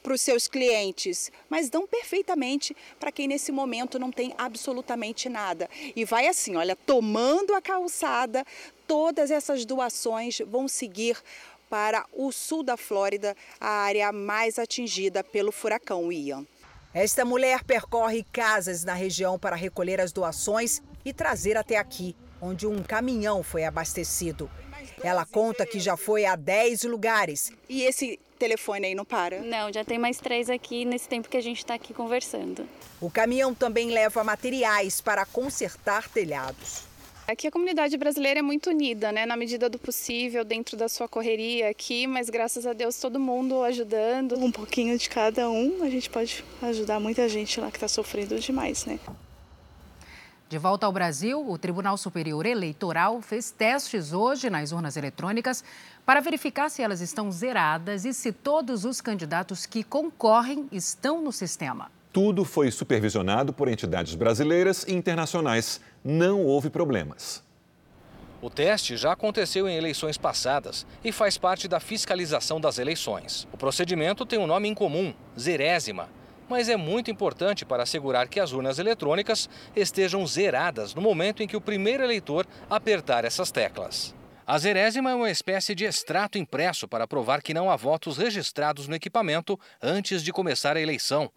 para 0.00 0.14
os 0.14 0.20
seus 0.20 0.46
clientes, 0.46 1.32
mas 1.50 1.68
dão 1.68 1.88
perfeitamente 1.88 2.76
para 3.00 3.10
quem 3.10 3.26
nesse 3.26 3.50
momento 3.50 3.98
não 3.98 4.12
tem 4.12 4.32
absolutamente 4.38 5.28
nada. 5.28 5.68
E 5.96 6.04
vai 6.04 6.28
assim, 6.28 6.54
olha, 6.54 6.76
tomando 6.76 7.52
a 7.52 7.60
calçada, 7.60 8.46
todas 8.86 9.30
essas 9.30 9.64
doações 9.64 10.38
vão 10.46 10.68
seguir 10.68 11.16
para 11.72 12.04
o 12.12 12.30
sul 12.30 12.62
da 12.62 12.76
Flórida, 12.76 13.34
a 13.58 13.66
área 13.66 14.12
mais 14.12 14.58
atingida 14.58 15.24
pelo 15.24 15.50
furacão 15.50 16.12
Ian. 16.12 16.44
Esta 16.92 17.24
mulher 17.24 17.64
percorre 17.64 18.26
casas 18.30 18.84
na 18.84 18.92
região 18.92 19.38
para 19.38 19.56
recolher 19.56 19.98
as 19.98 20.12
doações 20.12 20.82
e 21.02 21.14
trazer 21.14 21.56
até 21.56 21.78
aqui, 21.78 22.14
onde 22.42 22.66
um 22.66 22.82
caminhão 22.82 23.42
foi 23.42 23.64
abastecido. 23.64 24.50
Ela 25.02 25.24
conta 25.24 25.64
que 25.64 25.80
já 25.80 25.96
foi 25.96 26.26
a 26.26 26.36
10 26.36 26.82
lugares. 26.82 27.50
E 27.70 27.84
esse 27.84 28.20
telefone 28.38 28.88
aí 28.88 28.94
não 28.94 29.06
para? 29.06 29.40
Não, 29.40 29.72
já 29.72 29.82
tem 29.82 29.98
mais 29.98 30.18
três 30.18 30.50
aqui 30.50 30.84
nesse 30.84 31.08
tempo 31.08 31.26
que 31.26 31.38
a 31.38 31.42
gente 31.42 31.60
está 31.60 31.72
aqui 31.72 31.94
conversando. 31.94 32.68
O 33.00 33.10
caminhão 33.10 33.54
também 33.54 33.88
leva 33.88 34.22
materiais 34.22 35.00
para 35.00 35.24
consertar 35.24 36.06
telhados. 36.10 36.91
Aqui 37.32 37.46
a 37.46 37.50
comunidade 37.50 37.96
brasileira 37.96 38.40
é 38.40 38.42
muito 38.42 38.68
unida, 38.68 39.10
né, 39.10 39.24
na 39.24 39.38
medida 39.38 39.66
do 39.66 39.78
possível, 39.78 40.44
dentro 40.44 40.76
da 40.76 40.86
sua 40.86 41.08
correria 41.08 41.70
aqui, 41.70 42.06
mas 42.06 42.28
graças 42.28 42.66
a 42.66 42.74
Deus 42.74 43.00
todo 43.00 43.18
mundo 43.18 43.62
ajudando. 43.62 44.36
Um 44.38 44.52
pouquinho 44.52 44.98
de 44.98 45.08
cada 45.08 45.48
um, 45.48 45.82
a 45.82 45.88
gente 45.88 46.10
pode 46.10 46.44
ajudar 46.60 47.00
muita 47.00 47.26
gente 47.30 47.58
lá 47.58 47.70
que 47.70 47.78
está 47.78 47.88
sofrendo 47.88 48.38
demais, 48.38 48.84
né? 48.84 49.00
De 50.46 50.58
volta 50.58 50.84
ao 50.84 50.92
Brasil, 50.92 51.42
o 51.48 51.56
Tribunal 51.56 51.96
Superior 51.96 52.44
Eleitoral 52.44 53.22
fez 53.22 53.50
testes 53.50 54.12
hoje 54.12 54.50
nas 54.50 54.70
urnas 54.70 54.98
eletrônicas 54.98 55.64
para 56.04 56.20
verificar 56.20 56.68
se 56.68 56.82
elas 56.82 57.00
estão 57.00 57.32
zeradas 57.32 58.04
e 58.04 58.12
se 58.12 58.30
todos 58.30 58.84
os 58.84 59.00
candidatos 59.00 59.64
que 59.64 59.82
concorrem 59.82 60.68
estão 60.70 61.22
no 61.22 61.32
sistema. 61.32 61.90
Tudo 62.12 62.44
foi 62.44 62.70
supervisionado 62.70 63.54
por 63.54 63.68
entidades 63.68 64.14
brasileiras 64.14 64.84
e 64.86 64.92
internacionais. 64.92 65.80
Não 66.04 66.44
houve 66.44 66.68
problemas. 66.68 67.42
O 68.42 68.50
teste 68.50 68.98
já 68.98 69.12
aconteceu 69.12 69.66
em 69.66 69.76
eleições 69.76 70.18
passadas 70.18 70.86
e 71.02 71.10
faz 71.10 71.38
parte 71.38 71.66
da 71.66 71.80
fiscalização 71.80 72.60
das 72.60 72.78
eleições. 72.78 73.48
O 73.50 73.56
procedimento 73.56 74.26
tem 74.26 74.38
um 74.38 74.46
nome 74.46 74.68
em 74.68 74.74
comum, 74.74 75.14
zerésima, 75.38 76.10
mas 76.50 76.68
é 76.68 76.76
muito 76.76 77.10
importante 77.10 77.64
para 77.64 77.84
assegurar 77.84 78.28
que 78.28 78.40
as 78.40 78.52
urnas 78.52 78.78
eletrônicas 78.78 79.48
estejam 79.74 80.26
zeradas 80.26 80.94
no 80.94 81.00
momento 81.00 81.42
em 81.42 81.46
que 81.46 81.56
o 81.56 81.62
primeiro 81.62 82.02
eleitor 82.02 82.46
apertar 82.68 83.24
essas 83.24 83.50
teclas. 83.50 84.14
A 84.46 84.58
zerésima 84.58 85.12
é 85.12 85.14
uma 85.14 85.30
espécie 85.30 85.74
de 85.74 85.84
extrato 85.84 86.36
impresso 86.36 86.86
para 86.86 87.06
provar 87.06 87.40
que 87.40 87.54
não 87.54 87.70
há 87.70 87.76
votos 87.76 88.18
registrados 88.18 88.86
no 88.86 88.94
equipamento 88.94 89.58
antes 89.80 90.22
de 90.22 90.30
começar 90.30 90.76
a 90.76 90.80
eleição 90.80 91.30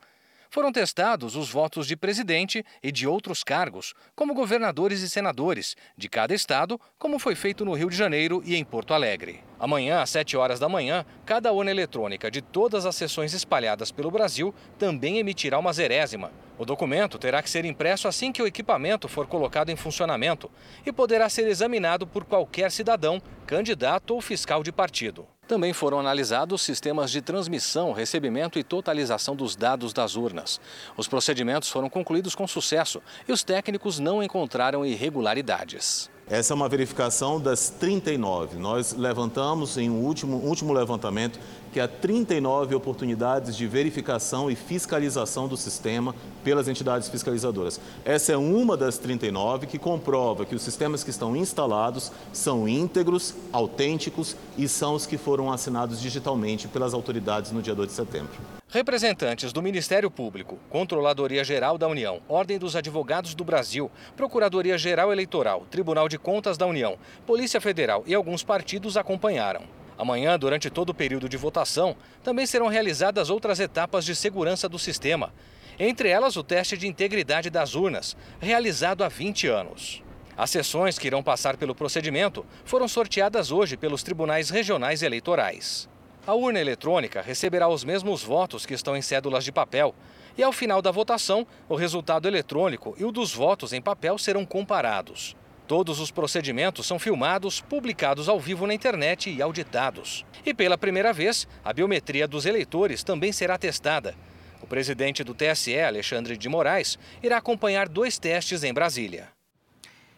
foram 0.50 0.72
testados 0.72 1.36
os 1.36 1.50
votos 1.50 1.88
de 1.88 1.96
presidente 1.96 2.66
e 2.82 2.91
de 2.91 3.08
outros 3.08 3.43
cargos, 3.43 3.93
como 4.16 4.34
governadores 4.34 5.02
e 5.02 5.10
senadores, 5.10 5.76
de 5.98 6.10
cada 6.10 6.34
estado, 6.34 6.80
como 6.98 7.20
foi 7.20 7.36
feito 7.36 7.66
no 7.66 7.74
Rio 7.74 7.89
de 7.89 7.96
Janeiro 7.96 8.41
e 8.46 8.56
em 8.56 8.64
Porto 8.64 8.93
Alegre. 8.93 9.43
Amanhã, 9.60 10.01
às 10.01 10.10
7 10.10 10.36
horas 10.36 10.60
da 10.60 10.68
manhã, 10.68 11.06
cada 11.26 11.51
urna 11.51 11.72
eletrônica 11.72 12.30
de 12.30 12.41
todas 12.41 12.86
as 12.86 12.95
sessões 12.95 13.34
espalhadas 13.34 13.91
pelo 13.91 14.12
Brasil 14.12 14.53
também 14.78 15.18
emitirá 15.18 15.58
uma 15.58 15.74
zerésima. 15.74 16.32
O 16.58 16.66
documento 16.66 17.18
terá 17.18 17.41
que 17.41 17.49
ser 17.49 17.66
impresso 17.66 18.08
assim 18.08 18.32
que 18.32 18.41
o 18.41 18.47
equipamento 18.47 19.08
for 19.08 19.28
colocado 19.28 19.70
em 19.70 19.76
funcionamento 19.76 20.49
e 20.86 20.91
poderá 20.91 21.28
ser 21.30 21.47
examinado 21.47 22.08
por 22.08 22.24
qualquer 22.24 22.72
cidadão, 22.72 23.22
candidato 23.45 24.14
ou 24.14 24.22
fiscal 24.22 24.64
de 24.64 24.72
partido. 24.72 25.28
Também 25.47 25.74
foram 25.74 25.99
analisados 25.99 26.62
sistemas 26.62 27.12
de 27.12 27.22
transmissão, 27.22 27.91
recebimento 27.91 28.58
e 28.58 28.64
totalização 28.64 29.36
dos 29.36 29.56
dados 29.56 29.93
das 29.93 30.16
urnas. 30.16 30.60
Os 30.97 31.08
procedimentos 31.08 31.70
foram 31.70 31.89
concluídos 31.89 32.34
com 32.34 32.47
sucesso 32.47 33.01
e 33.28 33.32
os 33.32 33.43
técnicos 33.43 33.99
não 33.99 34.24
encontraram 34.24 34.86
irregularidades. 34.86 36.10
Essa 36.28 36.53
é 36.53 36.55
uma 36.55 36.67
verificação 36.67 37.39
das 37.39 37.69
39. 37.69 38.57
Nós 38.57 38.93
levantamos 38.93 39.78
em 39.78 39.91
um 39.91 40.03
último, 40.03 40.38
último 40.38 40.73
levantamento 40.73 41.39
que 41.76 41.80
há 41.82 41.89
39 41.89 42.73
oportunidades 42.73 43.53
de 43.53 43.67
verificação 43.67 44.49
e 44.49 44.55
fiscalização 44.55 45.45
do 45.45 45.57
sistema 45.57 46.15
pelas 46.41 46.69
entidades 46.69 47.09
fiscalizadoras. 47.09 47.82
Essa 48.05 48.32
é 48.32 48.38
uma 48.38 48.78
das 48.78 48.97
39 48.97 49.67
que 49.67 49.78
comprova 49.78 50.45
que 50.45 50.55
os 50.55 50.61
sistemas 50.61 51.03
que 51.03 51.09
estão 51.09 51.36
instalados 51.36 52.13
são 52.32 52.65
íntegros, 52.65 53.36
autênticos 53.51 54.38
e 54.57 54.69
são 54.69 54.93
os 54.93 55.05
que 55.05 55.17
foram 55.17 55.51
assinados 55.51 55.99
digitalmente 55.99 56.69
pelas 56.69 56.93
autoridades 56.93 57.51
no 57.51 57.61
dia 57.61 57.76
2 57.76 57.89
de 57.89 57.93
setembro. 57.93 58.32
Representantes 58.69 59.51
do 59.51 59.61
Ministério 59.61 60.09
Público, 60.09 60.57
Controladoria 60.69 61.43
Geral 61.43 61.78
da 61.78 61.89
União, 61.89 62.21
Ordem 62.30 62.57
dos 62.57 62.78
Advogados 62.78 63.36
do 63.36 63.43
Brasil, 63.43 63.91
Procuradoria 64.15 64.78
Geral 64.78 65.11
Eleitoral, 65.11 65.65
Tribunal 65.69 66.07
de 66.07 66.17
Contas 66.17 66.57
da 66.57 66.65
União, 66.65 66.97
Polícia 67.28 67.59
Federal 67.59 68.01
e 68.07 68.15
alguns 68.15 68.45
partidos 68.45 68.95
acompanharam. 68.95 69.84
Amanhã, 69.98 70.38
durante 70.38 70.70
todo 70.70 70.89
o 70.89 70.93
período 70.93 71.30
de 71.30 71.38
votação, 71.38 71.96
também 72.24 72.46
serão 72.46 72.68
realizadas 72.68 73.30
outras 73.30 73.60
etapas 73.60 74.04
de 74.04 74.16
segurança 74.16 74.68
do 74.68 74.78
sistema, 74.78 75.34
entre 75.80 76.10
elas 76.10 76.36
o 76.36 76.43
teste 76.43 76.78
de 76.78 76.88
integridade 76.88 77.50
das 77.50 77.76
urnas, 77.76 78.16
realizado 78.39 79.04
há 79.04 79.08
20 79.08 79.48
anos. 79.48 80.04
As 80.38 80.50
sessões 80.50 81.00
que 81.00 81.08
irão 81.08 81.24
passar 81.24 81.56
pelo 81.56 81.74
procedimento 81.74 82.46
foram 82.66 82.88
sorteadas 82.88 83.52
hoje 83.52 83.78
pelos 83.78 84.04
tribunais 84.04 84.50
regionais 84.50 85.02
eleitorais. 85.02 85.88
A 86.28 86.34
urna 86.34 86.60
eletrônica 86.60 87.22
receberá 87.22 87.68
os 87.70 87.84
mesmos 87.84 88.24
votos 88.24 88.66
que 88.66 88.74
estão 88.74 88.98
em 88.98 89.02
cédulas 89.02 89.46
de 89.46 89.52
papel, 89.52 89.96
e 90.38 90.43
ao 90.43 90.52
final 90.52 90.82
da 90.82 90.91
votação, 90.91 91.48
o 91.70 91.76
resultado 91.76 92.28
eletrônico 92.28 92.96
e 92.98 93.06
o 93.06 93.12
dos 93.12 93.34
votos 93.34 93.72
em 93.72 93.82
papel 93.82 94.18
serão 94.18 94.46
comparados. 94.46 95.38
Todos 95.68 95.99
os 95.99 96.11
procedimentos 96.11 96.86
são 96.86 96.99
filmados, 96.99 97.59
publicados 97.59 98.30
ao 98.30 98.39
vivo 98.39 98.68
na 98.68 98.74
internet 98.74 99.32
e 99.32 99.41
auditados. 99.41 100.24
E 100.45 100.53
pela 100.53 100.78
primeira 100.78 101.11
vez, 101.11 101.47
a 101.63 101.74
biometria 101.74 102.28
dos 102.28 102.45
eleitores 102.45 103.03
também 103.03 103.32
será 103.32 103.57
testada. 103.57 104.16
O 104.61 104.68
presidente 104.68 105.24
do 105.24 105.34
TSE, 105.34 105.80
Alexandre 105.80 106.38
de 106.38 106.47
Moraes, 106.47 106.99
irá 107.22 107.38
acompanhar 107.38 107.89
dois 107.89 108.20
testes 108.20 108.63
em 108.63 108.74
Brasília. 108.74 109.30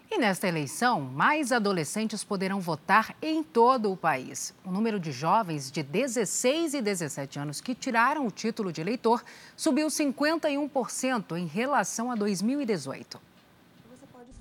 E 0.09 0.17
nesta 0.17 0.47
eleição, 0.47 1.01
mais 1.01 1.51
adolescentes 1.51 2.23
poderão 2.23 2.61
votar 2.61 3.15
em 3.21 3.43
todo 3.43 3.91
o 3.91 3.97
país. 3.97 4.53
O 4.65 4.71
número 4.71 4.99
de 4.99 5.11
jovens 5.11 5.69
de 5.69 5.83
16 5.83 6.75
e 6.75 6.81
17 6.81 7.39
anos 7.39 7.59
que 7.61 7.75
tiraram 7.75 8.25
o 8.25 8.31
título 8.31 8.71
de 8.71 8.79
eleitor 8.79 9.23
subiu 9.55 9.87
51% 9.87 11.37
em 11.37 11.45
relação 11.45 12.09
a 12.09 12.15
2018. 12.15 13.26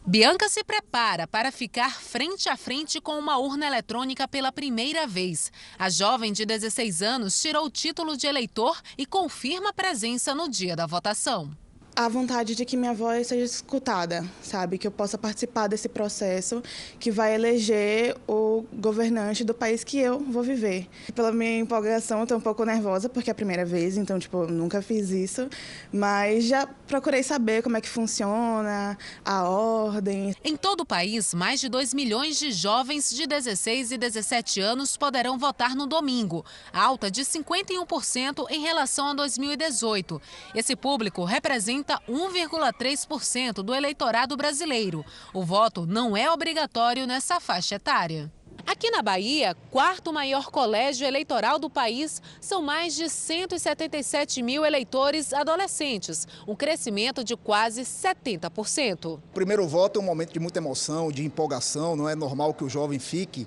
Bianca 0.09 0.49
se 0.49 0.63
prepara 0.63 1.27
para 1.27 1.51
ficar 1.51 2.01
frente 2.01 2.49
a 2.49 2.57
frente 2.57 3.01
com 3.01 3.19
uma 3.19 3.39
urna 3.39 3.67
eletrônica 3.67 4.29
pela 4.29 4.53
primeira 4.53 5.05
vez. 5.05 5.51
A 5.77 5.91
jovem 5.91 6.33
de 6.33 6.47
16 6.47 7.03
anos 7.03 7.43
tirou 7.43 7.65
o 7.67 7.71
título 7.71 8.17
de 8.17 8.29
eleitor 8.29 8.81
e 8.97 9.05
confirma 9.05 9.71
a 9.71 9.73
presença 9.73 10.33
no 10.33 10.49
dia 10.49 10.77
da 10.77 10.87
votação 10.87 11.51
a 11.97 12.09
vontade 12.09 12.55
de 12.55 12.63
que 12.67 12.77
minha 12.77 12.93
voz 12.93 13.29
seja 13.29 13.43
escutada, 13.43 14.23
sabe? 14.43 14.77
Que 14.77 14.87
eu 14.87 14.91
possa 14.91 15.17
participar 15.17 15.67
desse 15.67 15.89
processo 15.89 16.63
que 17.01 17.11
vai 17.11 17.35
eleger 17.35 18.15
o 18.29 18.67
governante 18.71 19.43
do 19.43 19.55
país 19.55 19.83
que 19.83 19.99
eu 19.99 20.19
vou 20.21 20.43
viver. 20.43 20.87
Pela 21.15 21.33
minha 21.33 21.59
empolgação, 21.59 22.19
eu 22.19 22.25
estou 22.25 22.37
um 22.37 22.41
pouco 22.41 22.67
nervosa, 22.67 23.09
porque 23.09 23.31
é 23.31 23.33
a 23.33 23.35
primeira 23.35 23.65
vez, 23.65 23.97
então, 23.97 24.19
tipo, 24.19 24.47
nunca 24.47 24.83
fiz 24.83 25.09
isso. 25.09 25.49
Mas 25.91 26.45
já 26.45 26.67
procurei 26.87 27.23
saber 27.23 27.63
como 27.63 27.79
é 27.79 27.81
que 27.81 27.89
funciona, 27.89 28.99
a 29.25 29.49
ordem. 29.49 30.35
Em 30.45 30.55
todo 30.55 30.81
o 30.81 30.87
país, 30.87 31.33
mais 31.33 31.61
de 31.61 31.69
2 31.71 31.95
milhões 31.95 32.39
de 32.39 32.53
jovens 32.53 33.09
de 33.09 33.27
16 33.27 33.93
e 33.93 33.97
17 33.97 34.61
anos 34.61 34.99
poderão 34.99 35.39
votar 35.39 35.75
no 35.75 35.87
domingo, 35.87 36.45
alta 36.75 37.11
de 37.11 37.23
51% 37.23 38.47
em 38.51 38.61
relação 38.61 39.09
a 39.09 39.15
2018. 39.15 40.21
Esse 40.55 40.77
público 40.77 41.25
representa 41.25 41.86
representa 41.87 42.01
1,3% 42.09 43.63
do 43.63 43.73
eleitorado 43.73 44.37
brasileiro. 44.37 45.05
O 45.33 45.45
voto 45.45 45.87
não 45.87 46.17
é 46.17 46.31
obrigatório 46.31 47.07
nessa 47.07 47.39
faixa 47.39 47.77
etária. 47.77 48.31
Aqui 48.67 48.91
na 48.91 49.01
Bahia, 49.01 49.57
quarto 49.71 50.13
maior 50.13 50.51
colégio 50.51 51.07
eleitoral 51.07 51.57
do 51.57 51.71
país, 51.71 52.21
são 52.41 52.61
mais 52.61 52.97
de 52.97 53.09
177 53.09 54.43
mil 54.43 54.65
eleitores 54.65 55.33
adolescentes, 55.33 56.27
um 56.49 56.57
crescimento 56.57 57.23
de 57.23 57.37
quase 57.37 57.83
70%. 57.83 59.15
O 59.15 59.21
primeiro 59.33 59.69
voto 59.69 60.01
é 60.01 60.03
um 60.03 60.07
momento 60.07 60.33
de 60.33 60.41
muita 60.41 60.59
emoção, 60.59 61.13
de 61.13 61.25
empolgação, 61.25 61.95
não 61.95 62.09
é 62.09 62.17
normal 62.17 62.53
que 62.53 62.65
o 62.65 62.69
jovem 62.69 62.99
fique 62.99 63.47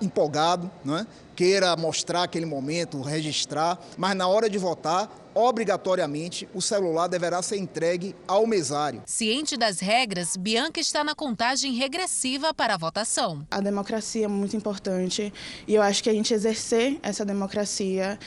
empolgado, 0.00 0.70
não 0.82 0.96
é? 0.96 1.06
queira 1.36 1.76
mostrar 1.76 2.22
aquele 2.22 2.46
momento, 2.46 3.00
registrar, 3.02 3.78
mas 3.96 4.14
na 4.16 4.26
hora 4.26 4.48
de 4.48 4.58
votar, 4.58 5.10
obrigatoriamente 5.34 6.48
o 6.54 6.60
celular 6.60 7.08
deverá 7.08 7.42
ser 7.42 7.56
entregue 7.56 8.14
ao 8.26 8.46
mesário. 8.46 9.02
Ciente 9.06 9.56
das 9.56 9.80
regras, 9.80 10.36
Bianca 10.36 10.80
está 10.80 11.04
na 11.04 11.14
contagem 11.14 11.72
regressiva 11.74 12.52
para 12.52 12.74
a 12.74 12.76
votação. 12.76 13.46
A 13.50 13.60
democracia 13.60 14.24
é 14.24 14.28
muito 14.28 14.56
importante 14.56 15.32
e 15.66 15.74
eu 15.74 15.82
acho 15.82 16.02
que 16.02 16.10
a 16.10 16.12
gente 16.12 16.32
exercer 16.32 16.98
essa 17.02 17.24
democracia, 17.24 18.18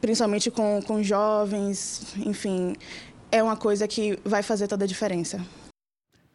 principalmente 0.00 0.50
com, 0.50 0.80
com 0.82 1.02
jovens, 1.02 2.14
enfim, 2.18 2.74
é 3.30 3.42
uma 3.42 3.56
coisa 3.56 3.88
que 3.88 4.18
vai 4.24 4.42
fazer 4.42 4.68
toda 4.68 4.84
a 4.84 4.88
diferença. 4.88 5.40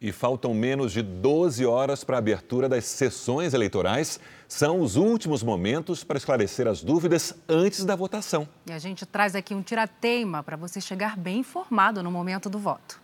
E 0.02 0.12
faltam 0.12 0.54
menos 0.54 0.92
de 0.92 1.02
12 1.02 1.66
horas 1.66 2.02
para 2.02 2.16
a 2.16 2.18
abertura 2.18 2.70
das 2.70 2.86
sessões 2.86 3.52
eleitorais. 3.52 4.18
São 4.48 4.80
os 4.80 4.96
últimos 4.96 5.42
momentos 5.42 6.02
para 6.02 6.16
esclarecer 6.16 6.66
as 6.66 6.82
dúvidas 6.82 7.34
antes 7.46 7.84
da 7.84 7.94
votação. 7.94 8.48
E 8.66 8.72
a 8.72 8.78
gente 8.78 9.04
traz 9.04 9.34
aqui 9.34 9.54
um 9.54 9.60
tirateima 9.60 10.42
para 10.42 10.56
você 10.56 10.80
chegar 10.80 11.18
bem 11.18 11.40
informado 11.40 12.02
no 12.02 12.10
momento 12.10 12.48
do 12.48 12.58
voto. 12.58 12.98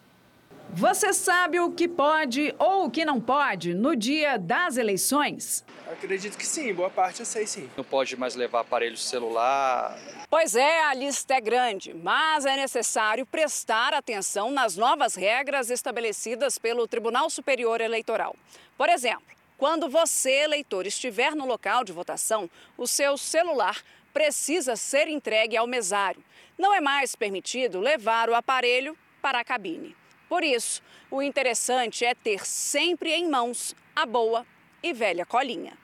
Você 0.70 1.12
sabe 1.12 1.58
o 1.60 1.70
que 1.70 1.88
pode 1.88 2.54
ou 2.58 2.86
o 2.86 2.90
que 2.90 3.04
não 3.04 3.20
pode 3.20 3.72
no 3.72 3.96
dia 3.96 4.36
das 4.36 4.76
eleições? 4.76 5.64
Acredito 5.90 6.36
que 6.36 6.44
sim, 6.44 6.74
boa 6.74 6.90
parte 6.90 7.20
eu 7.20 7.26
sei 7.26 7.46
sim. 7.46 7.70
Não 7.76 7.84
pode 7.84 8.16
mais 8.16 8.34
levar 8.34 8.60
aparelho 8.60 8.96
celular. 8.96 9.96
Pois 10.28 10.54
é, 10.54 10.84
a 10.84 10.92
lista 10.92 11.34
é 11.34 11.40
grande, 11.40 11.94
mas 11.94 12.44
é 12.44 12.56
necessário 12.56 13.24
prestar 13.24 13.94
atenção 13.94 14.50
nas 14.50 14.76
novas 14.76 15.14
regras 15.14 15.70
estabelecidas 15.70 16.58
pelo 16.58 16.86
Tribunal 16.86 17.30
Superior 17.30 17.80
Eleitoral. 17.80 18.34
Por 18.76 18.88
exemplo, 18.88 19.24
quando 19.56 19.88
você, 19.88 20.42
eleitor, 20.42 20.86
estiver 20.86 21.34
no 21.34 21.46
local 21.46 21.84
de 21.84 21.92
votação, 21.92 22.50
o 22.76 22.86
seu 22.86 23.16
celular 23.16 23.80
precisa 24.12 24.76
ser 24.76 25.08
entregue 25.08 25.56
ao 25.56 25.66
mesário. 25.66 26.22
Não 26.58 26.74
é 26.74 26.80
mais 26.80 27.14
permitido 27.14 27.80
levar 27.80 28.28
o 28.28 28.34
aparelho 28.34 28.96
para 29.22 29.40
a 29.40 29.44
cabine. 29.44 29.96
Por 30.28 30.42
isso, 30.42 30.82
o 31.10 31.22
interessante 31.22 32.04
é 32.04 32.14
ter 32.14 32.44
sempre 32.44 33.12
em 33.12 33.28
mãos 33.28 33.74
a 33.94 34.04
boa 34.04 34.44
e 34.82 34.92
velha 34.92 35.24
colinha. 35.24 35.78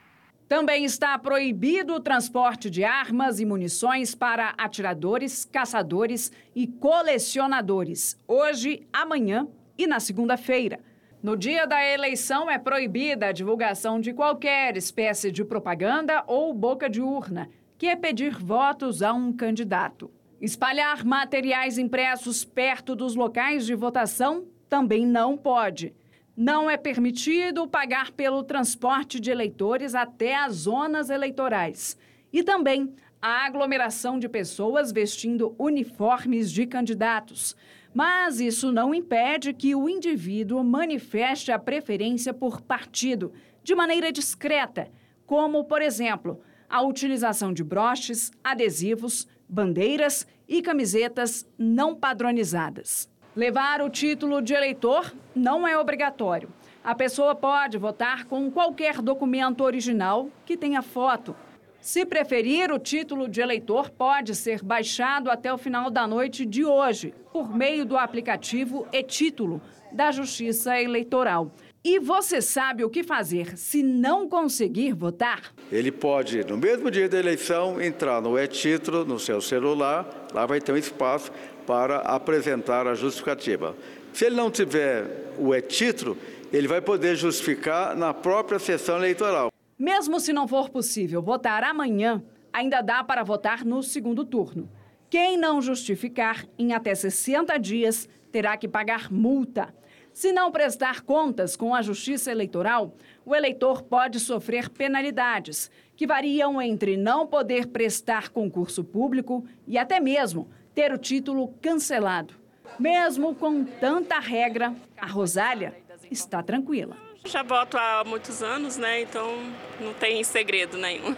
Também 0.49 0.84
está 0.84 1.18
proibido 1.18 1.95
o 1.95 2.01
transporte 2.01 2.68
de 2.68 2.84
armas 2.84 3.40
e 3.40 3.47
munições 3.47 4.14
para 4.14 4.53
atiradores, 4.59 5.47
caçadores 5.47 6.30
e 6.55 6.66
colecionadores, 6.66 8.18
hoje, 8.28 8.86
amanhã 8.93 9.49
e 9.78 9.86
na 9.86 9.99
segunda-feira. 9.99 10.80
No 11.22 11.36
dia 11.36 11.66
da 11.66 11.82
eleição, 11.82 12.51
é 12.51 12.59
proibida 12.59 13.28
a 13.28 13.32
divulgação 13.32 14.01
de 14.01 14.12
qualquer 14.12 14.76
espécie 14.76 15.30
de 15.30 15.45
propaganda 15.45 16.22
ou 16.26 16.53
boca 16.53 16.90
de 16.90 17.01
urna, 17.01 17.49
que 17.78 17.86
é 17.86 17.97
pedir 17.97 18.36
votos 18.36 19.03
a 19.03 19.12
um 19.12 19.32
candidato. 19.32 20.11
Espalhar 20.43 21.05
materiais 21.05 21.78
impressos 21.78 22.45
perto 22.45 22.97
dos 22.97 23.14
locais 23.14 23.64
de 23.64 23.76
votação 23.76 24.45
também 24.68 25.07
não 25.07 25.36
pode. 25.36 25.95
Não 26.36 26.68
é 26.68 26.76
permitido 26.76 27.68
pagar 27.68 28.11
pelo 28.11 28.43
transporte 28.43 29.20
de 29.20 29.30
eleitores 29.30 29.95
até 29.95 30.34
as 30.34 30.55
zonas 30.55 31.11
eleitorais. 31.11 31.97
E 32.32 32.43
também 32.43 32.93
a 33.20 33.47
aglomeração 33.47 34.18
de 34.18 34.28
pessoas 34.28 34.90
vestindo 34.90 35.55
uniformes 35.57 36.51
de 36.51 36.66
candidatos. 36.66 37.55
Mas 37.95 38.40
isso 38.40 38.72
não 38.72 38.93
impede 38.93 39.53
que 39.53 39.76
o 39.76 39.88
indivíduo 39.88 40.64
manifeste 40.64 41.53
a 41.53 41.59
preferência 41.59 42.34
por 42.34 42.61
partido 42.61 43.32
de 43.62 43.76
maneira 43.76 44.11
discreta, 44.11 44.90
como, 45.24 45.62
por 45.62 45.80
exemplo, 45.80 46.40
a 46.68 46.82
utilização 46.82 47.53
de 47.53 47.62
broches, 47.62 48.32
adesivos, 48.43 49.28
bandeiras 49.49 50.26
e 50.49 50.62
camisetas 50.62 51.47
não 51.59 51.95
padronizadas. 51.95 53.09
Levar 53.34 53.80
o 53.80 53.88
título 53.88 54.43
de 54.43 54.53
eleitor 54.53 55.14
não 55.34 55.66
é 55.66 55.78
obrigatório. 55.78 56.51
A 56.84 56.95
pessoa 56.95 57.34
pode 57.34 57.78
votar 57.78 58.24
com 58.26 58.51
qualquer 58.51 59.01
documento 59.01 59.62
original 59.64 60.28
que 60.45 60.57
tenha 60.57 60.82
foto. 60.82 61.34
Se 61.80 62.05
preferir, 62.05 62.70
o 62.70 62.78
título 62.78 63.28
de 63.28 63.40
eleitor 63.40 63.90
pode 63.90 64.34
ser 64.34 64.62
baixado 64.62 65.30
até 65.30 65.53
o 65.53 65.59
final 65.59 65.90
da 65.90 66.07
noite 66.07 66.45
de 66.45 66.64
hoje, 66.64 67.14
por 67.32 67.53
meio 67.53 67.84
do 67.84 67.97
aplicativo 67.97 68.86
e-Título 68.93 69.61
da 69.90 70.12
Justiça 70.12 70.80
Eleitoral. 70.80 71.51
E 71.85 71.99
você 71.99 72.41
sabe 72.41 72.85
o 72.85 72.91
que 72.91 73.03
fazer 73.03 73.59
se 73.59 73.83
não 73.83 74.28
conseguir 74.28 74.93
votar? 74.93 75.53
Ele 75.70 75.91
pode, 75.91 76.45
no 76.45 76.57
mesmo 76.57 76.89
dia 76.93 77.09
da 77.09 77.18
eleição, 77.18 77.83
entrar 77.83 78.22
no 78.22 78.39
e-título, 78.39 79.05
no 79.05 79.18
seu 79.18 79.41
celular, 79.41 80.28
lá 80.33 80.47
vai 80.47 80.61
ter 80.61 80.70
um 80.70 80.76
espaço 80.76 81.33
para 81.66 81.99
apresentar 81.99 82.87
a 82.87 82.95
justificativa. 82.95 83.74
Se 84.12 84.26
ele 84.26 84.37
não 84.37 84.49
tiver 84.49 85.33
o 85.37 85.53
e-título, 85.53 86.16
ele 86.53 86.68
vai 86.68 86.80
poder 86.80 87.16
justificar 87.16 87.97
na 87.97 88.14
própria 88.14 88.61
sessão 88.61 88.99
eleitoral. 88.99 89.51
Mesmo 89.76 90.20
se 90.20 90.33
não 90.33 90.47
for 90.47 90.70
possível 90.70 91.20
votar 91.20 91.64
amanhã, 91.64 92.22
ainda 92.53 92.80
dá 92.80 93.03
para 93.03 93.24
votar 93.24 93.64
no 93.64 93.83
segundo 93.83 94.24
turno. 94.24 94.70
Quem 95.11 95.37
não 95.37 95.61
justificar 95.61 96.47
em 96.57 96.74
até 96.74 96.95
60 96.95 97.59
dias 97.59 98.09
terá 98.30 98.57
que 98.57 98.68
pagar 98.68 99.11
multa. 99.11 99.74
Se 100.13 100.31
não 100.31 100.53
prestar 100.53 101.01
contas 101.01 101.57
com 101.57 101.75
a 101.75 101.81
Justiça 101.81 102.31
Eleitoral, 102.31 102.95
o 103.25 103.35
eleitor 103.35 103.83
pode 103.83 104.21
sofrer 104.21 104.69
penalidades, 104.69 105.71
que 105.97 106.07
variam 106.07 106.61
entre 106.61 106.97
não 106.97 107.27
poder 107.27 107.69
prestar 107.69 108.29
concurso 108.29 108.85
público 108.85 109.45
e 109.67 109.79
até 109.79 109.99
mesmo 110.01 110.51
ter 110.75 110.93
o 110.93 110.99
título 110.99 111.55
cancelado. 111.63 112.35
Mesmo 112.79 113.35
com 113.35 113.65
tanta 113.65 114.19
regra, 114.19 114.75
a 114.99 115.07
Rosália 115.07 115.75
está 116.11 116.43
tranquila. 116.43 116.97
Já 117.25 117.43
voto 117.43 117.79
há 117.79 118.05
muitos 118.05 118.43
anos, 118.43 118.77
né? 118.77 119.01
Então 119.01 119.39
não 119.81 119.95
tem 119.95 120.23
segredo 120.25 120.77
nenhum. 120.77 121.17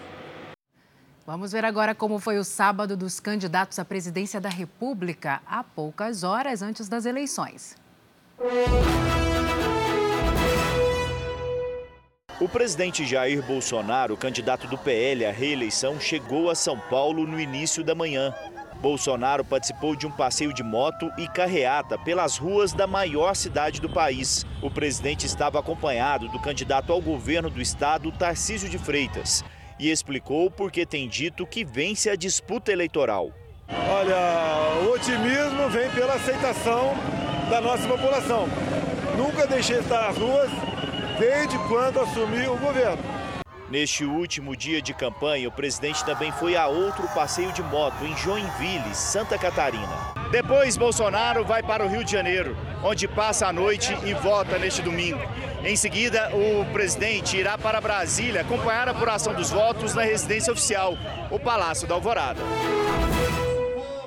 Vamos 1.27 1.53
ver 1.53 1.65
agora 1.65 1.95
como 1.95 2.19
foi 2.19 2.39
o 2.39 2.45
sábado 2.45 2.97
dos 2.97 3.19
candidatos 3.19 3.79
à 3.79 3.85
presidência 3.85 4.41
da 4.41 4.51
República, 4.51 5.41
há 5.47 5.65
poucas 5.65 6.23
horas 6.23 6.61
antes 6.61 6.87
das 6.87 7.07
eleições. 7.07 7.83
O 12.41 12.49
presidente 12.49 13.07
Jair 13.07 13.43
Bolsonaro, 13.43 14.17
candidato 14.17 14.67
do 14.67 14.77
PL 14.77 15.25
à 15.25 15.31
reeleição, 15.31 16.01
chegou 16.01 16.51
a 16.51 16.55
São 16.55 16.79
Paulo 16.79 17.27
no 17.27 17.39
início 17.39 17.85
da 17.85 17.95
manhã. 17.95 18.35
Bolsonaro 18.81 19.45
participou 19.45 19.95
de 19.95 20.07
um 20.07 20.11
passeio 20.11 20.53
de 20.53 20.63
moto 20.63 21.11
e 21.17 21.29
carreata 21.29 21.97
pelas 21.97 22.37
ruas 22.37 22.73
da 22.73 22.87
maior 22.87 23.35
cidade 23.35 23.81
do 23.81 23.89
país. 23.89 24.45
O 24.61 24.71
presidente 24.71 25.25
estava 25.25 25.61
acompanhado 25.61 26.29
do 26.29 26.41
candidato 26.41 26.93
ao 26.93 27.01
governo 27.01 27.49
do 27.49 27.63
estado, 27.63 28.13
Tarcísio 28.13 28.69
de 28.69 28.79
Freitas, 28.79 29.45
e 29.79 29.91
explicou 29.91 30.51
por 30.51 30.71
que 30.73 30.85
tem 30.85 31.09
dito 31.09 31.47
que 31.47 31.65
vence 31.65 32.11
a 32.11 32.17
disputa 32.17 32.73
eleitoral. 32.73 33.33
Olha, 33.69 34.85
o 34.85 34.93
otimismo 34.93 35.69
vem 35.71 35.91
pela 35.91 36.15
aceitação 36.15 36.95
da 37.49 37.61
nossa 37.61 37.87
população. 37.89 38.49
Nunca 39.17 39.47
deixei 39.47 39.79
estar 39.79 40.09
nas 40.09 40.17
ruas 40.17 40.51
desde 41.19 41.57
quando 41.69 42.01
assumi 42.01 42.47
o 42.47 42.57
governo. 42.57 43.03
Neste 43.71 44.05
último 44.05 44.55
dia 44.55 44.81
de 44.81 44.93
campanha, 44.93 45.49
o 45.49 45.53
presidente 45.53 46.05
também 46.05 46.31
foi 46.33 46.55
a 46.55 46.67
outro 46.67 47.09
passeio 47.09 47.51
de 47.53 47.63
moto 47.63 48.05
em 48.05 48.17
Joinville, 48.17 48.95
Santa 48.95 49.39
Catarina. 49.39 50.15
Depois, 50.31 50.77
Bolsonaro 50.77 51.45
vai 51.45 51.63
para 51.63 51.85
o 51.85 51.89
Rio 51.89 52.05
de 52.05 52.13
Janeiro, 52.13 52.57
onde 52.83 53.09
passa 53.09 53.47
a 53.47 53.53
noite 53.53 53.97
e 54.05 54.13
vota 54.15 54.59
neste 54.59 54.83
domingo. 54.83 55.21
Em 55.65 55.77
seguida, 55.77 56.31
o 56.35 56.65
presidente 56.73 57.37
irá 57.37 57.57
para 57.57 57.81
Brasília 57.81 58.43
acompanhar 58.43 58.87
a 58.87 58.91
apuração 58.91 59.33
dos 59.33 59.51
votos 59.51 59.95
na 59.95 60.03
residência 60.03 60.53
oficial, 60.53 60.97
o 61.31 61.39
Palácio 61.39 61.89
da 61.89 61.95
Alvorada. 61.95 62.41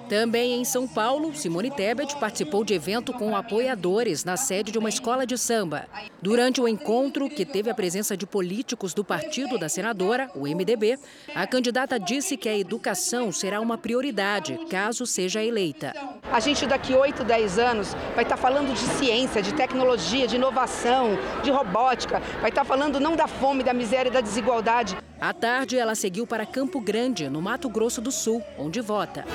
Também 0.09 0.53
em 0.53 0.63
São 0.63 0.87
Paulo, 0.87 1.35
Simone 1.35 1.69
Tebet 1.69 2.15
participou 2.15 2.63
de 2.63 2.73
evento 2.73 3.11
com 3.11 3.35
apoiadores 3.35 4.23
na 4.23 4.37
sede 4.37 4.71
de 4.71 4.77
uma 4.77 4.87
escola 4.87 5.25
de 5.25 5.37
samba. 5.37 5.85
Durante 6.21 6.61
o 6.61 6.67
encontro, 6.67 7.29
que 7.29 7.45
teve 7.45 7.69
a 7.69 7.75
presença 7.75 8.15
de 8.15 8.25
políticos 8.25 8.93
do 8.93 9.03
partido 9.03 9.57
da 9.57 9.67
senadora, 9.67 10.31
o 10.33 10.43
MDB, 10.47 10.97
a 11.35 11.45
candidata 11.45 11.99
disse 11.99 12.37
que 12.37 12.47
a 12.47 12.57
educação 12.57 13.33
será 13.33 13.59
uma 13.59 13.77
prioridade 13.77 14.57
caso 14.69 15.05
seja 15.05 15.43
eleita. 15.43 15.93
A 16.31 16.39
gente 16.39 16.65
daqui 16.65 16.93
8, 16.93 17.25
10 17.25 17.59
anos 17.59 17.93
vai 18.15 18.23
estar 18.23 18.37
falando 18.37 18.73
de 18.73 18.79
ciência, 18.97 19.41
de 19.41 19.53
tecnologia, 19.53 20.25
de 20.25 20.37
inovação, 20.37 21.17
de 21.43 21.51
robótica, 21.51 22.21
vai 22.39 22.49
estar 22.49 22.63
falando 22.63 22.97
não 22.99 23.15
da 23.15 23.27
fome, 23.27 23.61
da 23.61 23.73
miséria 23.73 24.09
e 24.09 24.13
da 24.13 24.21
desigualdade. 24.21 24.95
À 25.19 25.33
tarde, 25.33 25.77
ela 25.77 25.95
seguiu 25.95 26.27
para 26.27 26.45
Campo 26.45 26.79
Grande, 26.79 27.29
no 27.29 27.41
Mato 27.41 27.67
Grosso 27.67 27.99
do 27.99 28.11
Sul, 28.11 28.41
onde 28.57 28.79
vota. 28.79 29.25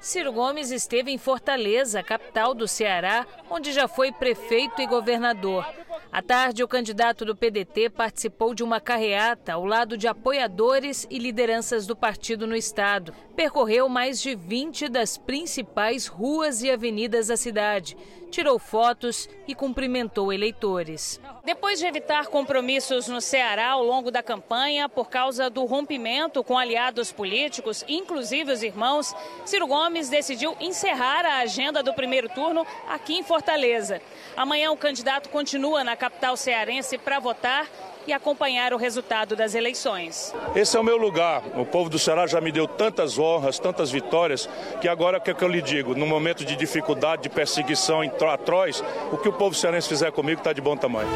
Ciro 0.00 0.32
Gomes 0.32 0.70
esteve 0.70 1.10
em 1.10 1.18
Fortaleza, 1.18 2.02
capital 2.02 2.54
do 2.54 2.66
Ceará, 2.66 3.26
onde 3.50 3.70
já 3.70 3.86
foi 3.86 4.10
prefeito 4.10 4.80
e 4.80 4.86
governador. 4.86 5.66
À 6.10 6.22
tarde, 6.22 6.64
o 6.64 6.68
candidato 6.68 7.22
do 7.24 7.36
PDT 7.36 7.90
participou 7.90 8.54
de 8.54 8.64
uma 8.64 8.80
carreata 8.80 9.52
ao 9.52 9.66
lado 9.66 9.98
de 9.98 10.08
apoiadores 10.08 11.06
e 11.10 11.18
lideranças 11.18 11.86
do 11.86 11.94
partido 11.94 12.46
no 12.46 12.56
estado. 12.56 13.14
Percorreu 13.36 13.90
mais 13.90 14.22
de 14.22 14.34
20 14.34 14.88
das 14.88 15.18
principais 15.18 16.06
ruas 16.06 16.62
e 16.62 16.70
avenidas 16.70 17.26
da 17.26 17.36
cidade 17.36 17.94
tirou 18.30 18.58
fotos 18.58 19.28
e 19.46 19.54
cumprimentou 19.54 20.32
eleitores. 20.32 21.20
Depois 21.44 21.78
de 21.78 21.86
evitar 21.86 22.28
compromissos 22.28 23.08
no 23.08 23.20
Ceará 23.20 23.70
ao 23.70 23.82
longo 23.82 24.10
da 24.10 24.22
campanha 24.22 24.88
por 24.88 25.10
causa 25.10 25.50
do 25.50 25.64
rompimento 25.64 26.42
com 26.42 26.56
aliados 26.56 27.10
políticos, 27.12 27.84
inclusive 27.88 28.52
os 28.52 28.62
irmãos, 28.62 29.14
Ciro 29.44 29.66
Gomes 29.66 30.08
decidiu 30.08 30.56
encerrar 30.60 31.26
a 31.26 31.38
agenda 31.40 31.82
do 31.82 31.92
primeiro 31.92 32.28
turno 32.28 32.66
aqui 32.88 33.14
em 33.18 33.22
Fortaleza. 33.22 34.00
Amanhã 34.36 34.70
o 34.70 34.76
candidato 34.76 35.28
continua 35.28 35.82
na 35.82 35.96
capital 35.96 36.36
cearense 36.36 36.96
para 36.96 37.18
votar 37.18 37.66
e 38.10 38.12
acompanhar 38.12 38.74
o 38.74 38.76
resultado 38.76 39.36
das 39.36 39.54
eleições. 39.54 40.34
Esse 40.54 40.76
é 40.76 40.80
o 40.80 40.84
meu 40.84 40.96
lugar. 40.96 41.42
O 41.56 41.64
povo 41.64 41.88
do 41.88 41.98
Ceará 41.98 42.26
já 42.26 42.40
me 42.40 42.50
deu 42.50 42.66
tantas 42.66 43.18
honras, 43.18 43.58
tantas 43.58 43.90
vitórias, 43.90 44.48
que 44.80 44.88
agora 44.88 45.18
o 45.18 45.20
que, 45.20 45.30
é 45.30 45.34
que 45.34 45.44
eu 45.44 45.48
lhe 45.48 45.62
digo? 45.62 45.94
No 45.94 46.06
momento 46.06 46.44
de 46.44 46.56
dificuldade, 46.56 47.22
de 47.22 47.28
perseguição 47.28 48.02
atroz, 48.32 48.82
o 49.12 49.16
que 49.16 49.28
o 49.28 49.32
povo 49.32 49.54
cearense 49.54 49.88
fizer 49.88 50.10
comigo 50.12 50.40
está 50.40 50.52
de 50.52 50.60
bom 50.60 50.76
tamanho. 50.76 51.08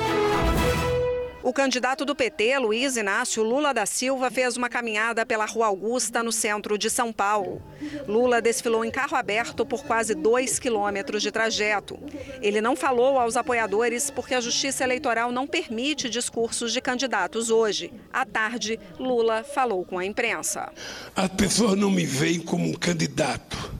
O 1.44 1.52
candidato 1.52 2.06
do 2.06 2.14
PT, 2.14 2.58
Luiz 2.58 2.96
Inácio 2.96 3.42
Lula 3.42 3.74
da 3.74 3.84
Silva, 3.84 4.30
fez 4.30 4.56
uma 4.56 4.70
caminhada 4.70 5.26
pela 5.26 5.44
Rua 5.44 5.66
Augusta, 5.66 6.22
no 6.22 6.32
centro 6.32 6.78
de 6.78 6.88
São 6.88 7.12
Paulo. 7.12 7.60
Lula 8.08 8.40
desfilou 8.40 8.82
em 8.82 8.90
carro 8.90 9.14
aberto 9.14 9.66
por 9.66 9.84
quase 9.84 10.14
dois 10.14 10.58
quilômetros 10.58 11.22
de 11.22 11.30
trajeto. 11.30 11.98
Ele 12.40 12.62
não 12.62 12.74
falou 12.74 13.18
aos 13.18 13.36
apoiadores 13.36 14.10
porque 14.10 14.32
a 14.32 14.40
Justiça 14.40 14.84
Eleitoral 14.84 15.30
não 15.30 15.46
permite 15.46 16.08
discursos 16.08 16.72
de 16.72 16.80
candidatos 16.80 17.50
hoje. 17.50 17.92
À 18.10 18.24
tarde, 18.24 18.80
Lula 18.98 19.44
falou 19.44 19.84
com 19.84 19.98
a 19.98 20.04
imprensa. 20.06 20.72
As 21.14 21.28
pessoas 21.28 21.76
não 21.78 21.90
me 21.90 22.06
veem 22.06 22.40
como 22.40 22.66
um 22.66 22.72
candidato. 22.72 23.70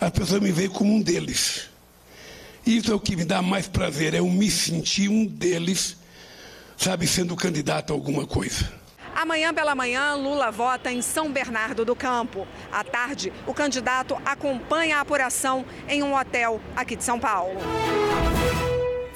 As 0.00 0.10
pessoas 0.10 0.40
me 0.40 0.50
veem 0.50 0.70
como 0.70 0.94
um 0.94 1.02
deles. 1.02 1.68
Isso 2.64 2.90
é 2.90 2.94
o 2.94 3.00
que 3.00 3.14
me 3.14 3.26
dá 3.26 3.42
mais 3.42 3.68
prazer, 3.68 4.14
é 4.14 4.20
eu 4.20 4.26
me 4.30 4.50
sentir 4.50 5.10
um 5.10 5.26
deles 5.26 5.97
sabe, 6.78 7.06
sendo 7.06 7.36
candidato 7.36 7.92
a 7.92 7.96
alguma 7.96 8.26
coisa. 8.26 8.72
Amanhã 9.14 9.52
pela 9.52 9.74
manhã, 9.74 10.14
Lula 10.14 10.50
vota 10.50 10.92
em 10.92 11.02
São 11.02 11.30
Bernardo 11.32 11.84
do 11.84 11.96
Campo. 11.96 12.46
À 12.70 12.84
tarde, 12.84 13.32
o 13.48 13.52
candidato 13.52 14.16
acompanha 14.24 14.98
a 14.98 15.00
apuração 15.00 15.64
em 15.88 16.04
um 16.04 16.14
hotel 16.14 16.60
aqui 16.76 16.94
de 16.94 17.02
São 17.02 17.18
Paulo. 17.18 17.58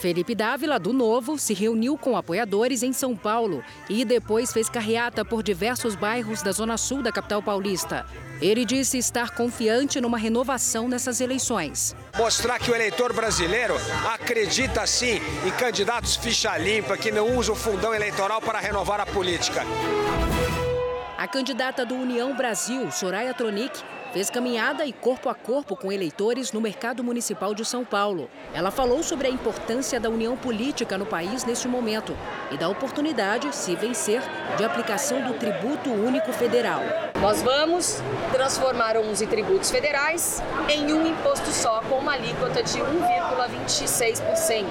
Felipe 0.03 0.35
Dávila, 0.35 0.81
do 0.81 0.93
Novo, 0.93 1.39
se 1.39 1.55
reuniu 1.55 1.97
com 1.97 2.17
apoiadores 2.17 2.83
em 2.83 2.93
São 2.93 3.15
Paulo 3.15 3.63
e 3.89 4.05
depois 4.05 4.53
fez 4.53 4.69
carreata 4.69 5.25
por 5.25 5.45
diversos 5.45 5.95
bairros 5.95 6.43
da 6.43 6.51
zona 6.51 6.77
sul 6.77 7.05
da 7.05 7.13
capital 7.13 7.41
paulista. 7.41 8.05
Ele 8.41 8.65
disse 8.65 8.99
estar 8.99 9.31
confiante 9.31 10.01
numa 10.01 10.19
renovação 10.19 10.89
nessas 10.89 11.21
eleições. 11.21 11.95
Mostrar 12.19 12.59
que 12.59 12.69
o 12.69 12.75
eleitor 12.75 13.13
brasileiro 13.13 13.77
acredita 14.13 14.85
sim 14.89 15.21
em 15.47 15.51
candidatos 15.53 16.17
ficha 16.17 16.59
limpa 16.59 16.97
que 16.97 17.13
não 17.13 17.37
usam 17.37 17.55
o 17.55 17.59
fundão 17.59 17.95
eleitoral 17.95 18.43
para 18.43 18.59
renovar 18.59 18.99
a 18.99 19.07
política. 19.07 19.63
A 21.17 21.29
candidata 21.29 21.87
do 21.87 21.95
União 21.95 22.37
Brasil, 22.37 22.91
Soraya 22.91 23.33
Tronic, 23.33 23.81
fez 24.13 24.29
caminhada 24.29 24.85
e 24.85 24.93
corpo 24.93 25.29
a 25.29 25.35
corpo 25.35 25.75
com 25.75 25.91
eleitores 25.91 26.53
no 26.53 26.61
mercado 26.61 27.03
municipal 27.03 27.55
de 27.55 27.65
São 27.65 27.85
Paulo. 27.85 28.29
Ela 28.53 28.71
falou 28.71 29.03
sobre 29.03 29.27
a 29.27 29.31
importância 29.31 29.99
da 29.99 30.11
união 30.11 30.37
política 30.37 30.99
no 30.99 31.07
país 31.07 31.45
neste 31.45 31.67
momento 31.67 32.15
e 32.51 32.59
da 32.59 32.69
oportunidade, 32.69 33.55
se 33.57 33.75
vencer, 33.75 34.21
de 34.57 34.65
aplicação 34.65 35.23
do 35.23 35.35
tributo 35.39 35.91
único 35.91 36.33
federal. 36.33 36.83
Nós 37.21 37.41
vamos 37.41 38.03
transformar 38.33 38.97
11 38.97 39.27
tributos 39.27 39.71
federais 39.71 40.43
em 40.69 40.93
um 40.93 41.07
imposto 41.07 41.51
só 41.51 41.81
com 41.83 41.99
uma 41.99 42.13
alíquota 42.13 42.63
de 42.63 42.79
1,26%. 42.79 44.67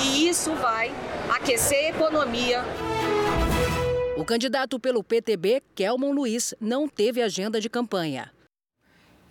E 0.00 0.28
isso 0.28 0.54
vai 0.54 0.92
aquecer 1.28 1.86
a 1.86 1.88
economia, 1.88 2.64
o 4.14 4.24
candidato 4.24 4.78
pelo 4.78 5.02
PTB, 5.02 5.62
Kelmon 5.74 6.12
Luiz, 6.12 6.54
não 6.60 6.86
teve 6.86 7.20
agenda 7.20 7.60
de 7.60 7.68
campanha. 7.68 8.30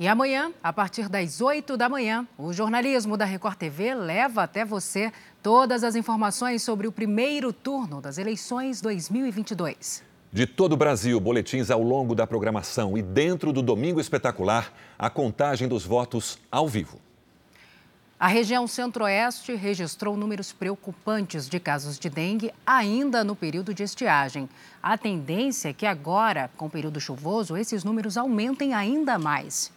E 0.01 0.07
amanhã, 0.07 0.51
a 0.63 0.73
partir 0.73 1.07
das 1.07 1.41
8 1.41 1.77
da 1.77 1.87
manhã, 1.87 2.27
o 2.35 2.51
jornalismo 2.51 3.15
da 3.15 3.23
Record 3.23 3.55
TV 3.55 3.93
leva 3.93 4.41
até 4.41 4.65
você 4.65 5.13
todas 5.43 5.83
as 5.83 5.95
informações 5.95 6.63
sobre 6.63 6.87
o 6.87 6.91
primeiro 6.91 7.53
turno 7.53 8.01
das 8.01 8.17
eleições 8.17 8.81
2022. 8.81 10.01
De 10.33 10.47
todo 10.47 10.73
o 10.73 10.75
Brasil, 10.75 11.19
boletins 11.19 11.69
ao 11.69 11.83
longo 11.83 12.15
da 12.15 12.25
programação 12.25 12.97
e 12.97 13.03
dentro 13.03 13.53
do 13.53 13.61
Domingo 13.61 14.01
Espetacular, 14.01 14.73
a 14.97 15.07
contagem 15.07 15.67
dos 15.67 15.85
votos 15.85 16.39
ao 16.51 16.67
vivo. 16.67 16.99
A 18.19 18.25
região 18.25 18.65
centro-oeste 18.65 19.53
registrou 19.53 20.17
números 20.17 20.51
preocupantes 20.51 21.47
de 21.47 21.59
casos 21.59 21.99
de 21.99 22.09
dengue 22.09 22.51
ainda 22.65 23.23
no 23.23 23.35
período 23.35 23.71
de 23.71 23.83
estiagem. 23.83 24.49
A 24.81 24.97
tendência 24.97 25.69
é 25.69 25.73
que 25.73 25.85
agora, 25.85 26.49
com 26.57 26.65
o 26.65 26.69
período 26.71 26.99
chuvoso, 26.99 27.55
esses 27.55 27.83
números 27.83 28.17
aumentem 28.17 28.73
ainda 28.73 29.19
mais. 29.19 29.71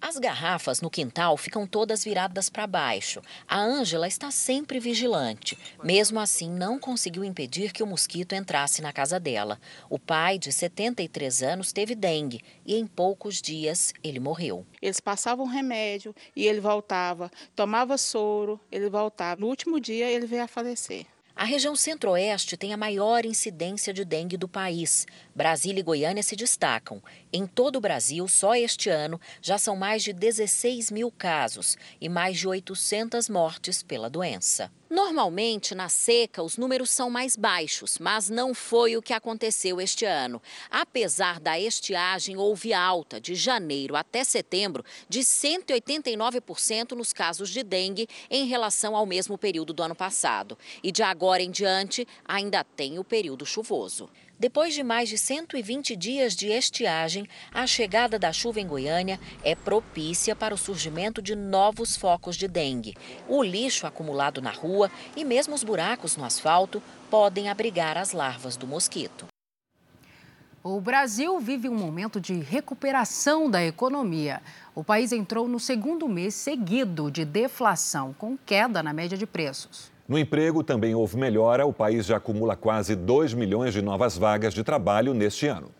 As 0.00 0.16
garrafas 0.16 0.80
no 0.80 0.88
quintal 0.88 1.36
ficam 1.36 1.66
todas 1.66 2.04
viradas 2.04 2.48
para 2.48 2.68
baixo. 2.68 3.20
A 3.48 3.58
Ângela 3.58 4.06
está 4.06 4.30
sempre 4.30 4.78
vigilante. 4.78 5.58
Mesmo 5.82 6.20
assim, 6.20 6.48
não 6.48 6.78
conseguiu 6.78 7.24
impedir 7.24 7.72
que 7.72 7.82
o 7.82 7.86
mosquito 7.86 8.32
entrasse 8.32 8.80
na 8.80 8.92
casa 8.92 9.18
dela. 9.18 9.60
O 9.90 9.98
pai, 9.98 10.38
de 10.38 10.52
73 10.52 11.42
anos, 11.42 11.72
teve 11.72 11.96
dengue 11.96 12.40
e 12.64 12.76
em 12.76 12.86
poucos 12.86 13.42
dias 13.42 13.92
ele 14.02 14.20
morreu. 14.20 14.64
Eles 14.80 15.00
passavam 15.00 15.46
remédio 15.46 16.14
e 16.34 16.46
ele 16.46 16.60
voltava, 16.60 17.28
tomava 17.56 17.98
soro, 17.98 18.60
ele 18.70 18.88
voltava. 18.88 19.40
No 19.40 19.48
último 19.48 19.80
dia, 19.80 20.08
ele 20.08 20.26
veio 20.26 20.44
a 20.44 20.48
falecer. 20.48 21.06
A 21.38 21.44
região 21.44 21.76
centro-oeste 21.76 22.56
tem 22.56 22.72
a 22.74 22.76
maior 22.76 23.24
incidência 23.24 23.94
de 23.94 24.04
dengue 24.04 24.36
do 24.36 24.48
país. 24.48 25.06
Brasília 25.32 25.78
e 25.78 25.84
Goiânia 25.84 26.20
se 26.20 26.34
destacam. 26.34 27.00
Em 27.32 27.46
todo 27.46 27.76
o 27.76 27.80
Brasil, 27.80 28.26
só 28.26 28.56
este 28.56 28.90
ano, 28.90 29.20
já 29.40 29.56
são 29.56 29.76
mais 29.76 30.02
de 30.02 30.12
16 30.12 30.90
mil 30.90 31.12
casos 31.12 31.78
e 32.00 32.08
mais 32.08 32.38
de 32.38 32.48
800 32.48 33.28
mortes 33.28 33.84
pela 33.84 34.10
doença. 34.10 34.68
Normalmente, 34.90 35.74
na 35.74 35.90
seca, 35.90 36.42
os 36.42 36.56
números 36.56 36.88
são 36.88 37.10
mais 37.10 37.36
baixos, 37.36 37.98
mas 37.98 38.30
não 38.30 38.54
foi 38.54 38.96
o 38.96 39.02
que 39.02 39.12
aconteceu 39.12 39.80
este 39.80 40.06
ano. 40.06 40.40
Apesar 40.70 41.38
da 41.38 41.60
estiagem, 41.60 42.38
houve 42.38 42.72
alta 42.72 43.20
de 43.20 43.34
janeiro 43.34 43.94
até 43.94 44.24
setembro 44.24 44.82
de 45.06 45.20
189% 45.20 46.92
nos 46.92 47.12
casos 47.12 47.50
de 47.50 47.62
dengue 47.62 48.08
em 48.30 48.46
relação 48.46 48.96
ao 48.96 49.04
mesmo 49.04 49.36
período 49.36 49.74
do 49.74 49.82
ano 49.82 49.94
passado. 49.94 50.56
E 50.82 50.90
de 50.90 51.02
agora 51.02 51.42
em 51.42 51.50
diante, 51.50 52.08
ainda 52.24 52.64
tem 52.64 52.98
o 52.98 53.04
período 53.04 53.44
chuvoso. 53.44 54.08
Depois 54.40 54.72
de 54.72 54.84
mais 54.84 55.08
de 55.08 55.18
120 55.18 55.96
dias 55.96 56.36
de 56.36 56.46
estiagem, 56.46 57.26
a 57.52 57.66
chegada 57.66 58.20
da 58.20 58.32
chuva 58.32 58.60
em 58.60 58.68
Goiânia 58.68 59.18
é 59.42 59.56
propícia 59.56 60.36
para 60.36 60.54
o 60.54 60.58
surgimento 60.58 61.20
de 61.20 61.34
novos 61.34 61.96
focos 61.96 62.36
de 62.36 62.46
dengue. 62.46 62.96
O 63.26 63.42
lixo 63.42 63.84
acumulado 63.84 64.40
na 64.40 64.52
rua 64.52 64.88
e 65.16 65.24
mesmo 65.24 65.56
os 65.56 65.64
buracos 65.64 66.16
no 66.16 66.24
asfalto 66.24 66.80
podem 67.10 67.48
abrigar 67.48 67.98
as 67.98 68.12
larvas 68.12 68.56
do 68.56 68.64
mosquito. 68.64 69.26
O 70.62 70.80
Brasil 70.80 71.40
vive 71.40 71.68
um 71.68 71.74
momento 71.74 72.20
de 72.20 72.34
recuperação 72.34 73.50
da 73.50 73.64
economia. 73.64 74.40
O 74.72 74.84
país 74.84 75.10
entrou 75.10 75.48
no 75.48 75.58
segundo 75.58 76.08
mês 76.08 76.34
seguido 76.34 77.10
de 77.10 77.24
deflação, 77.24 78.12
com 78.12 78.36
queda 78.36 78.84
na 78.84 78.92
média 78.92 79.18
de 79.18 79.26
preços. 79.26 79.97
No 80.08 80.18
emprego 80.18 80.64
também 80.64 80.94
houve 80.94 81.18
melhora. 81.18 81.66
O 81.66 81.72
país 81.72 82.06
já 82.06 82.16
acumula 82.16 82.56
quase 82.56 82.96
2 82.96 83.34
milhões 83.34 83.74
de 83.74 83.82
novas 83.82 84.16
vagas 84.16 84.54
de 84.54 84.64
trabalho 84.64 85.12
neste 85.12 85.46
ano. 85.46 85.70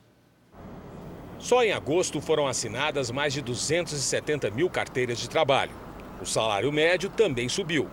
Só 1.39 1.64
em 1.64 1.72
agosto 1.72 2.20
foram 2.20 2.47
assinadas 2.47 3.11
mais 3.11 3.33
de 3.33 3.41
270 3.41 4.51
mil 4.51 4.68
carteiras 4.68 5.16
de 5.16 5.31
trabalho. 5.31 5.72
O 6.20 6.26
salário 6.26 6.70
médio 6.70 7.09
também 7.09 7.49
subiu. 7.49 7.89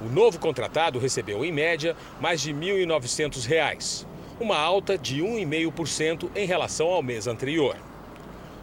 O 0.00 0.08
novo 0.08 0.40
contratado 0.40 0.98
recebeu, 0.98 1.44
em 1.44 1.52
média, 1.52 1.94
mais 2.20 2.40
de 2.40 2.52
R$ 2.52 2.86
1.900, 2.86 4.04
uma 4.40 4.58
alta 4.58 4.98
de 4.98 5.22
1,5% 5.22 6.30
em 6.34 6.46
relação 6.46 6.88
ao 6.88 7.02
mês 7.04 7.28
anterior. 7.28 7.76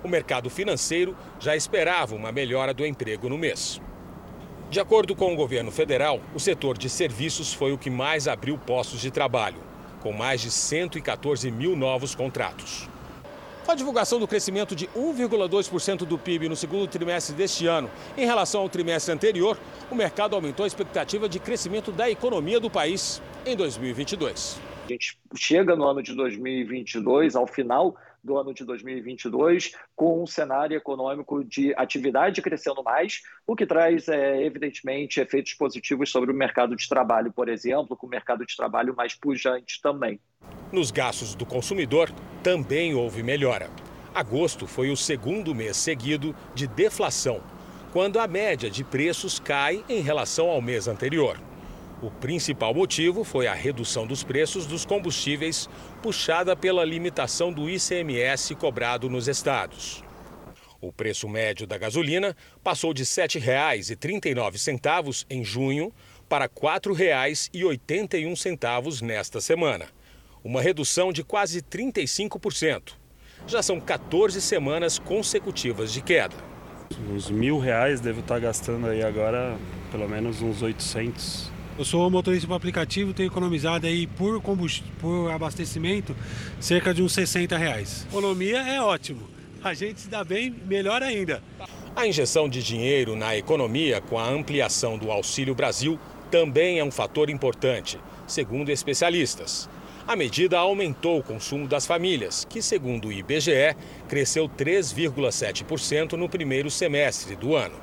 O 0.03 0.07
mercado 0.09 0.49
financeiro 0.49 1.15
já 1.39 1.55
esperava 1.55 2.13
uma 2.13 2.31
melhora 2.31 2.73
do 2.73 2.85
emprego 2.85 3.29
no 3.29 3.37
mês. 3.37 3.79
De 4.75 4.81
acordo 4.81 5.15
com 5.15 5.31
o 5.31 5.37
governo 5.37 5.71
federal, 5.71 6.19
o 6.33 6.39
setor 6.39 6.77
de 6.77 6.89
serviços 6.89 7.53
foi 7.53 7.71
o 7.71 7.77
que 7.77 7.89
mais 7.89 8.27
abriu 8.27 8.57
postos 8.57 8.99
de 8.99 9.09
trabalho, 9.09 9.55
com 10.01 10.11
mais 10.11 10.41
de 10.41 10.51
114 10.51 11.49
mil 11.49 11.77
novos 11.77 12.13
contratos. 12.13 12.89
Com 13.65 13.71
a 13.71 13.75
divulgação 13.75 14.19
do 14.19 14.27
crescimento 14.27 14.75
de 14.75 14.87
1,2% 14.87 15.99
do 15.99 16.17
PIB 16.17 16.49
no 16.49 16.57
segundo 16.57 16.85
trimestre 16.87 17.33
deste 17.33 17.65
ano, 17.65 17.89
em 18.17 18.25
relação 18.25 18.59
ao 18.59 18.67
trimestre 18.67 19.13
anterior, 19.13 19.57
o 19.89 19.95
mercado 19.95 20.35
aumentou 20.35 20.65
a 20.65 20.67
expectativa 20.67 21.29
de 21.29 21.39
crescimento 21.39 21.89
da 21.89 22.09
economia 22.09 22.59
do 22.59 22.69
país 22.69 23.21
em 23.45 23.55
2022. 23.55 24.59
A 24.83 24.87
gente 24.89 25.17
chega 25.37 25.73
no 25.73 25.85
ano 25.85 26.03
de 26.03 26.13
2022, 26.13 27.37
ao 27.37 27.47
final 27.47 27.95
do 28.25 28.37
ano 28.37 28.53
de 28.53 28.65
2022, 28.65 29.73
com 29.95 30.23
um 30.23 30.25
cenário 30.25 30.75
econômico 30.75 31.43
de 31.43 31.73
atividade 31.77 32.41
crescendo 32.41 32.83
mais, 32.83 33.21
o 33.45 33.55
que 33.55 33.65
traz, 33.65 34.07
é, 34.07 34.43
evidentemente, 34.43 35.19
efeitos 35.19 35.53
positivos 35.53 36.09
sobre 36.09 36.31
o 36.31 36.33
mercado 36.33 36.75
de 36.75 36.89
trabalho, 36.89 37.31
por 37.31 37.47
exemplo, 37.47 37.95
com 37.95 38.07
o 38.07 38.09
mercado 38.09 38.45
de 38.45 38.55
trabalho 38.55 38.95
mais 38.95 39.13
pujante 39.13 39.79
também. 39.81 40.19
Nos 40.71 40.89
gastos 40.89 41.35
do 41.35 41.45
consumidor, 41.45 42.09
também 42.43 42.95
houve 42.95 43.21
melhora. 43.21 43.69
Agosto 44.13 44.65
foi 44.65 44.89
o 44.89 44.97
segundo 44.97 45.53
mês 45.53 45.77
seguido 45.77 46.35
de 46.55 46.67
deflação, 46.67 47.41
quando 47.93 48.19
a 48.19 48.27
média 48.27 48.69
de 48.69 48.83
preços 48.83 49.39
cai 49.39 49.83
em 49.87 50.01
relação 50.01 50.49
ao 50.49 50.61
mês 50.61 50.87
anterior. 50.87 51.37
O 52.05 52.11
principal 52.11 52.71
motivo 52.71 53.23
foi 53.23 53.47
a 53.47 53.55
redução 53.55 54.05
dos 54.05 54.23
preços 54.23 54.67
dos 54.67 54.85
combustíveis, 54.85 55.67
puxada 56.03 56.55
pela 56.55 56.85
limitação 56.85 57.51
do 57.51 57.67
ICMS 57.67 58.53
cobrado 58.53 59.09
nos 59.09 59.27
estados. 59.27 60.03
O 60.79 60.93
preço 60.93 61.27
médio 61.27 61.65
da 61.65 61.79
gasolina 61.79 62.37
passou 62.63 62.93
de 62.93 63.01
R$ 63.01 63.07
7,39 63.07 65.25
em 65.31 65.43
junho 65.43 65.91
para 66.29 66.45
R$ 66.45 66.51
4,81 66.51 69.01
nesta 69.01 69.41
semana, 69.41 69.87
uma 70.43 70.61
redução 70.61 71.11
de 71.11 71.23
quase 71.23 71.63
35%. 71.63 72.93
Já 73.47 73.63
são 73.63 73.79
14 73.79 74.39
semanas 74.41 74.99
consecutivas 74.99 75.91
de 75.91 76.03
queda. 76.03 76.35
Uns 77.09 77.31
mil 77.31 77.57
reais 77.57 77.99
devo 77.99 78.19
estar 78.19 78.37
gastando 78.37 78.85
aí 78.85 79.01
agora 79.01 79.57
pelo 79.91 80.07
menos 80.07 80.43
uns 80.43 80.61
800 80.61 81.54
eu 81.77 81.83
sou 81.83 82.09
motorista 82.09 82.47
para 82.47 82.55
aplicativo, 82.55 83.13
tenho 83.13 83.27
economizado 83.27 83.85
aí 83.85 84.07
por, 84.07 84.41
por 84.99 85.31
abastecimento 85.31 86.15
cerca 86.59 86.93
de 86.93 87.01
uns 87.01 87.13
60 87.13 87.57
reais. 87.57 88.05
Economia 88.09 88.59
é 88.59 88.81
ótimo. 88.81 89.21
A 89.63 89.73
gente 89.73 90.01
se 90.01 90.07
dá 90.07 90.23
bem, 90.23 90.55
melhor 90.65 91.01
ainda. 91.03 91.41
A 91.95 92.07
injeção 92.07 92.47
de 92.47 92.61
dinheiro 92.61 93.15
na 93.15 93.35
economia 93.35 93.99
com 93.99 94.17
a 94.19 94.27
ampliação 94.27 94.97
do 94.97 95.11
Auxílio 95.11 95.55
Brasil 95.55 95.99
também 96.29 96.79
é 96.79 96.83
um 96.83 96.91
fator 96.91 97.29
importante, 97.29 97.99
segundo 98.27 98.69
especialistas. 98.69 99.69
A 100.07 100.15
medida 100.15 100.59
aumentou 100.59 101.17
o 101.19 101.23
consumo 101.23 101.67
das 101.67 101.87
famílias, 101.87 102.45
que, 102.47 102.61
segundo 102.61 103.07
o 103.07 103.11
IBGE, 103.11 103.75
cresceu 104.07 104.47
3,7% 104.47 106.13
no 106.13 106.29
primeiro 106.29 106.69
semestre 106.69 107.35
do 107.35 107.55
ano. 107.55 107.75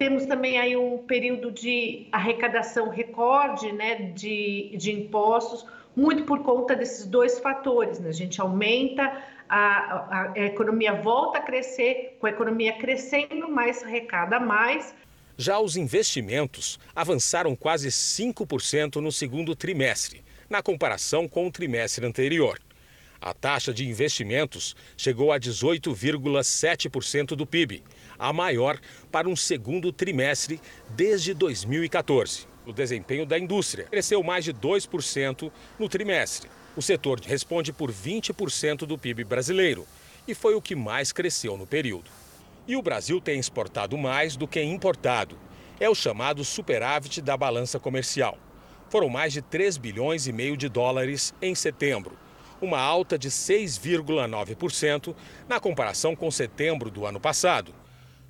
Temos 0.00 0.24
também 0.24 0.58
aí 0.58 0.74
um 0.78 0.96
período 0.96 1.52
de 1.52 2.06
arrecadação 2.10 2.88
recorde 2.88 3.70
né, 3.70 3.96
de, 4.14 4.74
de 4.74 4.92
impostos, 4.92 5.66
muito 5.94 6.24
por 6.24 6.42
conta 6.42 6.74
desses 6.74 7.04
dois 7.04 7.38
fatores. 7.38 8.00
Né? 8.00 8.08
A 8.08 8.12
gente 8.12 8.40
aumenta, 8.40 9.22
a, 9.46 9.58
a, 9.58 10.32
a 10.34 10.38
economia 10.38 10.94
volta 10.94 11.36
a 11.36 11.42
crescer, 11.42 12.16
com 12.18 12.26
a 12.26 12.30
economia 12.30 12.78
crescendo, 12.78 13.46
mais 13.50 13.82
arrecada 13.82 14.40
mais. 14.40 14.94
Já 15.36 15.60
os 15.60 15.76
investimentos 15.76 16.80
avançaram 16.96 17.54
quase 17.54 17.88
5% 17.88 19.02
no 19.02 19.12
segundo 19.12 19.54
trimestre, 19.54 20.24
na 20.48 20.62
comparação 20.62 21.28
com 21.28 21.46
o 21.46 21.52
trimestre 21.52 22.06
anterior. 22.06 22.58
A 23.20 23.34
taxa 23.34 23.70
de 23.70 23.86
investimentos 23.86 24.74
chegou 24.96 25.30
a 25.30 25.38
18,7% 25.38 27.36
do 27.36 27.44
PIB, 27.44 27.82
a 28.20 28.32
maior 28.32 28.78
para 29.10 29.28
um 29.28 29.34
segundo 29.34 29.90
trimestre 29.90 30.60
desde 30.90 31.32
2014. 31.32 32.46
O 32.66 32.72
desempenho 32.72 33.24
da 33.24 33.38
indústria 33.38 33.86
cresceu 33.86 34.22
mais 34.22 34.44
de 34.44 34.52
2% 34.52 35.50
no 35.78 35.88
trimestre. 35.88 36.50
O 36.76 36.82
setor 36.82 37.18
responde 37.20 37.72
por 37.72 37.90
20% 37.90 38.86
do 38.86 38.98
PIB 38.98 39.24
brasileiro 39.24 39.86
e 40.28 40.34
foi 40.34 40.54
o 40.54 40.62
que 40.62 40.76
mais 40.76 41.10
cresceu 41.10 41.56
no 41.56 41.66
período. 41.66 42.10
E 42.68 42.76
o 42.76 42.82
Brasil 42.82 43.20
tem 43.20 43.40
exportado 43.40 43.96
mais 43.96 44.36
do 44.36 44.46
que 44.46 44.62
importado. 44.62 45.36
É 45.80 45.88
o 45.88 45.94
chamado 45.94 46.44
superávit 46.44 47.22
da 47.22 47.36
balança 47.36 47.80
comercial. 47.80 48.38
Foram 48.90 49.08
mais 49.08 49.32
de 49.32 49.40
3 49.40 49.78
bilhões 49.78 50.26
e 50.26 50.32
meio 50.32 50.56
de 50.56 50.68
dólares 50.68 51.34
em 51.40 51.54
setembro, 51.54 52.18
uma 52.60 52.78
alta 52.78 53.18
de 53.18 53.30
6,9% 53.30 55.14
na 55.48 55.58
comparação 55.58 56.14
com 56.14 56.30
setembro 56.30 56.90
do 56.90 57.06
ano 57.06 57.18
passado. 57.18 57.79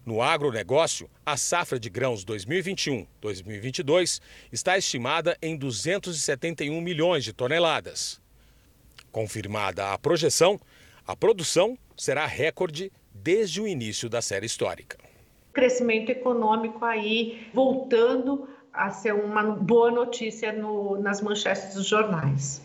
No 0.05 0.22
agronegócio, 0.22 1.09
a 1.24 1.36
safra 1.36 1.78
de 1.78 1.90
grãos 1.90 2.24
2021-2022 2.24 4.20
está 4.51 4.78
estimada 4.78 5.36
em 5.42 5.57
271 5.57 6.80
milhões 6.80 7.22
de 7.24 7.32
toneladas. 7.32 8.20
Confirmada 9.12 9.92
a 9.92 9.98
projeção, 9.98 10.59
a 11.07 11.14
produção 11.14 11.76
será 11.96 12.24
recorde 12.24 12.90
desde 13.12 13.61
o 13.61 13.68
início 13.68 14.09
da 14.09 14.22
série 14.22 14.46
histórica. 14.46 14.96
Crescimento 15.53 16.11
econômico 16.11 16.84
aí 16.84 17.48
voltando 17.53 18.48
a 18.72 18.90
ser 18.90 19.12
uma 19.12 19.42
boa 19.42 19.90
notícia 19.90 20.53
no, 20.53 20.98
nas 21.01 21.20
manchetes 21.20 21.74
dos 21.74 21.86
jornais. 21.86 22.62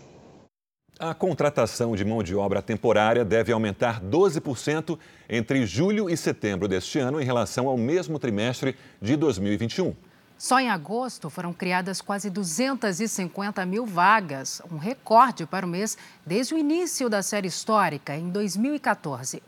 A 0.97 1.13
contratação 1.13 1.93
de 1.95 2.05
mão 2.05 2.23
de 2.23 2.33
obra 2.35 2.61
temporária 2.61 3.25
deve 3.25 3.51
aumentar 3.51 3.99
12% 3.99 4.97
entre 5.29 5.65
julho 5.65 6.09
e 6.09 6.15
setembro 6.15 6.67
deste 6.67 6.99
ano 6.99 7.21
em 7.21 7.25
relação 7.25 7.67
ao 7.67 7.77
mesmo 7.77 8.19
trimestre 8.19 8.75
de 9.01 9.15
2021. 9.15 9.95
Só 10.37 10.59
em 10.59 10.69
agosto 10.69 11.29
foram 11.29 11.53
criadas 11.53 12.01
quase 12.01 12.29
250 12.29 13.65
mil 13.65 13.85
vagas, 13.85 14.61
um 14.69 14.77
recorde 14.77 15.45
para 15.45 15.65
o 15.65 15.69
mês 15.69 15.97
desde 16.25 16.53
o 16.53 16.57
início 16.57 17.09
da 17.09 17.21
série 17.21 17.47
histórica, 17.47 18.15
em 18.15 18.29
2014. 18.29 19.41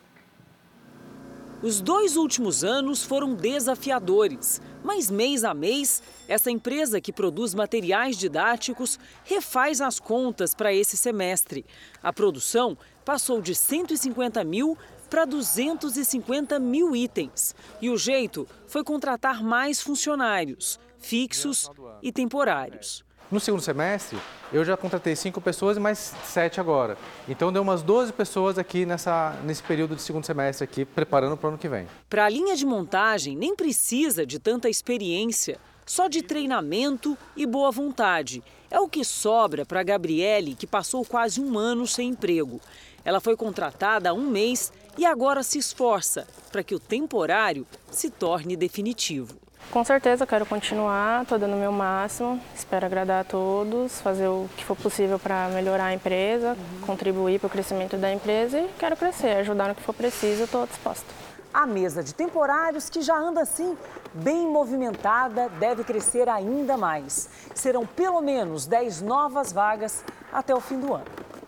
Os 1.59 1.82
dois 1.82 2.15
últimos 2.15 2.63
anos 2.63 3.03
foram 3.03 3.34
desafiadores, 3.34 4.61
mas 4.84 5.09
mês 5.09 5.43
a 5.43 5.55
mês, 5.55 6.03
essa 6.28 6.51
empresa 6.51 7.01
que 7.01 7.11
produz 7.11 7.55
materiais 7.55 8.15
didáticos 8.15 8.99
refaz 9.23 9.82
as 9.82 9.99
contas 9.99 10.53
para 10.53 10.71
esse 10.71 10.95
semestre. 10.95 11.65
A 12.01 12.13
produção 12.13 12.78
passou 13.03 13.41
de 13.41 13.55
150 13.55 14.43
mil 14.43 14.78
para 15.09 15.25
250 15.25 16.59
mil 16.59 16.95
itens. 16.95 17.55
E 17.81 17.89
o 17.89 17.97
jeito 17.97 18.47
foi 18.67 18.83
contratar 18.83 19.43
mais 19.43 19.81
funcionários. 19.81 20.79
fixos 20.99 21.69
e 22.01 22.11
temporários. 22.11 23.05
No 23.29 23.39
segundo 23.41 23.61
semestre, 23.61 24.17
eu 24.53 24.63
já 24.63 24.77
contratei 24.77 25.13
cinco 25.15 25.41
pessoas 25.41 25.75
e 25.75 25.79
mais 25.81 26.13
sete 26.25 26.61
agora. 26.61 26.97
Então, 27.27 27.51
deu 27.51 27.61
umas 27.61 27.83
12 27.83 28.13
pessoas 28.13 28.57
aqui 28.57 28.85
nessa, 28.85 29.35
nesse 29.43 29.61
período 29.61 29.95
de 29.95 30.01
segundo 30.01 30.25
semestre 30.25 30.63
aqui, 30.63 30.85
preparando 30.85 31.35
para 31.35 31.47
o 31.47 31.49
ano 31.49 31.57
que 31.57 31.67
vem. 31.67 31.87
Para 32.09 32.25
a 32.25 32.29
linha 32.29 32.55
de 32.55 32.65
montagem, 32.65 33.35
nem 33.35 33.53
precisa 33.53 34.25
de 34.25 34.39
tanta 34.39 34.69
experiência, 34.69 35.59
só 35.85 36.07
de 36.07 36.21
treinamento 36.21 37.17
e 37.35 37.45
boa 37.45 37.69
vontade. 37.69 38.41
É 38.71 38.79
o 38.79 38.87
que 38.87 39.03
sobra 39.03 39.65
para 39.65 39.81
a 39.81 39.83
Gabriele, 39.83 40.55
que 40.55 40.65
passou 40.65 41.03
quase 41.03 41.41
um 41.41 41.57
ano 41.57 41.85
sem 41.85 42.09
emprego. 42.09 42.61
Ela 43.03 43.19
foi 43.19 43.35
contratada 43.35 44.09
há 44.09 44.13
um 44.13 44.29
mês 44.29 44.71
e 44.97 45.05
agora 45.05 45.43
se 45.43 45.59
esforça 45.59 46.27
para 46.51 46.63
que 46.63 46.73
o 46.73 46.79
temporário 46.79 47.67
se 47.91 48.09
torne 48.09 48.55
definitivo. 48.55 49.35
Com 49.69 49.83
certeza 49.83 50.25
quero 50.25 50.45
continuar, 50.45 51.23
estou 51.23 51.37
dando 51.37 51.55
o 51.55 51.59
meu 51.59 51.73
máximo, 51.73 52.41
espero 52.55 52.85
agradar 52.85 53.21
a 53.21 53.23
todos, 53.23 53.99
fazer 53.99 54.27
o 54.27 54.49
que 54.55 54.63
for 54.63 54.77
possível 54.77 55.19
para 55.19 55.49
melhorar 55.49 55.87
a 55.87 55.93
empresa, 55.93 56.53
uhum. 56.53 56.87
contribuir 56.87 57.39
para 57.39 57.47
o 57.47 57.49
crescimento 57.49 57.97
da 57.97 58.11
empresa 58.11 58.59
e 58.59 58.69
quero 58.79 58.95
crescer, 58.95 59.37
ajudar 59.37 59.67
no 59.67 59.75
que 59.75 59.83
for 59.83 59.93
preciso, 59.93 60.43
estou 60.43 60.65
disposta. 60.65 61.05
A 61.53 61.65
mesa 61.65 62.01
de 62.01 62.13
temporários, 62.13 62.89
que 62.89 63.01
já 63.01 63.17
anda 63.17 63.41
assim, 63.41 63.77
bem 64.13 64.47
movimentada, 64.47 65.49
deve 65.59 65.83
crescer 65.83 66.29
ainda 66.29 66.77
mais. 66.77 67.29
Serão 67.53 67.85
pelo 67.85 68.21
menos 68.21 68.65
10 68.65 69.01
novas 69.01 69.51
vagas 69.51 70.03
até 70.31 70.55
o 70.55 70.61
fim 70.61 70.79
do 70.79 70.93
ano 70.93 71.05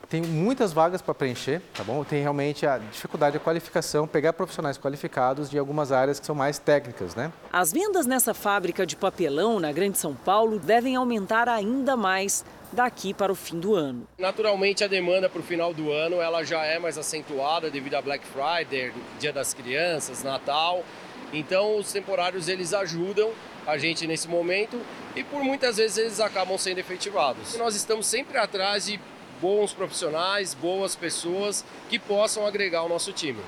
tem 0.09 0.23
muitas 0.23 0.73
vagas 0.73 1.01
para 1.01 1.13
preencher, 1.13 1.61
tá 1.73 1.83
bom? 1.83 2.03
Tem 2.03 2.21
realmente 2.21 2.65
a 2.65 2.79
dificuldade 2.79 3.37
da 3.37 3.43
qualificação, 3.43 4.07
pegar 4.07 4.33
profissionais 4.33 4.77
qualificados 4.77 5.49
de 5.49 5.57
algumas 5.57 5.91
áreas 5.91 6.19
que 6.19 6.25
são 6.25 6.33
mais 6.33 6.57
técnicas, 6.57 7.13
né? 7.13 7.31
As 7.53 7.71
vendas 7.71 8.07
nessa 8.07 8.33
fábrica 8.33 8.85
de 8.85 8.95
papelão 8.95 9.59
na 9.59 9.71
Grande 9.71 9.99
São 9.99 10.15
Paulo 10.15 10.57
devem 10.57 10.95
aumentar 10.95 11.47
ainda 11.47 11.95
mais 11.95 12.43
daqui 12.71 13.13
para 13.13 13.31
o 13.31 13.35
fim 13.35 13.59
do 13.59 13.75
ano. 13.75 14.07
Naturalmente 14.17 14.83
a 14.83 14.87
demanda 14.87 15.29
para 15.29 15.39
o 15.39 15.43
final 15.43 15.73
do 15.73 15.91
ano 15.91 16.19
ela 16.19 16.43
já 16.43 16.65
é 16.65 16.79
mais 16.79 16.97
acentuada 16.97 17.69
devido 17.69 17.93
a 17.95 18.01
Black 18.01 18.25
Friday, 18.25 18.91
Dia 19.19 19.31
das 19.31 19.53
Crianças, 19.53 20.23
Natal. 20.23 20.83
Então 21.31 21.77
os 21.77 21.91
temporários 21.91 22.47
eles 22.47 22.73
ajudam 22.73 23.31
a 23.67 23.77
gente 23.77 24.07
nesse 24.07 24.27
momento 24.27 24.79
e 25.15 25.23
por 25.23 25.43
muitas 25.43 25.77
vezes 25.77 25.97
eles 25.97 26.19
acabam 26.19 26.57
sendo 26.57 26.79
efetivados. 26.79 27.55
Nós 27.57 27.75
estamos 27.75 28.07
sempre 28.07 28.37
atrás 28.37 28.85
de 28.85 28.99
bons 29.41 29.73
profissionais, 29.73 30.53
boas 30.53 30.95
pessoas 30.95 31.63
que 31.89 31.97
possam 31.97 32.45
agregar 32.45 32.79
ao 32.79 32.89
nosso 32.89 33.11
time. 33.11 33.39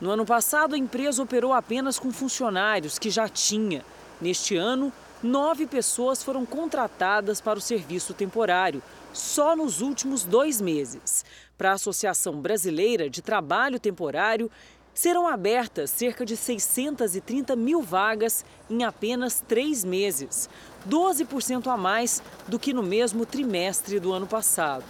No 0.00 0.10
ano 0.10 0.24
passado, 0.24 0.74
a 0.74 0.78
empresa 0.78 1.22
operou 1.22 1.52
apenas 1.52 1.98
com 1.98 2.10
funcionários 2.10 2.98
que 2.98 3.10
já 3.10 3.28
tinha. 3.28 3.84
Neste 4.20 4.56
ano, 4.56 4.92
nove 5.22 5.66
pessoas 5.66 6.22
foram 6.22 6.46
contratadas 6.46 7.40
para 7.40 7.58
o 7.58 7.62
serviço 7.62 8.14
temporário, 8.14 8.82
só 9.12 9.54
nos 9.54 9.80
últimos 9.80 10.24
dois 10.24 10.60
meses. 10.60 11.24
Para 11.58 11.72
a 11.72 11.74
Associação 11.74 12.40
Brasileira 12.40 13.10
de 13.10 13.20
Trabalho 13.20 13.78
Temporário, 13.78 14.50
serão 14.94 15.26
abertas 15.26 15.90
cerca 15.90 16.24
de 16.24 16.36
630 16.36 17.54
mil 17.54 17.82
vagas 17.82 18.44
em 18.68 18.84
apenas 18.84 19.42
três 19.46 19.84
meses, 19.84 20.48
12% 20.88 21.66
a 21.68 21.76
mais 21.76 22.22
do 22.48 22.58
que 22.58 22.72
no 22.72 22.82
mesmo 22.82 23.24
trimestre 23.24 24.00
do 24.00 24.12
ano 24.12 24.26
passado. 24.26 24.84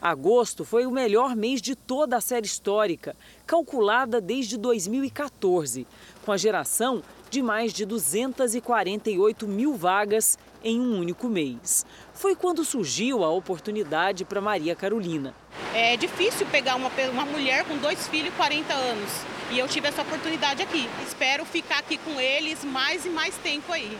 Agosto 0.00 0.64
foi 0.64 0.86
o 0.86 0.92
melhor 0.92 1.34
mês 1.34 1.60
de 1.60 1.74
toda 1.74 2.16
a 2.16 2.20
série 2.20 2.46
histórica, 2.46 3.16
calculada 3.44 4.20
desde 4.20 4.56
2014, 4.56 5.86
com 6.24 6.30
a 6.30 6.36
geração 6.36 7.02
de 7.28 7.42
mais 7.42 7.72
de 7.72 7.84
248 7.84 9.48
mil 9.48 9.74
vagas 9.74 10.38
em 10.62 10.80
um 10.80 11.00
único 11.00 11.28
mês. 11.28 11.84
Foi 12.14 12.36
quando 12.36 12.64
surgiu 12.64 13.24
a 13.24 13.30
oportunidade 13.30 14.24
para 14.24 14.40
Maria 14.40 14.76
Carolina. 14.76 15.34
É 15.74 15.96
difícil 15.96 16.46
pegar 16.46 16.76
uma, 16.76 16.90
uma 17.10 17.24
mulher 17.24 17.64
com 17.64 17.76
dois 17.78 18.06
filhos 18.06 18.28
e 18.28 18.36
40 18.36 18.72
anos. 18.72 19.10
E 19.50 19.58
eu 19.58 19.66
tive 19.66 19.88
essa 19.88 20.02
oportunidade 20.02 20.62
aqui. 20.62 20.88
Espero 21.06 21.44
ficar 21.44 21.78
aqui 21.78 21.98
com 21.98 22.20
eles 22.20 22.64
mais 22.64 23.04
e 23.04 23.10
mais 23.10 23.36
tempo 23.38 23.72
aí. 23.72 23.98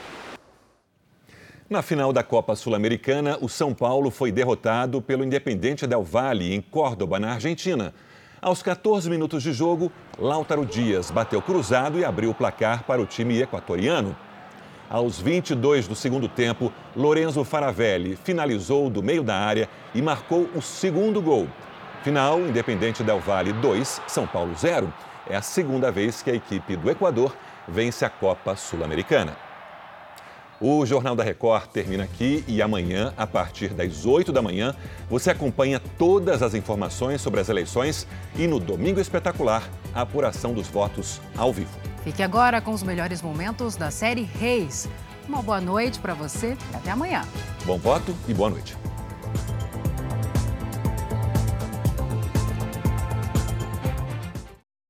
Na 1.68 1.82
final 1.82 2.14
da 2.14 2.22
Copa 2.22 2.56
Sul-Americana, 2.56 3.36
o 3.42 3.48
São 3.48 3.74
Paulo 3.74 4.10
foi 4.10 4.32
derrotado 4.32 5.02
pelo 5.02 5.22
Independente 5.22 5.86
Del 5.86 6.02
Valle, 6.02 6.54
em 6.54 6.62
Córdoba, 6.62 7.20
na 7.20 7.34
Argentina. 7.34 7.92
Aos 8.40 8.62
14 8.62 9.10
minutos 9.10 9.42
de 9.42 9.52
jogo, 9.52 9.92
Lautaro 10.18 10.64
Dias 10.64 11.10
bateu 11.10 11.42
cruzado 11.42 11.98
e 11.98 12.06
abriu 12.06 12.30
o 12.30 12.34
placar 12.34 12.84
para 12.84 13.02
o 13.02 13.04
time 13.04 13.42
equatoriano. 13.42 14.16
Aos 14.88 15.20
22 15.20 15.86
do 15.86 15.94
segundo 15.94 16.26
tempo, 16.26 16.72
Lorenzo 16.96 17.44
Faravelli 17.44 18.16
finalizou 18.16 18.88
do 18.88 19.02
meio 19.02 19.22
da 19.22 19.36
área 19.36 19.68
e 19.94 20.00
marcou 20.00 20.48
o 20.54 20.62
segundo 20.62 21.20
gol. 21.20 21.46
Final, 22.02 22.40
Independente 22.40 23.02
Del 23.02 23.20
Valle 23.20 23.52
2, 23.52 24.00
São 24.06 24.26
Paulo 24.26 24.54
0. 24.56 24.90
É 25.28 25.36
a 25.36 25.42
segunda 25.42 25.92
vez 25.92 26.22
que 26.22 26.30
a 26.30 26.34
equipe 26.34 26.76
do 26.76 26.90
Equador 26.90 27.36
vence 27.68 28.06
a 28.06 28.08
Copa 28.08 28.56
Sul-Americana. 28.56 29.47
O 30.60 30.84
Jornal 30.84 31.14
da 31.14 31.22
Record 31.22 31.68
termina 31.68 32.02
aqui 32.02 32.44
e 32.48 32.60
amanhã, 32.60 33.14
a 33.16 33.28
partir 33.28 33.68
das 33.68 34.04
8 34.04 34.32
da 34.32 34.42
manhã, 34.42 34.74
você 35.08 35.30
acompanha 35.30 35.80
todas 35.96 36.42
as 36.42 36.52
informações 36.52 37.20
sobre 37.20 37.38
as 37.38 37.48
eleições 37.48 38.08
e 38.34 38.48
no 38.48 38.58
Domingo 38.58 38.98
Espetacular, 38.98 39.62
a 39.94 40.00
apuração 40.00 40.52
dos 40.52 40.66
votos 40.66 41.20
ao 41.36 41.52
vivo. 41.52 41.70
Fique 42.02 42.24
agora 42.24 42.60
com 42.60 42.72
os 42.72 42.82
melhores 42.82 43.22
momentos 43.22 43.76
da 43.76 43.92
série 43.92 44.22
Reis. 44.22 44.88
Uma 45.28 45.42
boa 45.42 45.60
noite 45.60 46.00
para 46.00 46.14
você 46.14 46.56
e 46.72 46.76
até 46.76 46.90
amanhã. 46.90 47.22
Bom 47.64 47.78
voto 47.78 48.12
e 48.26 48.34
boa 48.34 48.50
noite. 48.50 48.76